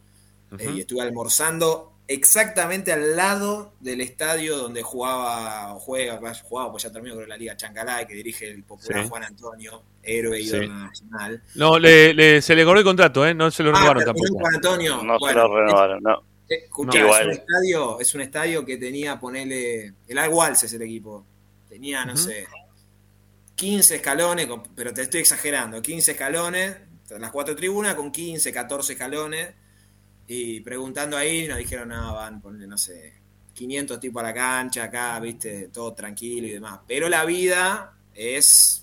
[0.57, 6.83] eh, y estuve almorzando exactamente al lado del estadio donde jugaba, o juega, jugaba, pues
[6.83, 9.09] ya terminó con la Liga Chancalay, que dirige el popular Sí.
[9.09, 10.67] Juan Antonio, héroe Sí.
[10.67, 11.41] nacional.
[11.55, 13.33] No, le, le- se le corrió el contrato, ¿eh?
[13.33, 14.39] No se lo Ah, renovaron tampoco.
[14.39, 15.03] Juan Antonio.
[15.03, 16.23] No se Bueno, lo renovaron, no.
[16.47, 17.15] escuchá, No.
[17.17, 21.25] es, un estadio, es un estadio que tenía, ponele, el Al Walsh es el equipo.
[21.69, 22.45] Tenía, no sé,
[23.55, 26.75] 15 escalones, pero te estoy exagerando, 15 escalones,
[27.19, 29.49] las cuatro tribunas con 15, 14 escalones.
[30.27, 33.13] Y preguntando ahí, nos dijeron, no, van, ponle, no sé,
[33.53, 36.79] 500 tipos a la cancha, acá, viste, todo tranquilo y demás.
[36.87, 38.80] Pero la vida es,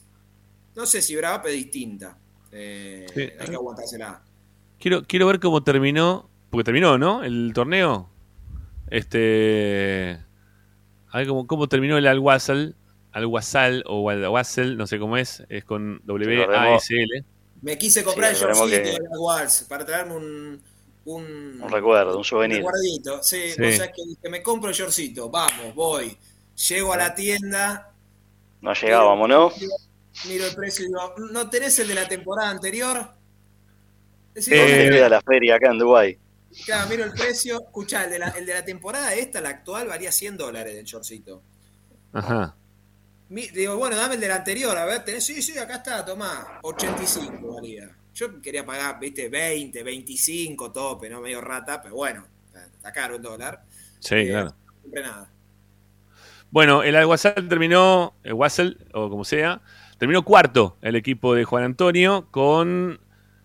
[0.79, 2.17] no sé si brava, pero distinta.
[2.53, 3.21] Eh, Sí.
[3.39, 4.23] Hay que aguantársela.
[4.79, 7.23] Quiero, quiero ver cómo terminó, porque terminó, ¿no?
[7.25, 8.09] El torneo.
[8.91, 10.19] Este.
[11.11, 12.75] A ver cómo, cómo terminó el Al-Wasal.
[13.13, 15.43] Al-Wasal o Al-Wasal, no sé cómo es.
[15.49, 17.25] Es con W-A-S-L.
[17.63, 20.63] Me quise comprar Sí, el shortcito que- de Walls para traerme un,
[21.07, 22.59] un, Un recuerdo, un souvenir.
[22.59, 23.23] recuerdito.
[23.23, 23.63] Sí, Sí.
[23.63, 26.17] o sea que dije, me compro el shortcito, vamos, voy.
[26.69, 27.93] Llego a la tienda,
[28.61, 29.53] No llegábamos, ¿no?
[30.23, 33.17] Miro el precio y digo, ¿no tenés el de la temporada anterior?
[34.35, 36.19] Decís, ¿Dónde Eh, queda la feria acá en Dubái?
[36.65, 39.89] claro, miro el precio, escuchá, el de, la, el de la temporada esta, la actual,
[39.89, 41.43] valía 100 dólares el shortcito.
[42.13, 42.57] Ajá.
[43.29, 46.05] Mi- digo, bueno, dame el de la anterior, a ver, tenés, sí, sí, acá está,
[46.05, 47.95] tomá, 85 valía.
[48.15, 52.27] Yo quería pagar, viste, 20, 25 tope, no medio rata, pero bueno,
[52.77, 53.65] está caro el dólar.
[54.01, 54.55] Sí, Eh, claro.
[54.65, 55.35] No compré nada.
[56.51, 59.61] Bueno, el Al-Wasal terminó, el Wasal, o como sea,
[59.99, 63.01] terminó cuarto el equipo de Juan Antonio con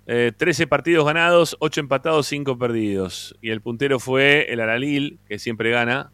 [0.07, 3.35] eh, 13 partidos ganados, 8 empatados, 5 perdidos.
[3.41, 6.11] Y el puntero fue el Al-Alil, que siempre gana,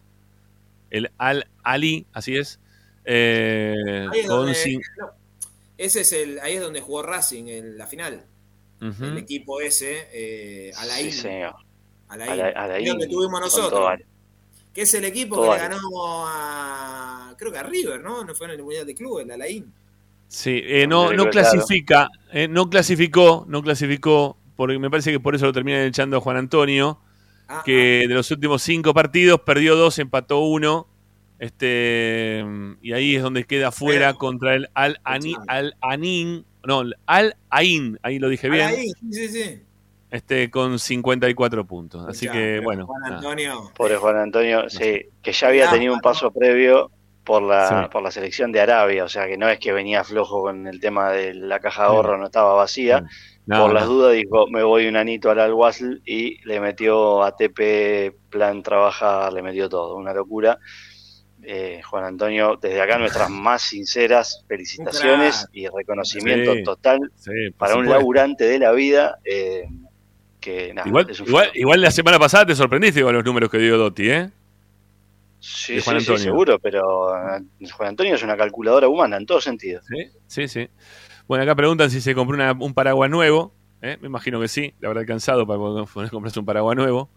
[0.89, 2.59] el Al-Ali, así es,
[3.05, 5.09] eh, Ahí es con donde- no,
[5.77, 8.25] ese es el, ahí es donde jugó Racing en la final.
[8.81, 11.11] El equipo ese, eh, Alain.
[11.11, 11.53] Sí, señor.
[12.91, 13.89] Donde tuvimos nosotros.
[14.73, 17.35] Que es el equipo que le ganó a.
[17.37, 18.23] Creo que a River, ¿no?
[18.23, 19.73] No fue en el Mundial de Club, el Alain.
[20.29, 25.33] Sí, eh, no, no clasifica, eh, no clasificó, no clasificó, porque me parece que por
[25.35, 26.99] eso lo terminan echando a Juan Antonio,
[27.51, 30.87] Ah, que de los últimos cinco partidos perdió dos, empató uno,
[31.39, 32.45] este
[32.81, 35.57] y ahí es donde queda fuera Pero- contra el Al Ani, Escuchame.
[35.57, 39.61] Al Anin, no, Al Ain, ahí lo dije ah, bien, Alain, sí, sí, sí.
[40.11, 42.05] este con 54 puntos.
[42.07, 43.15] Así que bueno, Juan nada.
[43.17, 43.71] Antonio.
[43.75, 46.91] Pobre Juan Antonio, sí, que ya había Ah, tenido un paso previo
[47.29, 47.89] por la, Sí.
[47.91, 50.79] por la selección de Arabia, o sea que no es que venía flojo con el
[50.79, 53.03] tema de la caja de ahorro, no estaba vacía.
[53.45, 53.93] No, por las no.
[53.93, 59.43] dudas dijo, me voy un anito al Al-Wasl y le metió ATP, plan trabajar, le
[59.43, 60.57] metió todo, una locura.
[61.43, 66.63] Eh, Juan Antonio, desde acá nuestras más sinceras felicitaciones y reconocimiento Sí.
[66.63, 69.65] total Sí, para un laburante de la vida eh,
[70.39, 73.49] que nada, Igual, es un igual, igual la semana pasada te sorprendiste con los números
[73.51, 74.29] que dio Dotti, ¿eh?
[75.39, 76.31] Sí, de Juan sí, sí, Antonio.
[76.31, 77.41] seguro, pero eh,
[77.71, 79.81] Juan Antonio es una calculadora humana en todo sentido.
[79.87, 80.69] Sí, sí, sí.
[81.27, 83.53] Bueno, acá preguntan si se compró una- un paraguas nuevo.
[83.81, 83.97] ¿eh?
[84.01, 84.73] Me imagino que sí.
[84.79, 87.09] Le habrá alcanzado para poder comprarse un paraguas nuevo.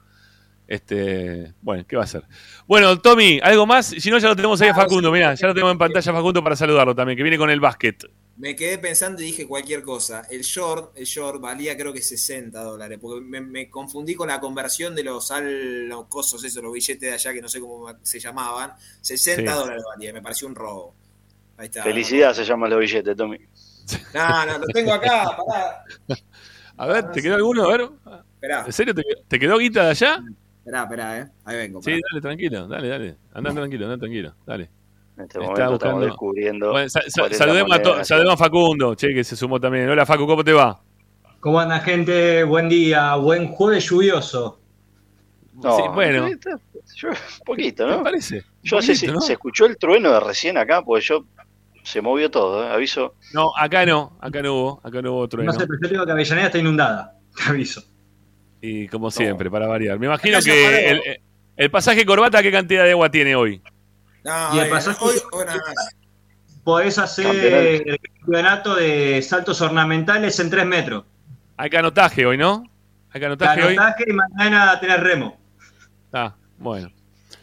[0.69, 2.23] Este, bueno, ¿qué va a hacer?
[2.67, 3.87] Bueno, Tommy, ¿algo más?
[3.87, 5.11] Si no, ya lo tenemos ahí a Facundo.
[5.11, 7.61] Mirá, ya lo tenemos en pantalla a Facundo para saludarlo también, que viene con el
[7.61, 8.05] básquet.
[8.37, 10.23] Me quedé pensando y dije cualquier cosa.
[10.31, 14.41] El short, el short valía creo que 60 dólares, porque me, me confundí con la
[14.41, 17.87] conversión de los, al, los cosos, esos, los billetes de allá que no sé cómo
[18.03, 18.73] se llamaban.
[19.03, 19.59] 60 Sí.
[19.59, 20.95] dólares valía, me pareció un robo.
[21.59, 21.83] Ahí está.
[21.83, 23.39] Felicidad se llaman los billetes, Tommy.
[24.15, 25.85] No, no, lo tengo acá, pará.
[26.79, 27.65] A ver, ¿te quedó alguno?
[27.65, 27.89] A ver.
[28.35, 30.23] Esperá, ¿En serio te, te quedó guita de allá?
[30.61, 31.29] esperá, esperá, eh.
[31.45, 31.83] Ahí vengo.
[31.83, 32.01] Sí, pará.
[32.11, 33.17] dale, tranquilo, dale, dale.
[33.35, 34.71] Anda tranquilo, anda tranquilo, dale.
[35.17, 36.71] En este Está momento estamos buscando- descubriendo.
[36.73, 39.37] Bueno, sa- sa- cuál es la saludemos, a to- saludemos a Facundo, che, que se
[39.37, 39.89] sumó también.
[39.89, 40.81] Hola, Facu, ¿cómo te va?
[41.41, 42.45] ¿Cómo anda gente?
[42.45, 44.59] Buen día, buen jueves lluvioso.
[45.63, 46.29] No, Sí, bueno.
[46.97, 47.15] yo- un
[47.45, 47.99] poquito, ¿no?
[47.99, 48.43] Me parece.
[48.63, 49.21] Yo no sé si poquito, ¿no?
[49.21, 51.25] se escuchó el trueno de recién acá, porque yo
[51.83, 52.73] se movió todo, ¿eh?
[52.73, 53.15] aviso.
[53.35, 55.53] No, acá no, acá no hubo, acá no hubo trueno.
[55.53, 57.19] No sé, pero yo digo que Avellaneda está inundada.
[57.37, 57.83] Te aviso.
[58.63, 59.99] Y como siempre, para variar.
[59.99, 60.99] Me imagino que
[61.57, 63.61] el pasaje corbata, ¿qué cantidad de agua tiene hoy?
[64.25, 65.97] No, Y el eh, pasaje- hoy, hoy nada más.
[66.65, 67.91] Podés hacer Campeonato.
[67.91, 71.05] el campeonato de saltos ornamentales en 3 metros.
[71.57, 72.65] Hay canotaje hoy, ¿no?
[73.11, 73.75] Hay canotaje hoy.
[73.77, 75.39] Canotaje y mañana tenés remo.
[76.13, 76.91] Ah, bueno.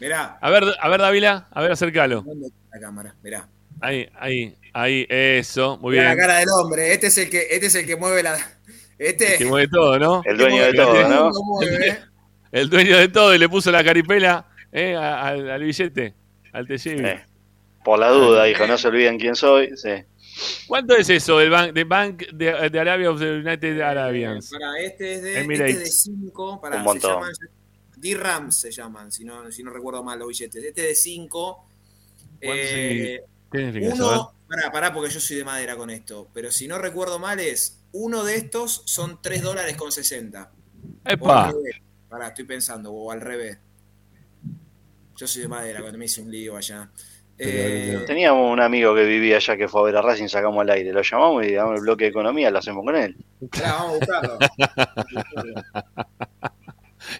[0.00, 0.38] Mirá.
[0.40, 2.22] A ver, a ver, Dávila, a ver, acércalo.
[2.22, 3.14] ¿Dónde está la cámara?
[3.22, 3.46] Mirá.
[3.82, 6.16] Ahí, ahí, ahí, eso, muy Mirá bien.
[6.16, 6.92] la cara del hombre.
[6.94, 8.38] Este es el que, este es el que mueve la.
[8.98, 9.36] Este.
[9.36, 10.22] Que mueve todo, ¿no?
[10.24, 11.30] El dueño de El- todo, el- ¿no?
[11.44, 12.00] Mueve.
[12.52, 16.14] El dueño de todo y le puso la caripela eh, al, al billete,
[16.52, 17.06] al TGV.
[17.06, 17.24] Eh,
[17.84, 19.76] por la duda, hijo, no se olviden quién soy.
[19.76, 19.90] Sí.
[20.68, 24.50] ¿Cuánto es eso del Bank, de Bank de, de Arabia of the United Arabians?
[24.50, 25.76] Para este es de, Emirates.
[25.76, 26.60] este es de 5.
[26.60, 27.10] Para Un se montón.
[27.14, 27.32] llaman
[27.96, 30.62] D-Rams se llaman, si no, si no recuerdo mal los billetes.
[30.64, 31.66] Este es de 5.
[32.42, 33.24] ¿Cuánto Eh,
[33.92, 36.28] uno, pará, pará, porque yo soy de madera con esto.
[36.32, 40.50] Pero si no recuerdo mal, es uno de estos son 3 dólares con 60.
[41.04, 41.16] eh?
[41.18, 41.52] O al ¡Epa!
[42.08, 43.58] Pará, estoy pensando, o al revés.
[45.20, 46.88] Yo soy de madera, cuando me hice un lío allá.
[47.36, 50.70] Eh, Teníamos un amigo que vivía allá que fue a ver a Racing, sacamos al
[50.70, 50.94] aire.
[50.94, 53.14] Lo llamamos y damos el bloque de economía, lo hacemos con él.
[53.50, 54.38] pará, vamos a buscarlo.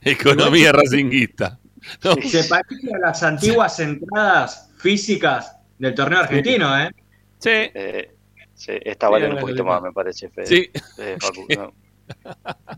[0.03, 1.59] Economía racinguista.
[2.03, 2.15] No.
[2.23, 6.91] Se parece a las antiguas entradas físicas del torneo argentino, ¿eh?
[7.39, 7.51] Sí.
[7.51, 8.15] Eh,
[8.55, 10.47] sí, esta vale Sí, un poquito más, me parece, Fede.
[10.47, 10.71] Sí.
[10.99, 11.75] Eh, Facu, no.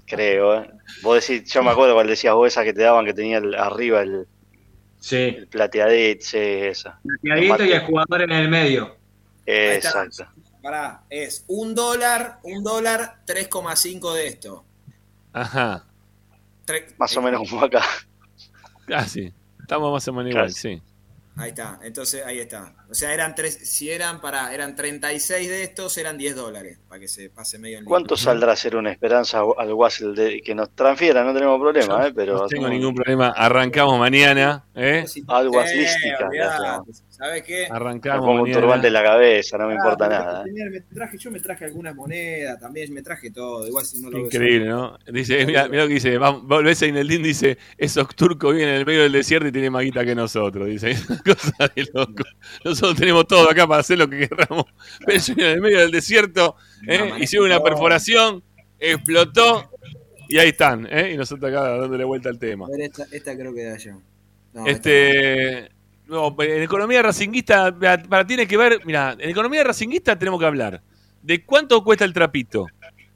[0.04, 0.70] Creo, ¿eh?
[1.02, 3.54] Vos decís, yo me acuerdo cuando decías vos esa que te daban que tenía el-
[3.54, 4.26] arriba el,
[5.02, 5.16] Sí.
[5.16, 7.00] el plateadito, sí, esa.
[7.22, 8.96] Plateadito y el jugador en el medio.
[9.44, 10.04] está.
[10.06, 10.26] Exacto.
[10.62, 14.64] Pará, es un dólar, un dólar, 3,5 de esto.
[15.32, 15.84] Ajá.
[16.64, 17.82] Tre- Más o menos como acá.
[18.86, 19.32] Casi.
[19.60, 20.80] Estamos más o menos igual, sí.
[21.34, 22.72] Ahí está, entonces ahí está.
[22.92, 27.00] O sea, eran tres, si eran para, eran 36 de estos, eran 10 dólares, para
[27.00, 30.74] que se pase medio en ¿Cuánto saldrá hacer una esperanza al Wassel de que nos
[30.74, 31.24] transfiera?
[31.24, 32.12] No tenemos problema, ¿eh?
[32.14, 33.28] Pero No tengo ningún problema.
[33.34, 35.06] Arrancamos mañana, ¿eh?
[35.06, 36.26] aslística.
[36.28, 36.92] olvidate.
[37.08, 37.66] ¿Sabes qué?
[37.70, 38.60] Me Arrancamos pongo un mañana.
[38.60, 40.44] turbante en la cabeza, no me Ah, importa nada.
[40.46, 40.70] ¿eh?
[40.70, 43.66] me traje, yo me traje alguna moneda también, me traje todo.
[43.66, 44.98] Igual si no lo Increíble, ¿no?
[45.06, 48.84] Dice, mira, lo que dice, vamos, volvés a Ineldín, dice, esos turcos viven en el
[48.86, 50.94] medio del desierto y tienen más guita que nosotros, dice,
[51.24, 52.24] cosa de loco.
[52.82, 54.64] Nosotros tenemos todo acá para hacer lo que queramos,
[55.06, 56.56] pero en el medio del desierto,
[56.88, 57.12] ¿eh?
[57.20, 58.42] Hicieron una perforación,
[58.78, 59.70] explotó
[60.28, 61.12] y ahí están, ¿eh?
[61.14, 62.66] Y nosotros acá dándole vuelta al tema.
[62.66, 63.92] A ver, esta, esta creo que era yo.
[64.52, 65.70] No, Este.
[66.06, 70.82] No, en economía racinguista, para tiene que ver, mira, en economía racinguista tenemos que hablar
[71.22, 72.66] de cuánto cuesta el trapito,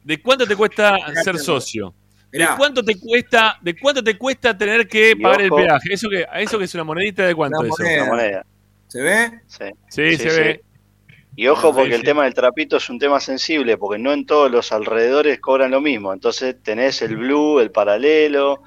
[0.04, 1.92] de cuánto te cuesta ser socio,
[2.30, 5.92] de cuánto te cuesta, de cuánto te cuesta tener que pagar el peaje.
[5.92, 7.76] Eso que, eso que es una monedita de cuánto Una eso.
[7.82, 8.02] moneda.
[8.04, 8.46] Una moneda.
[8.88, 9.40] ¿Se ve?
[9.46, 10.62] Sí, Sí, se ve.
[11.38, 14.24] Y ojo, porque Sí, el tema del trapito es un tema sensible, porque no en
[14.24, 16.12] todos los alrededores cobran lo mismo.
[16.14, 18.62] Entonces tenés el blue, el paralelo,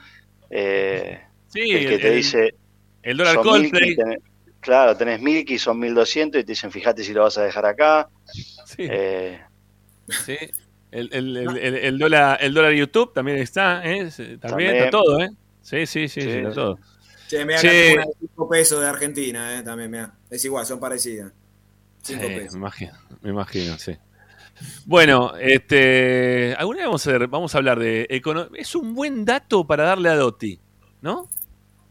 [0.51, 2.53] eh, Sí, el que el- te dice.
[3.01, 3.71] el dólar Coldplay.
[3.87, 4.21] Milky, tenés-
[4.59, 8.07] claro, tenés Milky, son 1200 y te dicen, fíjate si lo vas a dejar acá.
[8.65, 8.85] Sí.
[8.87, 9.41] Eh,
[10.25, 10.37] Sí.
[10.91, 14.09] El, el- el- el- el dólar, el dólar YouTube también está, ¿eh?
[14.09, 14.75] También, También.
[14.75, 15.29] está todo, ¿eh?
[15.61, 16.37] Sí, sí, sí, sí, Sí.
[16.37, 16.79] está todo.
[17.29, 17.93] Che, me Che.
[17.93, 20.13] una de 5 pesos de Argentina, eh, también, mira.
[20.29, 21.31] Es igual, son parecidas.
[22.01, 22.53] 5 Sí, pesos.
[22.53, 22.91] Me imagino,
[23.21, 23.95] me imagino, sí.
[24.85, 29.23] Bueno, este, alguna vez vamos a, ver- vamos a hablar de econo- Es un buen
[29.25, 30.59] dato para darle a Dotti,
[31.01, 31.29] ¿no?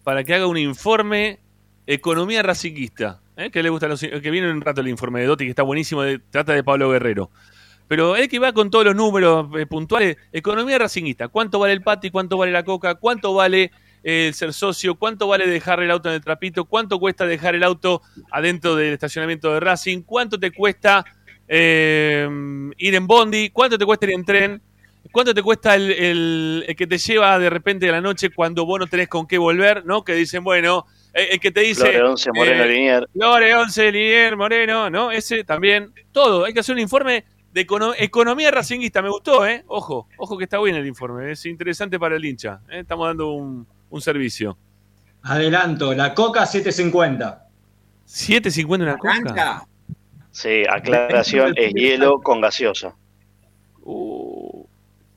[0.05, 1.39] Para que haga un informe
[1.87, 3.21] economía racinguista.
[3.37, 3.51] ¿eh?
[3.51, 6.03] Que le gusta los, que viene un rato el informe de Dotti, que está buenísimo,
[6.03, 7.31] de- trata de Pablo Guerrero.
[7.87, 11.29] Pero él que va con todos los números eh, puntuales, economía racinguista.
[11.29, 12.11] ¿Cuánto vale el pati?
[12.11, 12.97] ¿Cuánto vale la coca?
[12.97, 13.71] ¿Cuánto vale
[14.09, 14.95] el ser socio?
[14.95, 16.65] ¿Cuánto vale dejar el auto en el trapito?
[16.65, 20.03] ¿Cuánto cuesta dejar el auto adentro del estacionamiento de Racing?
[20.03, 21.05] ¿Cuánto te cuesta
[21.47, 22.29] eh,
[22.77, 24.63] ir en bondi, cuánto te cuesta ir en tren,
[25.13, 28.67] cuánto te cuesta el, el- el que te lleva de repente de la noche cuando
[28.67, 30.05] vos no tenés con qué volver, ¿no?
[30.05, 31.83] Que dicen, bueno, el, el que te dice...
[31.91, 33.09] Flore 11, Moreno eh, Linier.
[33.13, 35.11] Flore 11, Linier, Moreno, ¿no?
[35.11, 36.45] Ese también, todo.
[36.45, 39.01] Hay que hacer un informe de econo- economía racinguista.
[39.03, 39.65] Me gustó, ¿eh?
[39.69, 41.33] Ojo, ojo que está bien el informe.
[41.33, 42.61] Es interesante para el hincha.
[42.71, 42.81] ¿eh?
[42.81, 44.57] Estamos dando un, un servicio.
[45.23, 47.45] Adelanto, la Coca 750.
[48.07, 49.67] ¿7.50 una coca?
[50.31, 52.95] Sí, aclaración, es hielo con gaseosa.
[53.83, 54.65] Uh,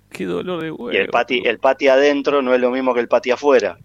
[0.10, 0.92] qué dolor de huevo.
[0.92, 3.78] Y el pati, el pati adentro no es lo mismo que el pati afuera.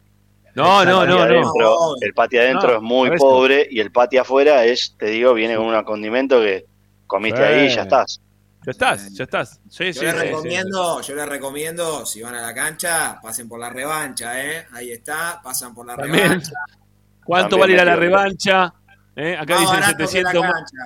[0.54, 1.22] No, no, El no, no.
[1.22, 5.34] adentro, el pati adentro No, es muy pobre y el pati afuera es, te digo,
[5.34, 6.64] viene con un condimento que
[7.06, 7.44] comiste Sí.
[7.44, 8.20] ahí y ya estás.
[8.66, 9.60] Ya estás, ya estás.
[9.70, 10.26] Sí, Yo sí, les sí, sí.
[10.26, 14.66] recomiendo, yo les recomiendo, si van a la cancha, pasen por la revancha, ¿eh?
[14.72, 16.24] Ahí está, pasan por la También.
[16.24, 16.50] revancha.
[17.24, 18.74] ¿Cuánto También vale ir a la revancha?
[19.14, 19.36] ¿Eh?
[19.38, 20.76] Acá dicen barato que la 700, ma- cancha.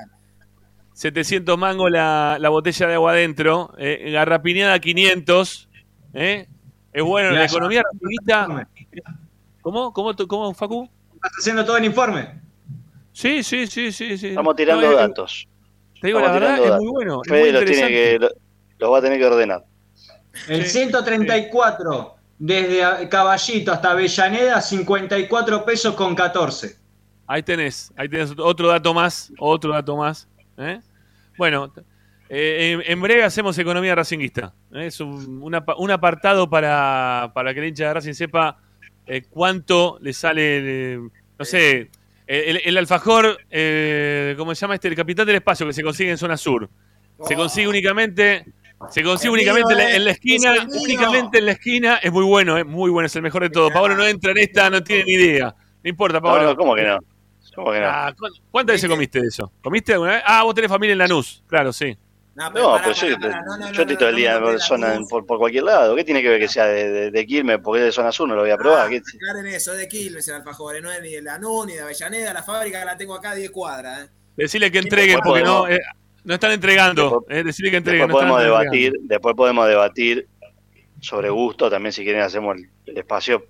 [0.93, 3.73] 700 mangos la, la botella de agua adentro.
[3.79, 5.69] Eh, garrapiñada 500.
[6.15, 6.47] ¿eh?
[6.93, 7.91] Es bueno, la economía ya.
[8.47, 8.69] rapidista.
[9.63, 9.93] ¿Cómo?
[9.93, 10.89] ¿Cómo, ¿Cómo, Facu?
[11.15, 12.41] ¿Estás haciendo todo el informe?
[13.13, 14.19] Sí, sí, sí, sí.
[14.19, 14.29] sí.
[14.29, 15.49] Estamos tirando No, es- datos.
[16.01, 17.21] Te digo la verdad, es muy bueno.
[17.25, 18.13] es Fede muy los tiene interesante.
[18.13, 18.31] que, lo-
[18.79, 19.65] los va a tener que ordenar.
[20.49, 26.77] El Sí, 134, desde Caballito hasta Avellaneda, 54 pesos con 14.
[27.27, 30.27] Ahí tenés, ahí tenés otro dato más, otro dato más.
[30.57, 30.81] ¿eh?
[31.37, 31.73] Bueno,
[32.29, 34.53] eh, en, en breve hacemos economía racinguista.
[34.73, 34.87] ¿eh?
[34.87, 38.57] Es un, un apa- un apartado para, para que el hincha de Racing sepa
[39.07, 40.99] eh, cuánto le sale, eh,
[41.39, 41.91] no sé,
[42.31, 44.89] el, el alfajor, eh, ¿cómo se llama este?
[44.89, 46.69] El capitán del espacio que se consigue en zona sur.
[47.27, 48.45] Se consigue únicamente,
[48.91, 51.97] se consigue El únicamente en la, en la eh, esquina, es únicamente en la esquina.
[51.97, 53.71] Es muy bueno, es muy bueno, es el mejor de todo.
[53.71, 55.55] Pablo no entra en esta, no tiene ni idea.
[55.83, 56.45] No importa, Pablo.
[56.45, 56.99] no, ¿cómo que no?
[57.55, 57.87] ¿Cómo que no?
[57.87, 59.53] Ah, ¿cu- ¿Cuántas veces comiste eso?
[59.61, 60.23] ¿Comiste alguna vez?
[60.25, 61.43] Ah, vos tenés familia en Lanús.
[61.49, 61.97] Claro, sí.
[62.35, 62.73] No, pero yo,
[63.19, 65.27] pará, pará, no, no, yo no, estoy todo el día en metas zona, en- por,
[65.27, 65.95] por cualquier lado.
[65.97, 67.59] ¿Qué tiene que ver que sea de, de, de Quilmes?
[67.63, 68.87] Porque es de zona sur, no lo voy a probar.
[68.87, 71.75] Ah, ¿Qué- aclaren eso, es de Quilmes el alfajor, no es ni de Lanús ni
[71.75, 74.05] de Avellaneda, la fábrica la tengo acá a 10 cuadras.
[74.05, 74.09] ¿eh?
[74.37, 75.81] Decirle que entreguen porque no, eh,
[76.25, 77.03] no están entregando.
[77.03, 78.07] Después- Eh, decirle que entreguen.
[78.07, 79.09] Después no podemos debatir, entregando.
[79.15, 80.29] después podemos debatir
[81.01, 81.69] sobre gusto.
[81.69, 83.45] También si quieren hacemos el, el espacio.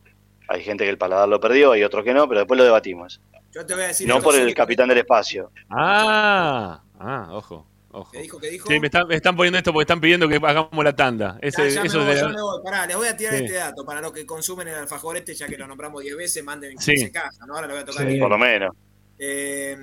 [0.49, 3.21] Hay gente que el paladar lo perdió, hay otros que no, pero después lo debatimos.
[3.53, 4.09] Yo te voy a decir.
[4.09, 5.53] No por el capitán del espacio.
[5.71, 8.11] Ah, ah, ojo, ojo.
[8.13, 8.39] ¿Qué dijo?
[8.39, 8.69] ¿Qué dijo?
[8.69, 11.39] Sí, me están, me están poniendo esto porque están pidiendo que hagamos la tanda.
[11.43, 12.61] Ese, Ya, ya me eso voy, es de voy.
[12.65, 13.45] Pará, les voy a tirar Sí.
[13.45, 16.43] este dato para los que consumen el alfajor este, ya que lo nombramos 10 veces,
[16.45, 16.93] manden Sí.
[16.95, 17.55] 15 cajas, ¿no?
[17.55, 18.19] Ahora le voy a tocar Sí.
[18.19, 18.75] Por lo menos.
[19.19, 19.77] Eh,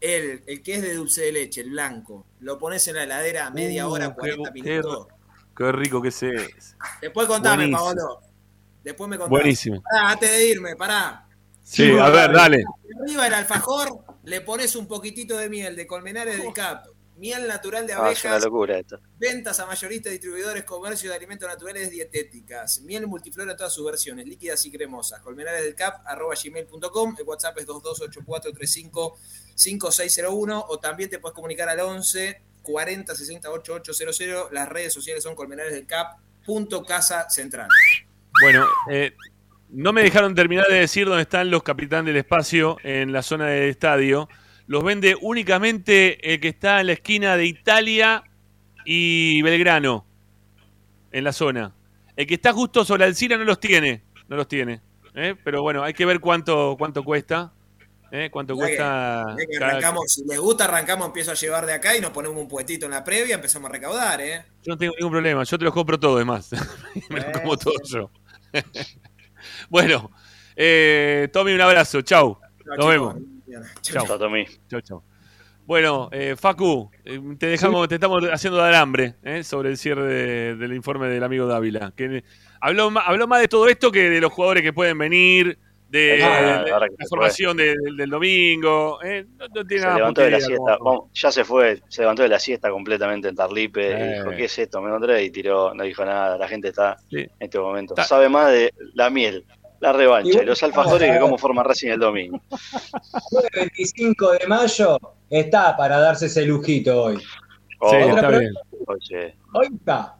[0.00, 3.50] el, el que es de dulce de leche, el blanco, lo pones en la heladera
[3.50, 5.08] media Uh, hora, qué- 40 qué minutos.
[5.56, 6.76] Qué rico que se es.
[7.00, 7.78] Después contame, Buenísimo.
[7.78, 8.20] Paolo.
[8.84, 9.30] Después me contás.
[9.30, 9.82] Buenísimo.
[9.82, 11.26] Pará, antes de irme, pará.
[11.62, 12.62] Sí, a ver, dale.
[13.02, 13.88] Arriba del alfajor
[14.24, 16.84] le pones un poquitito de miel de colmenares del Cap.
[17.16, 18.44] Miel natural de Ah, es una abejas.
[18.44, 19.00] locura esto.
[19.18, 22.80] Ventas a mayoristas, distribuidores, comercio de alimentos naturales dietéticas.
[22.82, 25.20] Miel multiflora en todas sus versiones, líquidas y cremosas.
[25.20, 27.16] Colmenares del Cap, arroba gmail.com.
[27.18, 30.64] El WhatsApp es 2284355601.
[30.68, 34.52] O también te puedes comunicar al 11 40 60 8800.
[34.52, 36.18] Las redes sociales son Colmenares del Cap.
[36.44, 37.68] Punto Casa Central.
[38.42, 39.14] Bueno, eh,
[39.70, 43.46] no me dejaron terminar de decir dónde están los capitanes del espacio en la zona
[43.48, 44.28] del estadio.
[44.66, 48.24] Los vende únicamente el que está en la esquina de Italia
[48.84, 50.06] y Belgrano,
[51.12, 51.74] en la zona.
[52.16, 54.80] El que está justo sobre Alcina no los tiene, no los tiene.
[55.14, 55.34] ¿eh?
[55.44, 57.52] Pero bueno, hay que ver cuánto, cuánto cuesta.
[58.10, 58.28] ¿eh?
[58.30, 59.36] Cuánto cuesta.
[59.36, 62.48] que arrancamos, si les gusta, arrancamos, empiezo a llevar de acá y nos ponemos un
[62.48, 64.44] puestito en la previa, empezamos a recaudar, ¿eh?
[64.64, 66.50] Yo no tengo ningún problema, yo te los compro todo, es más.
[67.10, 68.10] Me los como todo yo.
[69.68, 70.10] bueno,
[70.56, 72.38] eh, Tommy, un abrazo, chau.
[72.64, 72.88] Nos chicos.
[72.88, 73.16] vemos.
[73.82, 74.06] Chau.
[74.06, 74.18] Chau.
[74.68, 75.02] Chau, chau.
[75.66, 80.04] Bueno, eh, Facu, eh, te dejamos, te estamos haciendo dar hambre eh, sobre el cierre
[80.04, 81.92] de- del informe del amigo Dávila.
[81.96, 82.22] Que
[82.60, 85.58] habló, ma- habló más de todo esto que de los jugadores que pueden venir,
[85.88, 89.00] de, Ah, de la formación de- del, del domingo.
[89.02, 90.78] eh, no, no tiene Se nada levantó de la siesta.
[90.78, 93.90] como- ya se fue, se levantó de la siesta completamente en Tarlipe.
[93.92, 94.10] Eh.
[94.10, 94.80] y dijo, ¿qué es esto?
[94.80, 96.38] Me encontré y tiró, no dijo nada.
[96.38, 97.18] La gente está Sí.
[97.18, 97.94] en este momento.
[97.94, 99.44] Está- Sabe más de la miel,
[99.80, 102.40] la revancha Y y los alfajores que cómo forma Racing el domingo.
[103.52, 104.98] El 25 de mayo
[105.30, 107.22] está para darse ese lujito hoy.
[107.80, 108.52] Oh, Sí, está bien.
[108.86, 110.14] oye, Hoy está.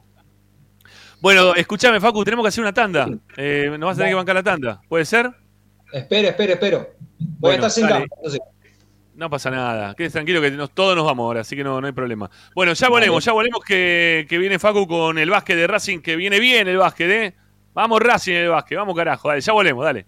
[1.21, 3.09] Bueno, escúchame, Facu, tenemos que hacer una tanda.
[3.37, 4.81] Eh, nos vas a tener que bancar la tanda.
[4.89, 5.31] ¿Puede ser?
[5.93, 6.79] Espero, espero, espero.
[7.19, 8.15] Voy Bueno, a estar campo.
[8.17, 8.41] entonces.
[9.15, 9.95] No pasa nada.
[9.95, 12.31] Quedes tranquilo que nos- todos nos vamos ahora, así que no, no hay problema.
[12.55, 16.17] Bueno, ya volvemos, ya volvemos que, que viene Facu con el básquet de Racing, que
[16.17, 17.35] viene bien el básquet, ¿eh?
[17.77, 20.07] Vamos Racing en el básquet, vamos carajo, dale, ya volvemos, dale.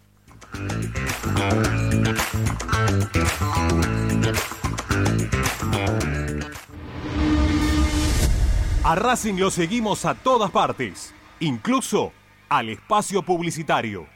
[8.85, 12.11] A Racing lo seguimos a todas partes, incluso
[12.49, 14.07] al espacio publicitario.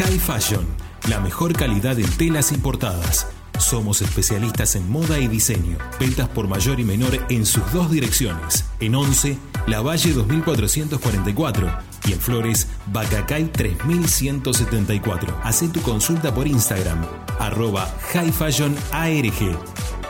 [0.00, 0.66] High Fashion,
[1.10, 3.26] la mejor calidad en telas importadas.
[3.58, 5.76] Somos especialistas en moda y diseño.
[5.98, 8.64] Ventas por mayor y menor en sus dos direcciones.
[8.80, 9.36] En 11,
[9.66, 11.70] La Valle 2444
[12.06, 15.38] y en Flores, Bacacay 3174.
[15.42, 17.04] Haz tu consulta por Instagram,
[17.38, 19.54] arroba High Fashion ARG.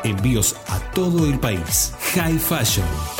[0.05, 1.95] Envíos a todo el país.
[2.15, 3.19] High Fashion.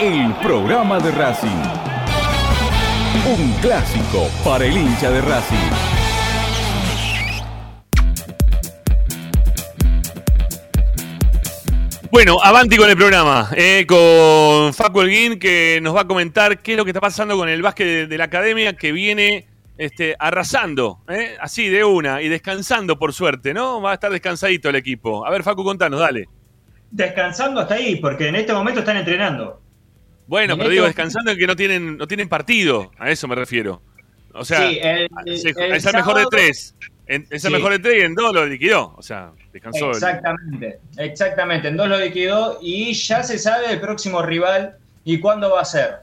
[0.00, 1.48] el programa de Racing.
[3.28, 5.56] Un clásico para el hincha de Racing.
[12.10, 16.72] Bueno, avanti con el programa, eh, con Facu Elguín, que nos va a comentar qué
[16.72, 20.16] es lo que está pasando con el básquet de, de la academia, que viene este,
[20.18, 23.82] arrasando, eh, así de una, y descansando por suerte, ¿no?
[23.82, 25.26] Va a estar descansadito el equipo.
[25.26, 26.26] A ver, Facu, contanos, dale.
[26.90, 29.60] Descansando hasta ahí, porque en este momento están entrenando.
[30.30, 33.34] Bueno, En pero digo, descansando en que no tienen, no tienen partido, a eso me
[33.34, 33.82] refiero.
[34.32, 36.76] O sea, Sí, el- se- el es el mejor de tres.
[37.08, 37.56] En- Es el Sí.
[37.56, 38.94] mejor de tres y en dos lo liquidó.
[38.96, 39.86] O sea, descansó.
[39.86, 41.66] el- Exactamente, exactamente.
[41.66, 45.64] En dos lo liquidó y ya se sabe el próximo rival y cuándo va a
[45.64, 45.96] ser.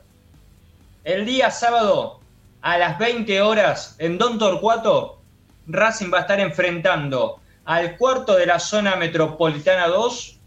[1.05, 2.19] El día sábado
[2.61, 5.21] a las 20 horas en Don Torcuato,
[5.67, 10.37] Racing va a estar enfrentando al cuarto de la zona metropolitana 2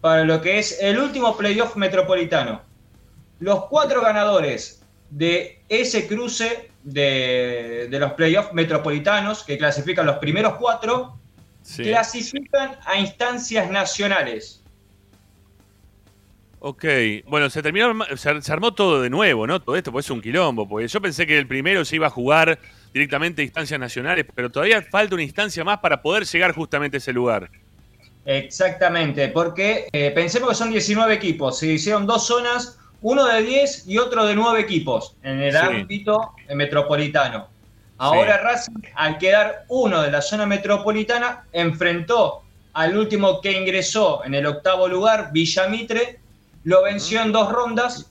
[0.00, 2.66] para lo que es el último playoff metropolitano.
[3.40, 10.54] Los cuatro ganadores de ese cruce de, de los playoffs metropolitanos, que clasifican los primeros
[10.54, 11.14] cuatro,
[11.62, 11.82] Sí.
[11.82, 14.62] clasifican a instancias nacionales.
[16.60, 16.84] Ok,
[17.26, 19.60] bueno, se terminó, se, se armó todo de nuevo, ¿no?
[19.60, 22.10] Todo esto, pues es un quilombo, porque yo pensé que el primero se iba a
[22.10, 22.58] jugar
[22.92, 26.98] directamente a instancias nacionales, pero todavía falta una instancia más para poder llegar justamente a
[26.98, 27.48] ese lugar.
[28.24, 33.86] Exactamente, porque eh, pensemos que son 19 equipos, se hicieron dos zonas, uno de 10
[33.86, 35.58] y otro de 9 equipos en el Sí.
[35.58, 37.48] ámbito eh, metropolitano.
[37.98, 42.42] Ahora Racing, al quedar uno de la zona metropolitana, enfrentó
[42.74, 46.20] al último que ingresó en el octavo lugar, Villamitre,
[46.64, 48.08] lo venció en dos rondas,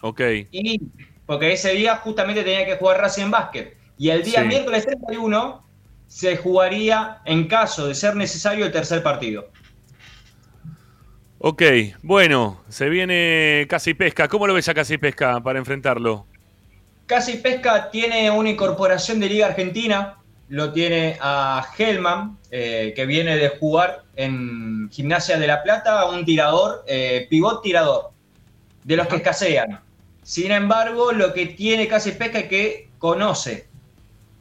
[0.00, 0.20] ok.
[0.50, 0.80] Y
[1.26, 3.76] porque ese día justamente tenía que jugar Racing Basket.
[3.96, 4.48] Y el día Sí.
[4.48, 5.62] miércoles 31
[6.06, 9.48] se jugaría, en caso de ser necesario, el tercer partido.
[11.38, 11.62] Ok,
[12.02, 14.28] bueno, se viene Casi Pesca.
[14.28, 16.26] ¿Cómo lo ves a Casi Pesca para enfrentarlo?
[17.06, 20.18] Casi Pesca tiene una incorporación de Liga Argentina,
[20.52, 26.26] lo tiene a Hellman, eh, que viene de jugar en Gimnasia de la Plata, un
[26.26, 28.10] tirador, eh, pivot tirador,
[28.84, 29.80] de los que escasean.
[30.22, 33.66] Sin embargo, lo que tiene Casi Pesca es que conoce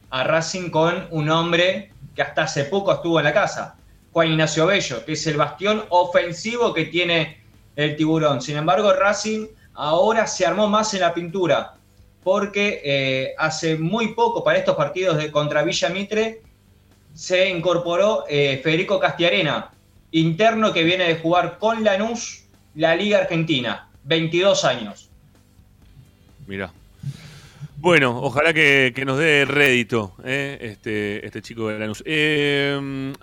[0.09, 3.77] a Racing con un hombre que hasta hace poco estuvo en la casa,
[4.11, 7.41] Juan Ignacio Bello, que es el bastión ofensivo que tiene
[7.77, 8.41] el tiburón.
[8.41, 11.75] Sin embargo, Racing ahora se armó más en la pintura,
[12.23, 16.41] porque eh, hace muy poco para estos partidos de contra Villa Mitre
[17.13, 19.71] se incorporó eh, Federico Castiarena,
[20.11, 22.45] interno que viene de jugar con Lanús
[22.75, 25.09] la Liga Argentina, 22 años.
[26.47, 26.71] Mira.
[27.77, 32.03] Bueno, ojalá que, que nos dé rédito eh, este, este chico de Lanús.
[32.05, 33.13] Eh,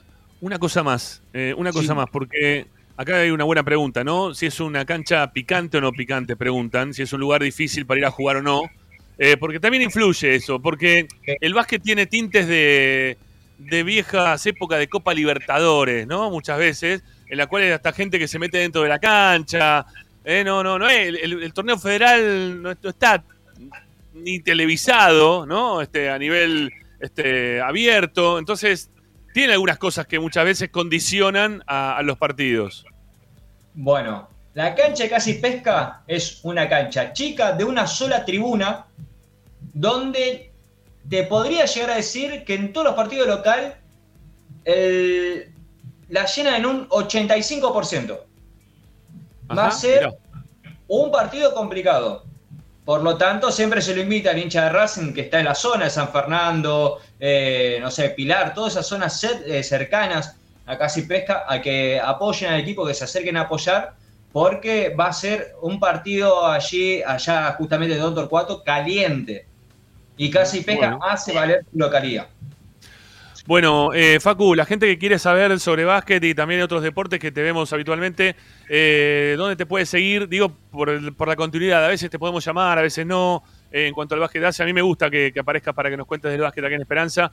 [0.41, 1.95] una cosa más, eh, una cosa Sí.
[1.95, 2.67] más, porque
[2.97, 4.35] acá hay una buena pregunta, ¿no?
[4.35, 8.01] Si es una cancha picante o no picante, preguntan, si es un lugar difícil para
[8.01, 8.63] ir a jugar o no.
[9.19, 11.09] Eh, porque también influye eso, porque
[11.41, 13.19] el básquet tiene tintes de,
[13.59, 16.31] de viejas épocas de Copa Libertadores, ¿no?
[16.31, 19.85] Muchas veces, en la cual hay hasta gente que se mete dentro de la cancha.
[20.25, 23.25] Eh, no, no, no, el, el- el torneo federal no, no está
[24.15, 25.81] ni televisado, ¿no?
[25.83, 26.71] Este, a nivel
[27.01, 28.39] este, abierto.
[28.39, 28.91] Entonces,
[29.35, 32.85] tiene algunas cosas que muchas veces condicionan a, a los partidos.
[33.75, 38.87] Bueno, la cancha de Casi Pesca es una cancha chica de una sola tribuna,
[39.79, 40.51] donde
[41.09, 43.77] te podría llegar a decir que en todos los partidos local
[44.65, 45.53] el-
[46.09, 48.25] la llenan en un 85%.
[49.57, 50.15] Va a Ajá, ser mirá.
[50.89, 52.25] un partido complicado.
[52.85, 55.55] Por lo tanto, siempre se lo invita al hincha de Racing que está en la
[55.55, 60.37] zona de San Fernando, eh, no sé, Pilar, todas esas zonas eh, cercanas
[60.67, 63.95] a Casi Pesca, a que apoyen al equipo, que se acerquen a apoyar,
[64.33, 69.47] porque va a ser un partido allí, allá justamente de Don Torcuato, caliente.
[70.19, 71.05] Y Casi Pesca Bueno.
[71.05, 72.27] hace valer su localidad.
[73.47, 77.33] Bueno, eh, Facu, la gente que quiere saber sobre básquet y también otros deportes que
[77.33, 78.37] te vemos habitualmente,
[78.69, 80.29] eh, ¿dónde te puedes seguir?
[80.29, 81.83] Digo, por, el- por la continuidad.
[81.83, 83.43] A veces te podemos llamar, a veces no.
[83.73, 85.97] Eh, en cuanto al básquet hace, a mí me gusta que, que aparezcas para que
[85.97, 87.33] nos cuentes del básquet aquí en Esperanza.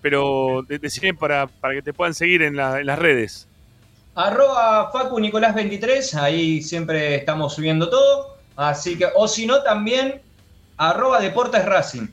[0.00, 3.48] Pero de- decime para, para que te puedan seguir en, la- en las redes.
[4.14, 8.36] Arroba Facu Nicolás 23, ahí siempre estamos subiendo todo.
[8.56, 10.20] Así que, o si no, también
[10.80, 12.06] arroba Deportes Racing.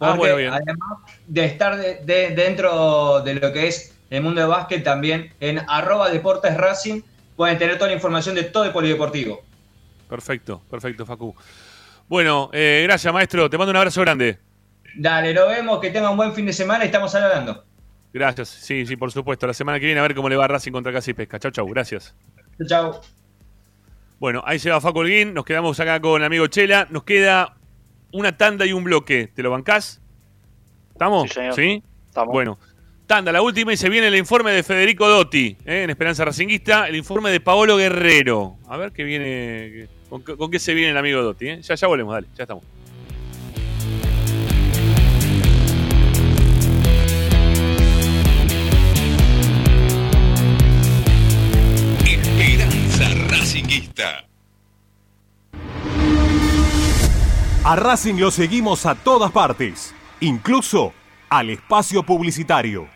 [0.00, 0.52] Ah, Porque bueno, bien.
[0.52, 5.32] además de estar de- de- dentro de lo que es el mundo de básquet, también
[5.40, 7.02] en arroba Deportes Racing
[7.36, 9.42] pueden tener toda la información de todo el polideportivo.
[10.08, 11.34] Perfecto, perfecto, Facu.
[12.08, 13.48] Bueno, eh, gracias, maestro.
[13.48, 14.38] Te mando un abrazo grande.
[14.94, 17.64] Dale, lo vemos, que tengan un buen fin de semana y estamos hablando.
[18.12, 18.48] Gracias.
[18.50, 19.46] Sí, sí, por supuesto.
[19.46, 21.38] La semana que viene a ver cómo le va a Racing contra Casi Pesca.
[21.38, 21.66] Chau, chau.
[21.68, 22.14] Gracias.
[22.68, 23.00] Chau.
[24.18, 25.32] Bueno, ahí se va Facu Holguín.
[25.32, 26.86] Nos quedamos acá con el amigo Chela.
[26.90, 27.54] Nos queda
[28.12, 29.28] una tanda y un bloque.
[29.34, 30.00] ¿Te lo bancás?
[30.92, 31.28] ¿Estamos?
[31.28, 31.54] Sí, señor.
[31.54, 31.82] ¿Sí?
[32.08, 32.32] Estamos.
[32.32, 32.58] Bueno,
[33.06, 35.82] tanda, la última y se viene el informe de Federico Dotti ¿eh?
[35.84, 36.88] en Esperanza Racinguista.
[36.88, 38.56] El informe de Paolo Guerrero.
[38.68, 39.88] A ver qué viene.
[40.08, 41.48] ¿Con, qué- con qué se viene el amigo Dotti?
[41.48, 41.62] ¿eh?
[41.62, 42.26] Ya, ya volvemos, dale.
[42.36, 42.64] Ya estamos.
[52.06, 54.24] Esperanza Racinguista.
[57.64, 60.92] A Racing lo seguimos a todas partes, incluso
[61.30, 62.88] al espacio publicitario.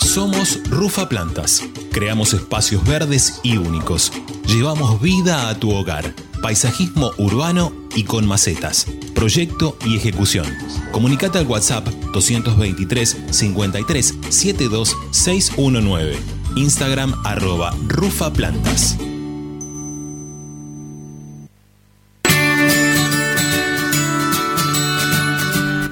[0.00, 1.64] Somos Rufa Plantas.
[1.92, 4.12] Creamos espacios verdes y únicos.
[4.46, 6.14] Llevamos vida a tu hogar.
[6.42, 8.86] Paisajismo urbano y con macetas.
[9.14, 10.46] Proyecto y ejecución.
[10.92, 16.18] Comunicate al WhatsApp 223 53 72 619.
[16.56, 18.98] Instagram arroba Rufa Plantas.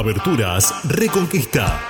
[0.00, 1.89] Aberturas Reconquista.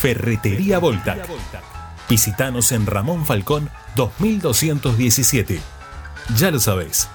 [0.00, 1.28] Ferretería Voltac.
[2.08, 5.60] Visítanos en Ramón Falcón 2217.
[6.38, 7.06] Ya lo sabés,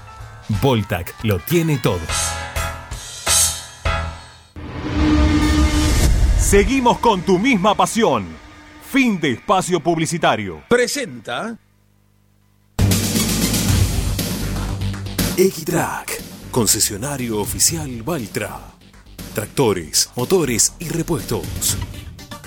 [0.61, 1.99] Voltac lo tiene todo.
[6.37, 8.27] Seguimos con tu misma pasión.
[8.91, 10.61] Fin de espacio publicitario.
[10.69, 11.57] Presenta
[15.37, 16.21] Equitrack,
[16.51, 18.59] concesionario oficial Valtra.
[19.33, 21.77] Tractores, motores y repuestos.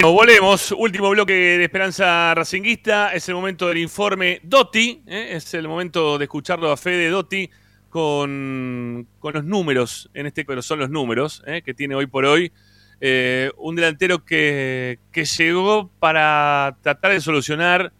[0.00, 5.30] Nos volvemos, último bloque de Esperanza Racinguista, es el momento del informe Dotti, ¿eh?
[5.32, 7.50] es el momento de escucharlo a Fede Dotti
[7.88, 11.62] con, con los números, en este caso son los números ¿eh?
[11.62, 12.52] que tiene hoy por hoy,
[13.00, 17.92] eh, un delantero que, que llegó para tratar de solucionar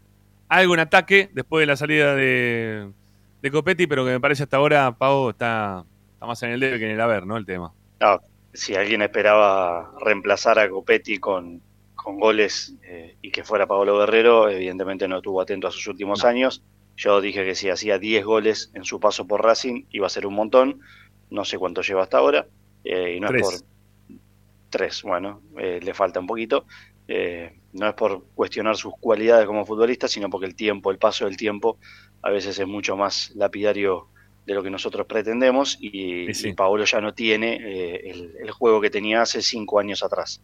[0.48, 2.92] algo en ataque después de la salida de,
[3.42, 6.78] de Copetti, pero que me parece hasta ahora, Pau, está, está más en el debe
[6.78, 7.36] que en el haber, ¿no?
[7.36, 7.72] El tema.
[8.52, 11.60] Si alguien esperaba reemplazar a Copetti con,
[12.08, 16.24] con goles eh, y que fuera Pablo Guerrero, evidentemente no estuvo atento a sus últimos
[16.24, 16.62] años.
[16.96, 20.26] Yo dije que si hacía 10 goles en su paso por Racing iba a ser
[20.26, 20.80] un montón.
[21.28, 22.46] No sé cuánto lleva hasta ahora.
[22.82, 23.42] eh, y no Tres.
[23.42, 24.18] es por.
[24.70, 26.64] Tres, bueno, eh, le falta un poquito.
[27.06, 31.26] Eh, no es por cuestionar sus cualidades como futbolista, sino porque el tiempo, el paso
[31.26, 31.78] del tiempo,
[32.22, 34.08] a veces es mucho más lapidario
[34.46, 35.76] de lo que nosotros pretendemos.
[35.78, 40.02] Y, y Paolo ya no tiene eh, el, el juego que tenía hace cinco años
[40.02, 40.40] atrás.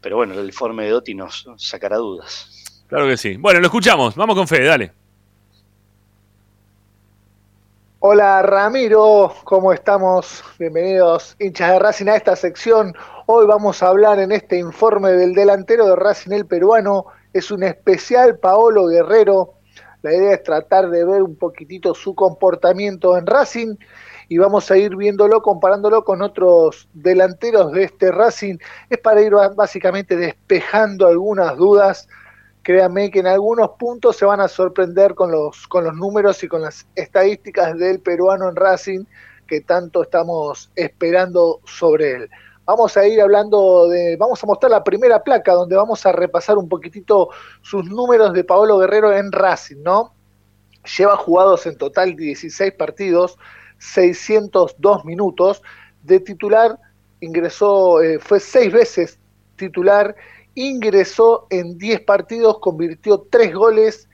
[0.00, 2.84] Pero bueno, el informe de Dotti nos sacará dudas.
[2.88, 3.36] Claro que sí.
[3.36, 4.92] Bueno, lo escuchamos, vamos con Fede, dale.
[8.08, 10.44] Hola Ramiro, ¿cómo estamos?
[10.60, 12.94] Bienvenidos hinchas de Racing a esta sección.
[13.26, 17.06] Hoy vamos a hablar en este informe del delantero de Racing el peruano.
[17.32, 19.54] Es un especial Paolo Guerrero.
[20.02, 23.74] La idea es tratar de ver un poquitito su comportamiento en Racing
[24.28, 28.58] y vamos a ir viéndolo, comparándolo con otros delanteros de este Racing.
[28.90, 32.08] Es para ir básicamente despejando algunas dudas
[32.66, 36.48] créanme que en algunos puntos se van a sorprender con los, con los números y
[36.48, 39.04] con las estadísticas del peruano en Racing
[39.46, 42.30] que tanto estamos esperando sobre él.
[42.64, 46.58] Vamos a ir hablando de, vamos a mostrar la primera placa donde vamos a repasar
[46.58, 47.28] un poquitito
[47.62, 50.12] sus números de Paolo Guerrero en Racing, ¿no?
[50.98, 53.38] Lleva jugados en total 16 partidos,
[53.78, 55.62] 602 minutos.
[56.02, 56.78] De titular
[57.20, 59.18] ingresó, eh, fue seis veces
[59.56, 60.14] titular
[60.54, 64.08] ingresó en 10 partidos, convirtió 3 goles,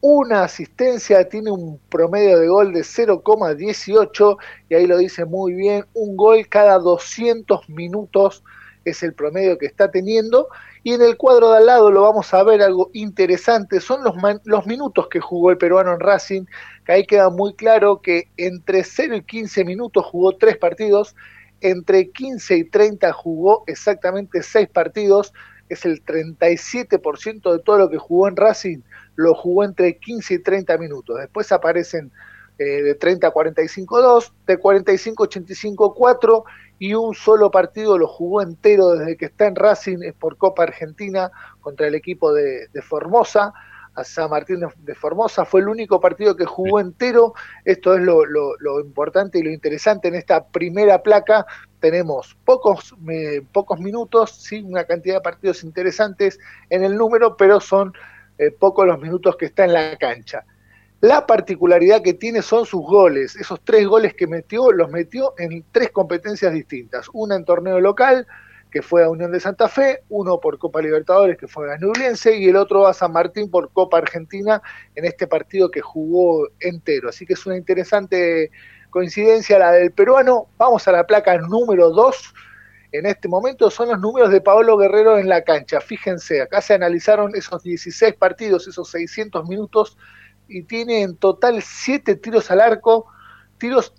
[0.00, 4.36] una asistencia, tiene un promedio de gol de 0,18
[4.68, 8.42] y ahí lo dice muy bien, un gol cada 200 minutos
[8.84, 10.48] es el promedio que está teniendo
[10.86, 14.14] y en el cuadro de al lado lo vamos a ver algo interesante, son los,
[14.14, 16.44] man- los minutos que jugó el peruano en Racing,
[16.84, 21.16] que ahí queda muy claro que entre 0 y 15 minutos jugó 3 partidos,
[21.60, 25.32] entre 15 y 30 jugó exactamente 6 partidos,
[25.68, 28.78] es el 37% de todo lo que jugó en Racing,
[29.16, 31.18] lo jugó entre 15 y 30 minutos.
[31.18, 32.12] Después aparecen
[32.58, 36.44] eh, de 30 a 45 2, de 45 a 85 4
[36.78, 40.64] y un solo partido lo jugó entero desde que está en Racing, es por Copa
[40.64, 41.30] Argentina
[41.60, 43.52] contra el equipo de, de Formosa.
[43.94, 47.32] A San Martín de, de Formosa fue el único partido que jugó entero.
[47.64, 51.46] Esto es lo, lo- lo importante y lo interesante en esta primera placa.
[51.80, 56.38] Tenemos pocos, eh, pocos minutos, sí, una cantidad de partidos interesantes
[56.68, 57.94] en el número, pero son
[58.36, 60.44] eh, pocos los minutos que está en la cancha.
[61.06, 63.36] La particularidad que tiene son sus goles.
[63.36, 67.06] Esos tres goles que metió, los metió en tres competencias distintas.
[67.12, 68.26] Una en torneo local,
[68.72, 72.36] que fue a Unión de Santa Fe, uno por Copa Libertadores, que fue a Nublense,
[72.36, 74.60] y el otro a San Martín por Copa Argentina
[74.96, 77.08] en este partido que jugó entero.
[77.08, 78.50] Así que es una interesante
[78.90, 80.48] coincidencia la del peruano.
[80.58, 82.34] Vamos a la placa número 2.
[82.90, 85.80] En este momento son los números de Paolo Guerrero en la cancha.
[85.80, 89.96] Fíjense, acá se analizaron esos 16 partidos, esos 600 minutos,
[90.48, 93.06] y tiene en total 7 tiros al arco,
[93.58, 93.92] tiros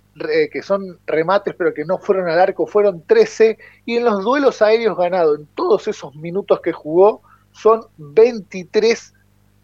[0.52, 4.62] que son remates pero que no fueron al arco, fueron 13, y en los duelos
[4.62, 7.22] aéreos ganados, en todos esos minutos que jugó,
[7.52, 9.14] son 23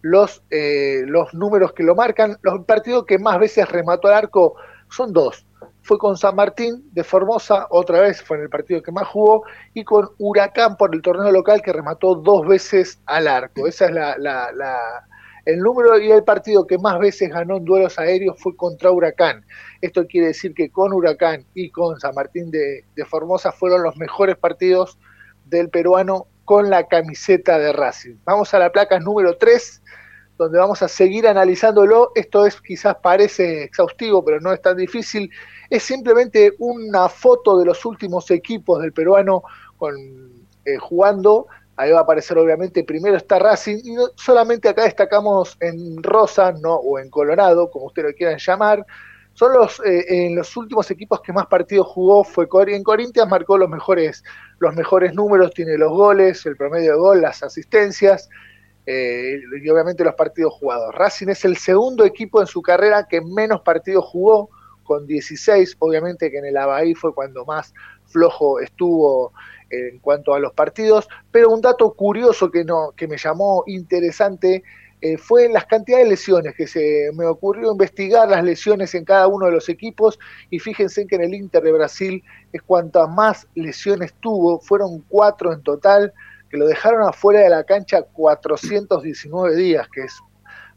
[0.02, 2.36] los, eh, los números que lo marcan.
[2.42, 4.54] Los partidos que más veces remató al arco
[4.90, 5.46] son dos.
[5.82, 9.44] fue con San Martín de Formosa, otra vez fue en el partido que más jugó,
[9.74, 13.66] y con Huracán por el torneo local que remató dos veces al arco.
[13.66, 15.06] Esa es la, la, la-
[15.44, 19.44] el número y el partido que más veces ganó en duelos aéreos fue contra Huracán.
[19.80, 24.36] Esto quiere decir que con Huracán y con San Martín de, Formosa fueron los mejores
[24.36, 24.98] partidos
[25.44, 28.16] del peruano con la camiseta de Racing.
[28.24, 29.82] Vamos a la placa número 3,
[30.38, 32.12] donde vamos a seguir analizándolo.
[32.14, 35.30] Esto es quizás parece exhaustivo, pero no es tan difícil.
[35.68, 39.42] Es simplemente una foto de los últimos equipos del peruano
[39.76, 39.94] con,
[40.64, 41.46] eh, jugando.
[41.76, 46.52] Ahí va a aparecer obviamente primero está Racing y no- solamente acá destacamos en rosa
[46.52, 48.86] no o en colorado, como ustedes lo quieran llamar.
[49.32, 53.58] Son los eh, en los últimos equipos que más partidos jugó fue en Corinthians marcó
[53.58, 54.22] los mejores
[54.60, 58.28] los mejores números, tiene los goles, el promedio de gol, las asistencias
[58.86, 60.94] eh, y obviamente los partidos jugados.
[60.94, 64.50] Racing es el segundo equipo en su carrera que menos partidos jugó,
[64.84, 67.72] con 16, obviamente que en el Abaí fue cuando más
[68.06, 69.32] flojo estuvo
[69.70, 74.62] en cuanto a los partidos, pero un dato curioso que, no, que me llamó interesante
[75.00, 79.26] eh, fue las cantidades de lesiones, que se me ocurrió investigar las lesiones en cada
[79.26, 80.18] uno de los equipos
[80.48, 85.52] y fíjense que en el Inter de Brasil es cuantas más lesiones tuvo, fueron cuatro
[85.52, 86.12] en total,
[86.48, 90.18] que lo dejaron afuera de la cancha 419 días, que es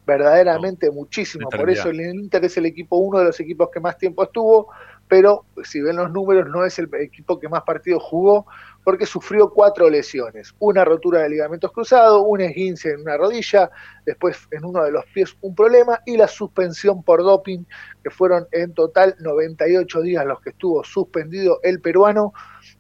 [0.06, 1.50] verdaderamente muchísimo.
[1.50, 4.68] Por eso el Inter es el equipo, uno de los equipos que más tiempo estuvo,
[5.08, 8.46] pero si ven los números, no es el equipo que más partidos jugó,
[8.88, 10.56] porque sufrió cuatro lesiones.
[10.60, 13.70] Una rotura de ligamentos cruzados, un esguince en una rodilla,
[14.06, 17.66] después en uno de los pies un problema, y la suspensión por doping,
[18.02, 22.32] que fueron en total 98 días los que estuvo suspendido el peruano.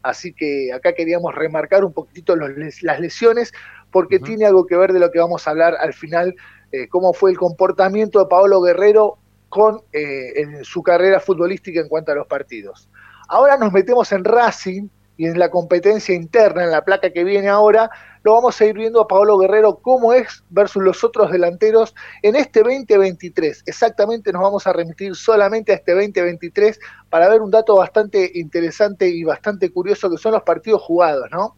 [0.01, 2.51] Así que acá queríamos remarcar un poquitito los
[2.83, 3.51] las lesiones,
[3.91, 6.35] porque tiene algo que ver de lo que vamos a hablar al final,
[6.71, 9.17] eh, cómo fue el comportamiento de Paolo Guerrero
[9.49, 12.87] con eh, en su carrera futbolística en cuanto a los partidos.
[13.27, 17.49] Ahora nos metemos en Racing y en la competencia interna, en la placa que viene
[17.49, 17.89] ahora,
[18.23, 22.35] lo vamos a ir viendo a Paolo Guerrero cómo es versus los otros delanteros en
[22.35, 23.63] este 2023.
[23.65, 26.79] Exactamente nos vamos a remitir solamente a este 2023
[27.09, 31.55] para ver un dato bastante interesante y bastante curioso que son los partidos jugados, ¿no?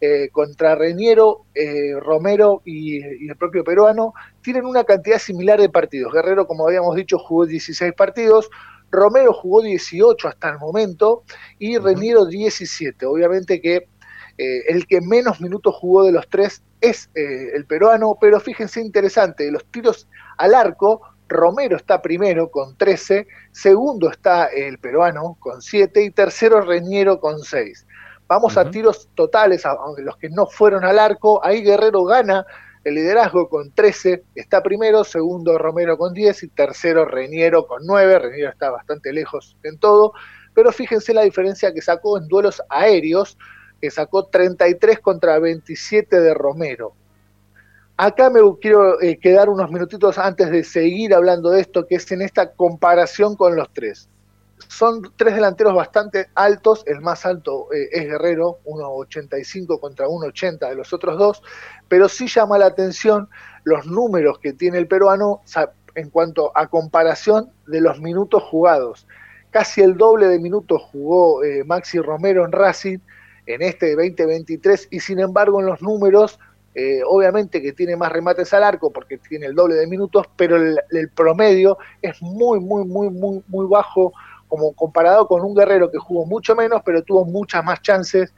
[0.00, 4.12] Eh, contra Reñero, eh, Romero y, y el propio peruano,
[4.42, 6.12] tienen una cantidad similar de partidos.
[6.12, 8.50] Guerrero, como habíamos dicho, jugó 16 partidos,
[8.90, 11.24] Romero jugó 18 hasta el momento
[11.58, 13.04] y Reñero 17.
[13.06, 13.88] Obviamente que
[14.38, 18.80] eh, el que menos minutos jugó de los tres es eh, el peruano, pero fíjense
[18.80, 25.36] interesante, de los tiros al arco, Romero está primero con 13, segundo está el peruano
[25.40, 27.86] con 7 y tercero Reñero con 6.
[28.28, 32.44] Vamos a tiros totales, a- aunque los que no fueron al arco, ahí Guerrero gana
[32.86, 38.20] el liderazgo con 13, está primero, segundo Romero con 10 y tercero Reñero con 9,
[38.20, 40.12] Reñero está bastante lejos en todo,
[40.54, 43.36] pero fíjense la diferencia que sacó en duelos aéreos,
[43.80, 46.92] que sacó 33 contra 27 de Romero.
[47.96, 52.12] Acá me quiero eh, quedar unos minutitos antes de seguir hablando de esto, que es
[52.12, 54.08] en esta comparación con los tres.
[54.68, 60.74] Son tres delanteros bastante altos, el más alto eh, es Guerrero, 1,85 contra 1,80 de
[60.74, 61.42] los otros dos,
[61.88, 63.28] pero sí llama la atención
[63.64, 65.42] los números que tiene el peruano
[65.94, 69.06] en cuanto a comparación de los minutos jugados.
[69.50, 72.98] Casi el doble de minutos jugó eh, Maxi Romero en Racing
[73.46, 76.38] en este 2023 y sin embargo en los números
[76.74, 80.56] eh, obviamente que tiene más remates al arco porque tiene el doble de minutos, pero
[80.56, 84.12] el promedio es muy, muy, muy, muy, muy bajo
[84.48, 88.32] como comparado con un guerrero que jugó mucho menos, pero tuvo muchas más chances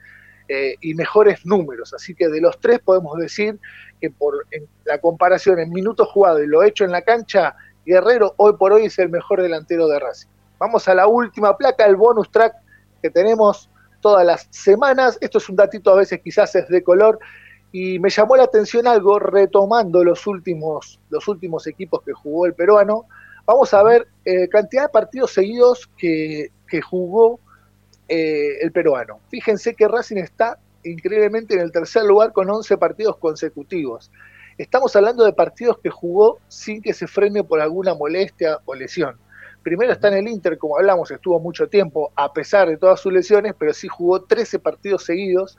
[0.47, 1.93] eh, y mejores números.
[1.93, 3.59] Así que de los tres podemos decir
[4.01, 7.55] que por en la comparación en minutos jugados y lo hecho en la cancha,
[7.85, 10.29] Guerrero hoy por hoy es el mejor delantero de Racing.
[10.59, 12.53] Vamos a la última placa, el bonus track
[13.01, 13.69] que tenemos
[14.01, 15.17] todas las semanas.
[15.21, 17.19] Esto es un datito a veces quizás es de color
[17.71, 22.53] y me llamó la atención algo retomando los últimos, los últimos equipos que jugó el
[22.53, 23.05] peruano.
[23.51, 27.39] Vamos a ver eh, cantidad de partidos seguidos que, que jugó
[28.07, 29.21] eh, el peruano.
[29.29, 34.11] Fíjense que Racing está increíblemente en el tercer lugar con 11 partidos consecutivos.
[34.55, 39.17] Estamos hablando de partidos que jugó sin que se frene por alguna molestia o lesión.
[39.63, 43.11] Primero está en el Inter, como hablamos, estuvo mucho tiempo a pesar de todas sus
[43.11, 45.57] lesiones, pero sí jugó 13 partidos seguidos.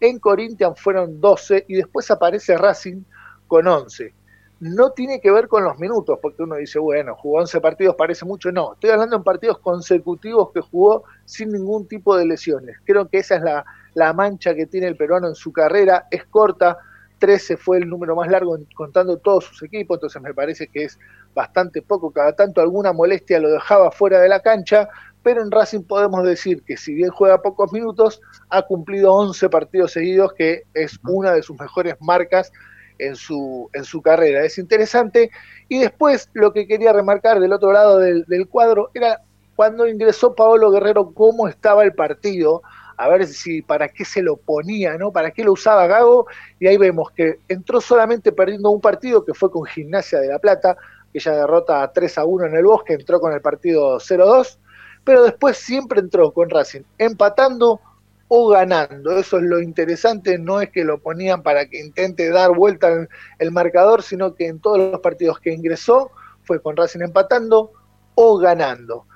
[0.00, 3.02] En Corinthians fueron 12 y después aparece Racing
[3.46, 4.14] con 11.
[4.58, 8.24] No tiene que ver con los minutos, porque uno dice, bueno, jugó 11 partidos, parece
[8.24, 8.50] mucho.
[8.52, 12.78] No, estoy hablando en partidos consecutivos que jugó sin ningún tipo de lesiones.
[12.84, 16.06] Creo que esa es la, la mancha que tiene el peruano en su carrera.
[16.10, 16.78] Es corta,
[17.18, 20.84] 13 fue el número más largo en- contando todos sus equipos, entonces me parece que
[20.84, 20.98] es
[21.34, 22.10] bastante poco.
[22.10, 24.88] Cada tanto alguna molestia lo dejaba fuera de la cancha,
[25.22, 29.92] pero en Racing podemos decir que si bien juega pocos minutos, ha cumplido 11 partidos
[29.92, 32.50] seguidos, que es una de sus mejores marcas
[32.98, 34.44] en su, en su carrera.
[34.44, 35.30] Es interesante.
[35.68, 39.20] Y después lo que quería remarcar del otro lado del, del cuadro era
[39.56, 42.62] cuando ingresó Paolo Guerrero, cómo estaba el partido,
[42.98, 45.12] a ver si para qué se lo ponía, ¿no?
[45.12, 46.26] Para qué lo usaba Gago,
[46.60, 50.38] y ahí vemos que entró solamente perdiendo un partido que fue con Gimnasia de La
[50.38, 50.76] Plata,
[51.12, 54.58] que ya derrota 3 a 1 en el Bosque, entró con el partido 0-2,
[55.04, 57.80] pero después siempre entró con Racing, empatando
[58.28, 59.16] o ganando.
[59.18, 63.06] Eso es lo interesante, no es que lo ponían para que intente dar vuelta
[63.38, 66.10] el, marcador, sino que en todos los partidos que ingresó
[66.44, 67.72] fue con Racing empatando
[68.14, 69.06] o ganando.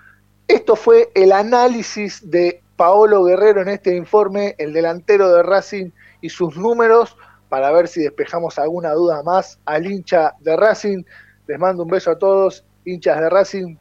[0.48, 6.28] Esto fue el análisis de Paolo Guerrero en este informe, el delantero de Racing y
[6.28, 7.16] sus números,
[7.48, 11.02] para ver si despejamos alguna duda más al hincha de Racing.
[11.46, 13.76] Les mando un beso a todos, hinchas de Racing,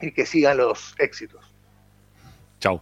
[0.00, 1.54] y que sigan los éxitos.
[2.60, 2.80] Chau.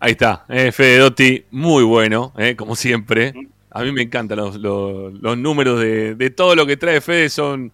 [0.00, 3.32] Ahí está, eh, Fede Dotti, muy bueno, eh, como siempre.
[3.70, 7.72] A mí me encantan los, los, números de, de, todo lo que trae Fede, son,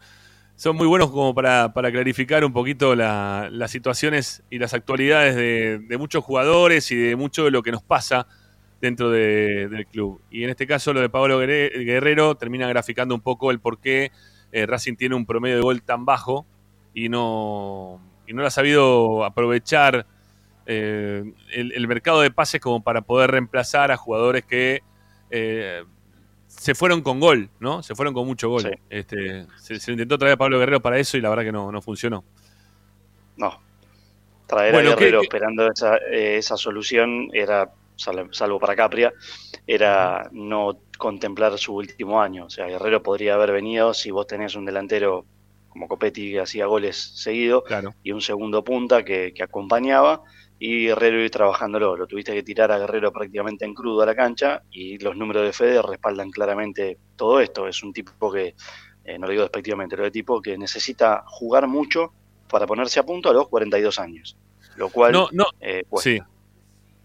[0.57, 5.37] son muy buenos como para, para clarificar un poquito la, las situaciones y las actualidades
[5.37, 8.27] de, de, muchos jugadores y de mucho de lo que nos pasa
[8.81, 10.21] dentro de, del club.
[10.31, 14.11] Y en este caso lo de Pablo Guerrero termina graficando un poco el por qué
[14.53, 16.47] eh, Racing tiene un promedio de gol tan bajo
[16.95, 20.07] y no, y no lo ha sabido aprovechar
[20.73, 24.83] eh, el, el, mercado de pases como para poder reemplazar a jugadores que
[25.29, 25.83] eh,
[26.47, 27.83] se fueron con gol, ¿no?
[27.83, 28.63] Se fueron con mucho gol.
[28.63, 28.71] Sí.
[28.89, 31.73] Este, se, se, intentó traer a Pablo Guerrero para eso y la verdad que no,
[31.73, 32.23] no funcionó.
[33.37, 33.61] No.
[34.47, 39.13] Traer bueno, a Guerrero ¿qué, esperando esa, eh, esa, solución era, salvo para Capria,
[39.67, 42.45] era no contemplar su último año.
[42.45, 45.25] O sea, Guerrero podría haber venido si vos tenés un delantero
[45.69, 47.95] como Copetti que hacía goles seguido claro.
[48.05, 50.23] y un segundo punta que, que acompañaba
[50.63, 51.97] y Guerrero ir trabajándolo.
[51.97, 55.43] Lo tuviste que tirar a Guerrero prácticamente en crudo a la cancha y los números
[55.45, 57.67] de Fede respaldan claramente todo esto.
[57.67, 58.55] Es un tipo que,
[59.03, 62.13] eh, no lo digo despectivamente, pero de tipo que necesita jugar mucho
[62.51, 64.37] para ponerse a punto a los 42 años.
[64.77, 66.21] Lo cual no, no, eh, sí.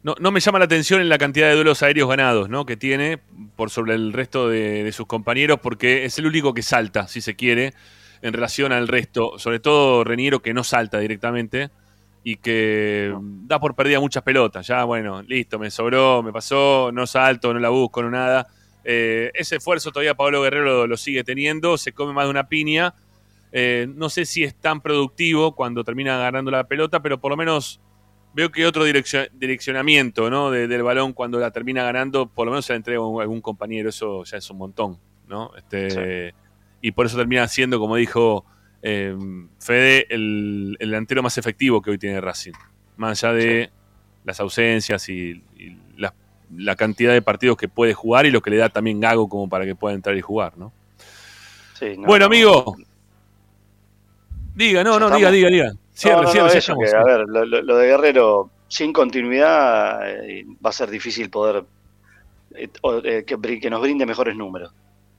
[0.04, 2.66] no, no me llama la atención en la cantidad de duelos aéreos ganados ¿no?
[2.66, 3.20] que tiene
[3.56, 7.22] por sobre el resto de, de sus compañeros porque es el único que salta, si
[7.22, 7.74] se quiere,
[8.22, 9.40] en relación al resto.
[9.40, 11.70] Sobre todo Reniero que no salta directamente
[12.28, 14.66] y que da por perdida muchas pelotas.
[14.66, 18.48] Ya, bueno, listo, me sobró, me pasó, no salto, no la busco, no nada.
[18.84, 22.50] Eh, ese esfuerzo todavía Pablo Guerrero lo, lo, sigue teniendo, se come más de una
[22.50, 22.96] piña.
[23.52, 27.38] Eh, no sé si es tan productivo cuando termina agarrando la pelota, pero por lo
[27.38, 27.80] menos
[28.34, 30.50] veo que otro direccion, direccionamiento ¿no?
[30.50, 33.42] De, del balón cuando la termina ganando, por lo menos se la entrega a algún
[33.42, 34.98] compañero, eso ya es un montón.
[35.28, 35.52] ¿no?
[35.56, 36.36] Este, sí.
[36.82, 38.46] Y por eso termina siendo, como dijo
[38.88, 39.18] eh,
[39.60, 42.54] Fede, el, el, delantero más efectivo que hoy tiene Racing.
[42.98, 43.72] Más allá de
[44.24, 46.14] las ausencias y, y la,
[46.56, 49.50] la, cantidad de partidos que puede jugar y lo que le da también Gago como
[49.50, 50.72] para que pueda entrar y jugar, ¿no?
[51.80, 52.76] Sí, no bueno, amigo.
[54.54, 55.74] Diga, no, no, diga, diga, diga.
[55.92, 60.46] Cierre, no, no, cierre, eso que, a ver, lo, lo, de Guerrero, sin continuidad, eh,
[60.64, 61.66] va a ser difícil poder
[62.54, 62.70] eh,
[63.04, 64.72] eh, que, que, nos brinde mejores números.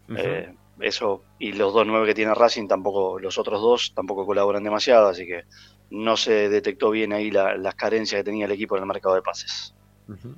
[0.09, 4.27] Uh -huh eso y los dos nueve que tiene Racing tampoco los otros dos tampoco
[4.27, 5.44] colaboran demasiado así que
[5.90, 9.15] no se detectó bien ahí la, las carencias que tenía el equipo en el mercado
[9.15, 9.74] de pases
[10.09, 10.35] uh -huh.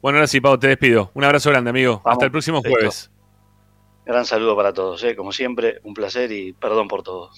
[0.00, 3.10] bueno ahora sí Pau te despido un abrazo grande amigo Vamos, hasta el próximo jueves
[3.10, 3.10] listo.
[4.06, 5.16] gran saludo para todos ¿eh?
[5.16, 7.30] como siempre un placer y perdón por todo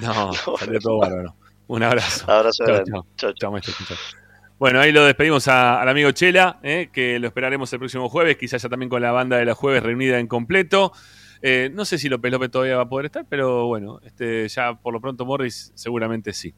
[0.00, 1.34] no, salió todo bárbaro
[1.68, 2.64] un abrazo abrazo
[3.16, 3.34] chao.
[4.60, 6.90] Bueno, ahí lo despedimos a, al amigo Chela, ¿eh?
[6.92, 9.82] que lo esperaremos el próximo jueves, quizás ya también con la banda de la jueves
[9.82, 10.92] reunida en completo.
[11.42, 14.74] Eh, no sé si López López todavía va a poder estar, pero bueno, este, ya
[14.74, 16.54] por lo pronto Morris seguramente sí.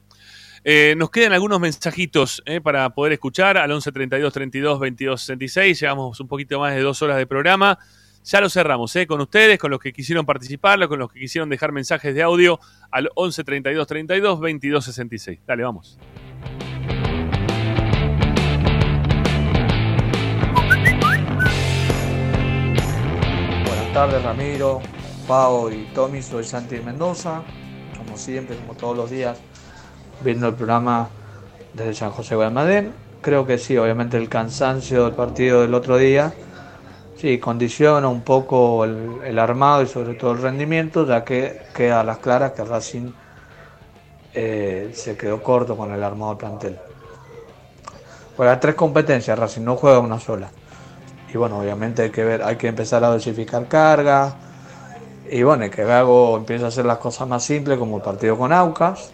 [0.65, 5.81] Eh, nos quedan algunos mensajitos eh, para poder escuchar al 11 32 32 22 66.
[5.81, 7.79] Llevamos un poquito más de dos horas de programa.
[8.25, 11.73] Ya lo cerramos con ustedes, con los que quisieron participar, con los que quisieron dejar
[11.73, 12.61] mensajes de audio
[12.93, 15.41] al 11 32 32 22 66.
[15.45, 15.99] Dale, vamos.
[23.93, 24.81] Buenas tardes Ramiro,
[25.29, 27.43] Pau y Tommy, soy Santi Mendoza,
[27.99, 29.37] como siempre, como todos los días,
[30.23, 31.11] viendo el programa
[31.75, 32.95] desde San José Guayamadén.
[33.21, 36.33] Creo que sí, obviamente el cansancio del partido del otro día,
[37.19, 42.01] sí, condiciona un poco el, el armado y sobre todo el rendimiento, ya que queda
[42.01, 43.13] a las claras que Racing
[44.33, 46.79] eh, se quedó corto con el armado del plantel.
[48.39, 50.51] Juega tres competencias, Racing no juega una sola
[51.33, 54.35] y bueno, obviamente hay que ver, hay que empezar a dosificar carga.
[55.31, 58.53] Y bueno, que Gago empiece a hacer las cosas más simples como el partido con
[58.53, 59.13] Aucas.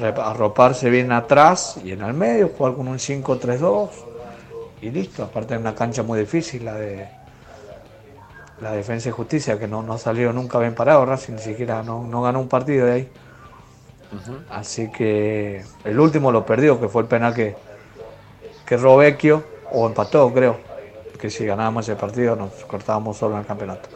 [0.00, 3.88] arroparse bien atrás y en el medio, jugar con un 5-3-2
[4.82, 5.24] y listo.
[5.24, 7.08] Aparte es una cancha muy difícil, la de
[8.60, 11.82] la defensa y justicia, que no, no ha salido nunca bien parado, Racing ni siquiera
[11.82, 13.10] no, no ganó un partido de ahí.
[14.48, 17.56] Así que el último lo perdió, que fue el penal que,
[18.64, 19.42] que Robecchio,
[19.72, 20.58] o empató creo,
[21.16, 23.88] que si ganábamos ese partido nos cortábamos solo en el campeonato.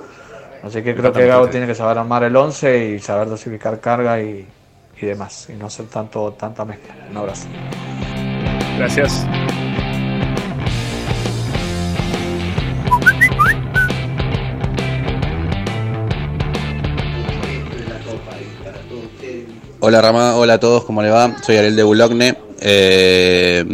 [0.63, 4.21] Así que creo que Gago tiene que saber armar el 11 y saber dosificar carga
[4.21, 4.47] y,
[5.01, 6.95] y demás, y no hacer tanto, tanta mezcla.
[7.11, 7.47] Un abrazo.
[8.77, 9.27] Gracias.
[19.83, 21.43] Hola Rama, hola a todos, ¿cómo le va?
[21.43, 22.37] Soy Ariel de Bulogne.
[22.61, 23.65] Eh,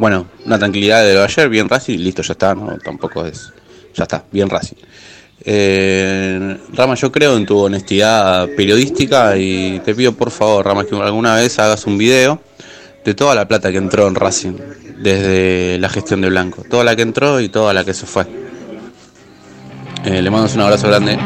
[0.00, 3.52] bueno, una tranquilidad de lo de ayer, bien Racing, listo, ya está, no, tampoco es,
[3.94, 4.76] ya está, bien Racing.
[5.42, 10.96] Eh, Rama, yo creo en tu honestidad periodística y te pido por favor, Rama, que
[10.96, 12.40] alguna vez hagas un video
[13.04, 14.54] de toda la plata que entró en Racing
[14.98, 18.26] desde la gestión de Blanco, toda la que entró y toda la que se fue.
[20.04, 21.18] Eh, le mando un abrazo grande.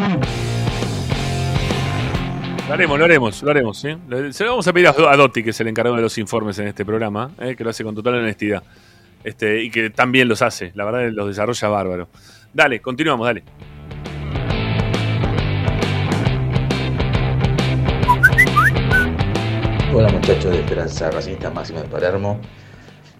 [2.75, 3.85] Lo haremos, lo haremos, lo haremos.
[4.09, 6.59] Le- Se lo vamos a pedir a, Dotti, que es el encargado de los informes
[6.59, 7.55] en este programa, ¿eh?
[7.55, 8.65] que lo hace con total honestidad.
[9.23, 12.09] Este, y que también los hace, la verdad los desarrolla bárbaro.
[12.53, 13.45] Dale, continuamos, dale.
[19.95, 22.41] Hola muchachos de Esperanza Racista Máxima de Palermo.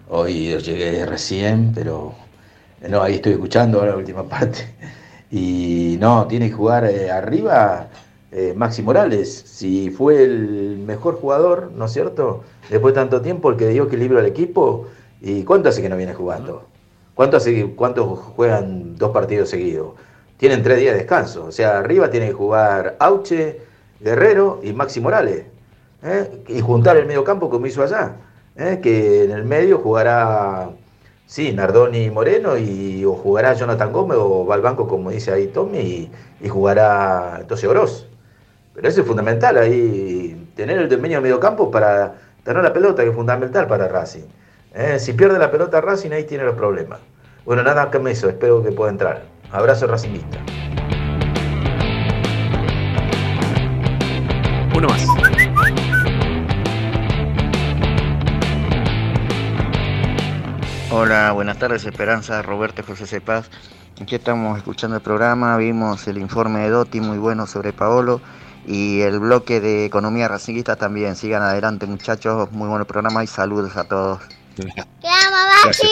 [0.09, 2.13] Hoy llegué recién, pero
[2.81, 4.67] eh, no, ahí estoy escuchando ahora la última parte.
[5.31, 7.87] Y no, tiene que jugar eh, arriba
[8.35, 9.43] eh, Maxi Morales.
[9.45, 12.43] Si fue el mejor jugador, ¿no es cierto?
[12.69, 14.87] Después de tanto tiempo, el que dio equilibrio al equipo.
[15.21, 16.63] ¿Y cuánto hace que no viene jugando?
[17.15, 19.93] ¿Cuánto, hace, cuánto juegan dos partidos seguidos?
[20.37, 21.45] Tienen tres días de descanso.
[21.45, 23.61] O sea, arriba tiene que jugar Auche,
[24.01, 25.45] Guerrero y Maxi Morales.
[26.05, 26.43] ¿eh?
[26.47, 28.15] y juntar el medio campo como hizo allá,
[28.55, 28.79] ¿eh?
[28.81, 30.69] que en el medio jugará,
[31.25, 35.47] sí, Nardoni Moreno, y, o jugará Jonathan Gómez o va al banco como dice ahí
[35.47, 38.07] Tommy, y, y jugará entonces Oroz.
[38.75, 43.03] Pero eso es fundamental, ahí tener el dominio del medio campo para tener la pelota,
[43.03, 44.25] que es fundamental para Racing.
[44.73, 44.99] ¿eh?
[44.99, 46.99] Si pierde la pelota Racing, ahí tiene los problemas.
[47.45, 49.23] Bueno, nada que me eso, espero que pueda entrar.
[49.53, 50.39] Abrazo Racingista.
[54.75, 55.05] Uno más.
[60.91, 63.49] Hola, buenas tardes, Esperanza, Roberto José Cepaz.
[64.01, 68.19] Aquí estamos escuchando el programa, vimos el informe de Dotti muy bueno sobre Paolo
[68.67, 71.15] y el bloque de economía racinguista también.
[71.15, 74.21] Sigan adelante muchachos, muy buen programa y saludos a todos.
[74.55, 75.87] ¡Te amo, Maxi!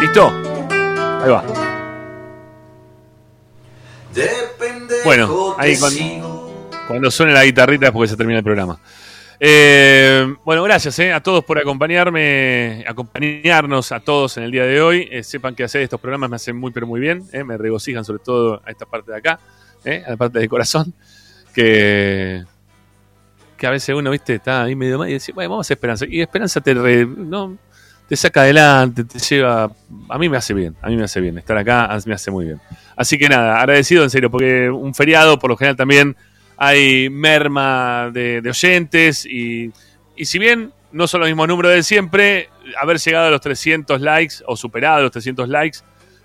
[0.00, 0.32] ¿Listo?
[1.22, 1.44] Ahí va.
[5.04, 8.78] Bueno, ahí cuando, cuando suene la guitarrita es porque se termina el programa.
[9.40, 14.80] Eh, bueno, gracias eh, a todos por acompañarme, acompañarnos a todos en el día de
[14.80, 15.08] hoy.
[15.10, 17.22] Eh, sepan que hacer estos programas me hacen muy, pero muy bien.
[17.32, 19.38] eh, me regocijan sobre todo a esta parte de acá,
[20.06, 20.92] a la parte del corazón,
[21.54, 22.42] que,
[23.56, 26.04] que a veces uno, viste, está ahí medio mal y dice, bueno, vamos a esperanza.
[26.08, 27.56] Y esperanza te, re- no,
[28.08, 29.70] te saca adelante, te lleva...
[30.08, 31.38] A mí me hace bien, a mí me hace bien.
[31.38, 32.60] Estar acá me hace muy bien.
[32.96, 36.16] Así que nada, agradecido en serio, porque un feriado por lo general también
[36.58, 39.70] hay merma de, oyentes y,
[40.16, 44.00] y si bien no son los mismos números de siempre, haber llegado a los 300
[44.00, 45.78] likes o superado los 300 likes,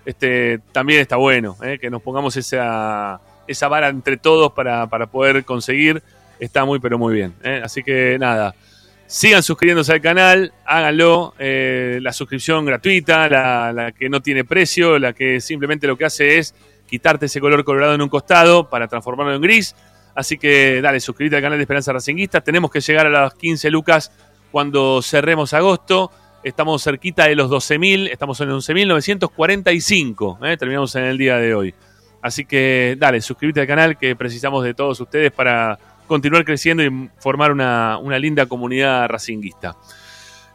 [0.04, 1.78] este, también está bueno, ¿eh?
[1.80, 6.02] que nos pongamos esa, esa vara entre todos para, para poder conseguir,
[6.40, 7.34] está muy pero muy bien.
[7.42, 7.60] ¿eh?
[7.62, 8.54] Así que nada,
[9.06, 14.98] sigan suscribiéndose al canal, háganlo, eh, la suscripción gratuita, la, la que no tiene precio,
[14.98, 16.54] la que simplemente lo que hace es
[16.86, 19.74] quitarte ese color colorado en un costado para transformarlo en gris.
[20.14, 22.40] Así que dale, suscríbete al canal de Esperanza Racinguista.
[22.40, 24.12] Tenemos que llegar a las 15 lucas
[24.52, 26.10] cuando cerremos agosto.
[26.42, 30.46] Estamos cerquita de los 12.000, estamos en 11.945.
[30.46, 30.56] ¿eh?
[30.56, 31.74] Terminamos en el día de hoy.
[32.22, 37.10] Así que dale, suscríbete al canal que precisamos de todos ustedes para continuar creciendo y
[37.18, 39.76] formar una, una linda comunidad racinguista.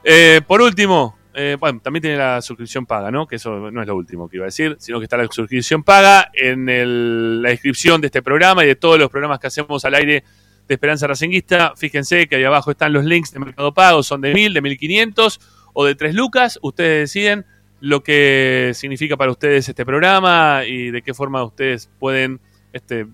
[0.03, 3.27] Eh, por último, eh, bueno, también tiene la suscripción paga, ¿no?
[3.27, 5.84] Que eso no es lo último que iba a decir, sino que está la suscripción
[5.84, 9.85] paga en el- la descripción de este programa y de todos los programas que hacemos
[9.85, 10.23] al aire
[10.68, 11.73] de Esperanza Racinguista.
[11.76, 15.39] Fíjense que ahí abajo están los links de Mercado Pago, son de 1000, de 1500
[15.73, 16.60] o de 3 lucas.
[16.61, 17.45] Ustedes deciden
[17.81, 22.39] lo que significa para ustedes este programa y de qué forma ustedes pueden
[22.73, 23.07] este,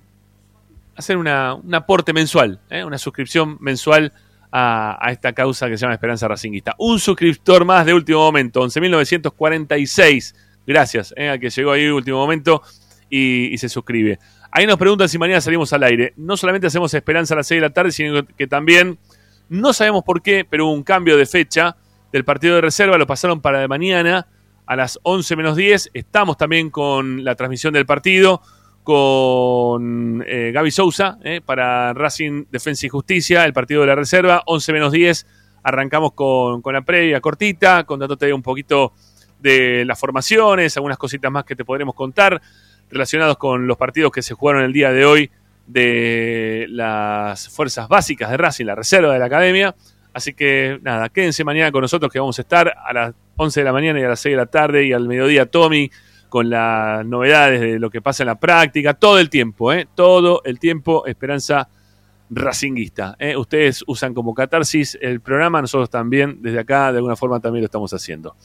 [0.95, 2.83] hacer una, un aporte mensual, ¿eh?
[2.83, 4.11] una suscripción mensual
[4.51, 6.75] a, a esta causa que se llama Esperanza Racinguista.
[6.77, 10.35] Un suscriptor más de último momento, 11.946.
[10.67, 12.61] Gracias eh, al que llegó ahí último momento
[13.09, 14.19] y, y se suscribe.
[14.51, 16.13] Ahí nos preguntan si mañana salimos al aire.
[16.15, 18.97] No solamente hacemos Esperanza a las 6 de la tarde, sino que también,
[19.49, 21.75] no sabemos por qué, pero hubo un cambio de fecha
[22.11, 24.27] del partido de reserva, lo pasaron para de mañana
[24.65, 25.91] a las 11 menos 10.
[25.93, 28.41] Estamos también con la transmisión del partido
[28.85, 34.43] con eh, Gaby Sousa eh, para Racing Defensa y Justicia, el partido de la reserva,
[34.45, 35.25] 11 menos 10.
[35.63, 38.93] Arrancamos con, con la previa cortita, contándote un poquito
[39.39, 42.39] de las formaciones, algunas cositas más que te podremos contar
[42.91, 45.31] relacionados con los partidos que se jugaron el día de hoy
[45.65, 49.75] de las fuerzas básicas de Racing, la reserva de la academia.
[50.13, 53.63] Así que nada, quédense mañana con nosotros que vamos a estar a las 11 de
[53.65, 55.89] la mañana y a las 6 de la tarde y al mediodía Tommy
[56.35, 59.87] con las novedades de lo que pasa en la práctica, todo el tiempo, ¿eh?
[59.95, 61.69] todo el tiempo, Esperanza
[62.29, 63.15] Racinguista.
[63.19, 63.37] ¿eh?
[63.37, 67.67] Ustedes usan como catarsis el programa, nosotros también, desde acá, de alguna forma también lo
[67.67, 68.35] estamos haciendo.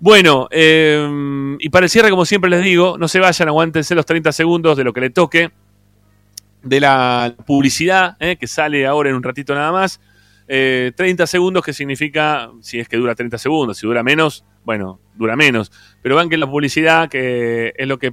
[0.00, 4.06] Bueno, eh, y para el cierre, como siempre les digo, no se vayan, aguántense los
[4.06, 5.52] 30 segundos de lo que le toque,
[6.64, 8.34] de la publicidad, ¿eh?
[8.34, 10.00] que sale ahora en un ratito nada más.
[10.48, 14.98] Eh, 30 segundos, que significa, si es que dura 30 segundos, si dura menos, bueno,
[15.14, 15.70] dura menos.
[16.04, 18.12] Pero van que la publicidad, que es lo que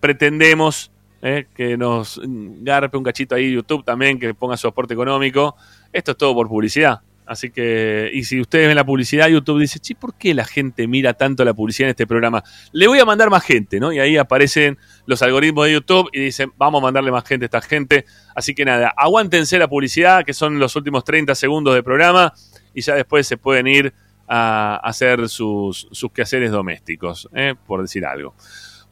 [0.00, 0.90] pretendemos,
[1.22, 1.46] ¿eh?
[1.54, 5.54] que nos garpe un cachito ahí YouTube también, que ponga su aporte económico.
[5.92, 7.02] Esto es todo por publicidad.
[7.26, 10.88] Así que, y si ustedes ven la publicidad, YouTube dice, sí, ¿por qué la gente
[10.88, 12.42] mira tanto la publicidad en este programa?
[12.72, 13.92] Le voy a mandar más gente, ¿no?
[13.92, 14.76] Y ahí aparecen
[15.06, 18.06] los algoritmos de YouTube y dicen, vamos a mandarle más gente a esta gente.
[18.34, 22.34] Así que nada, aguántense la publicidad, que son los últimos 30 segundos de programa,
[22.74, 23.94] y ya después se pueden ir
[24.32, 27.54] a hacer sus, sus quehaceres domésticos, ¿eh?
[27.66, 28.36] por decir algo.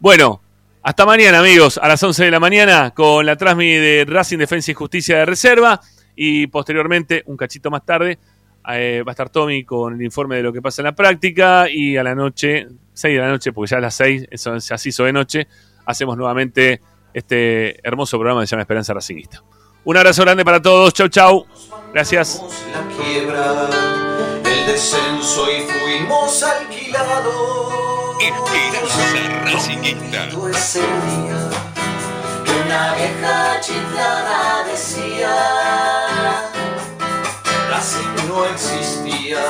[0.00, 0.42] Bueno,
[0.82, 4.72] hasta mañana, amigos, a las 11 de la mañana, con la transmi de Racing Defensa
[4.72, 5.80] y Justicia de Reserva.
[6.16, 8.18] Y posteriormente, un cachito más tarde,
[8.68, 11.70] eh, va a estar Tommy con el informe de lo que pasa en la práctica.
[11.70, 14.88] Y a la noche, 6 de la noche, porque ya a las 6, eso se
[14.88, 15.46] hizo de noche,
[15.86, 16.80] hacemos nuevamente
[17.14, 19.44] este hermoso programa que se llama Esperanza Racingista.
[19.84, 20.92] Un abrazo grande para todos.
[20.94, 21.46] Chau, chau.
[21.92, 22.42] Gracias.
[22.72, 23.68] la quiebra,
[24.44, 24.66] el
[25.28, 28.16] descenso y fuimos alquilados.
[28.20, 30.28] Esperanza Racinguista.
[30.50, 31.50] Ese día
[32.44, 35.34] que una vieja chiflada decía
[37.70, 39.44] Racing no existía,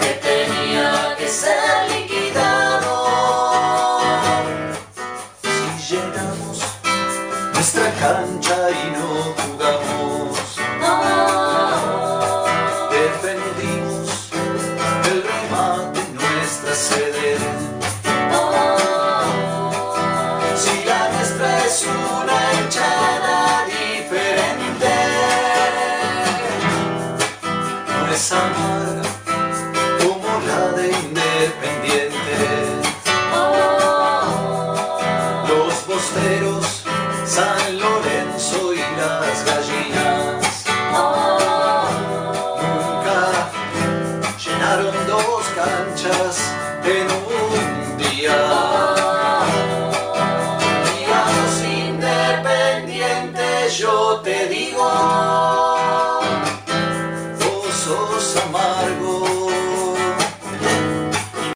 [0.00, 2.03] que tenía que ser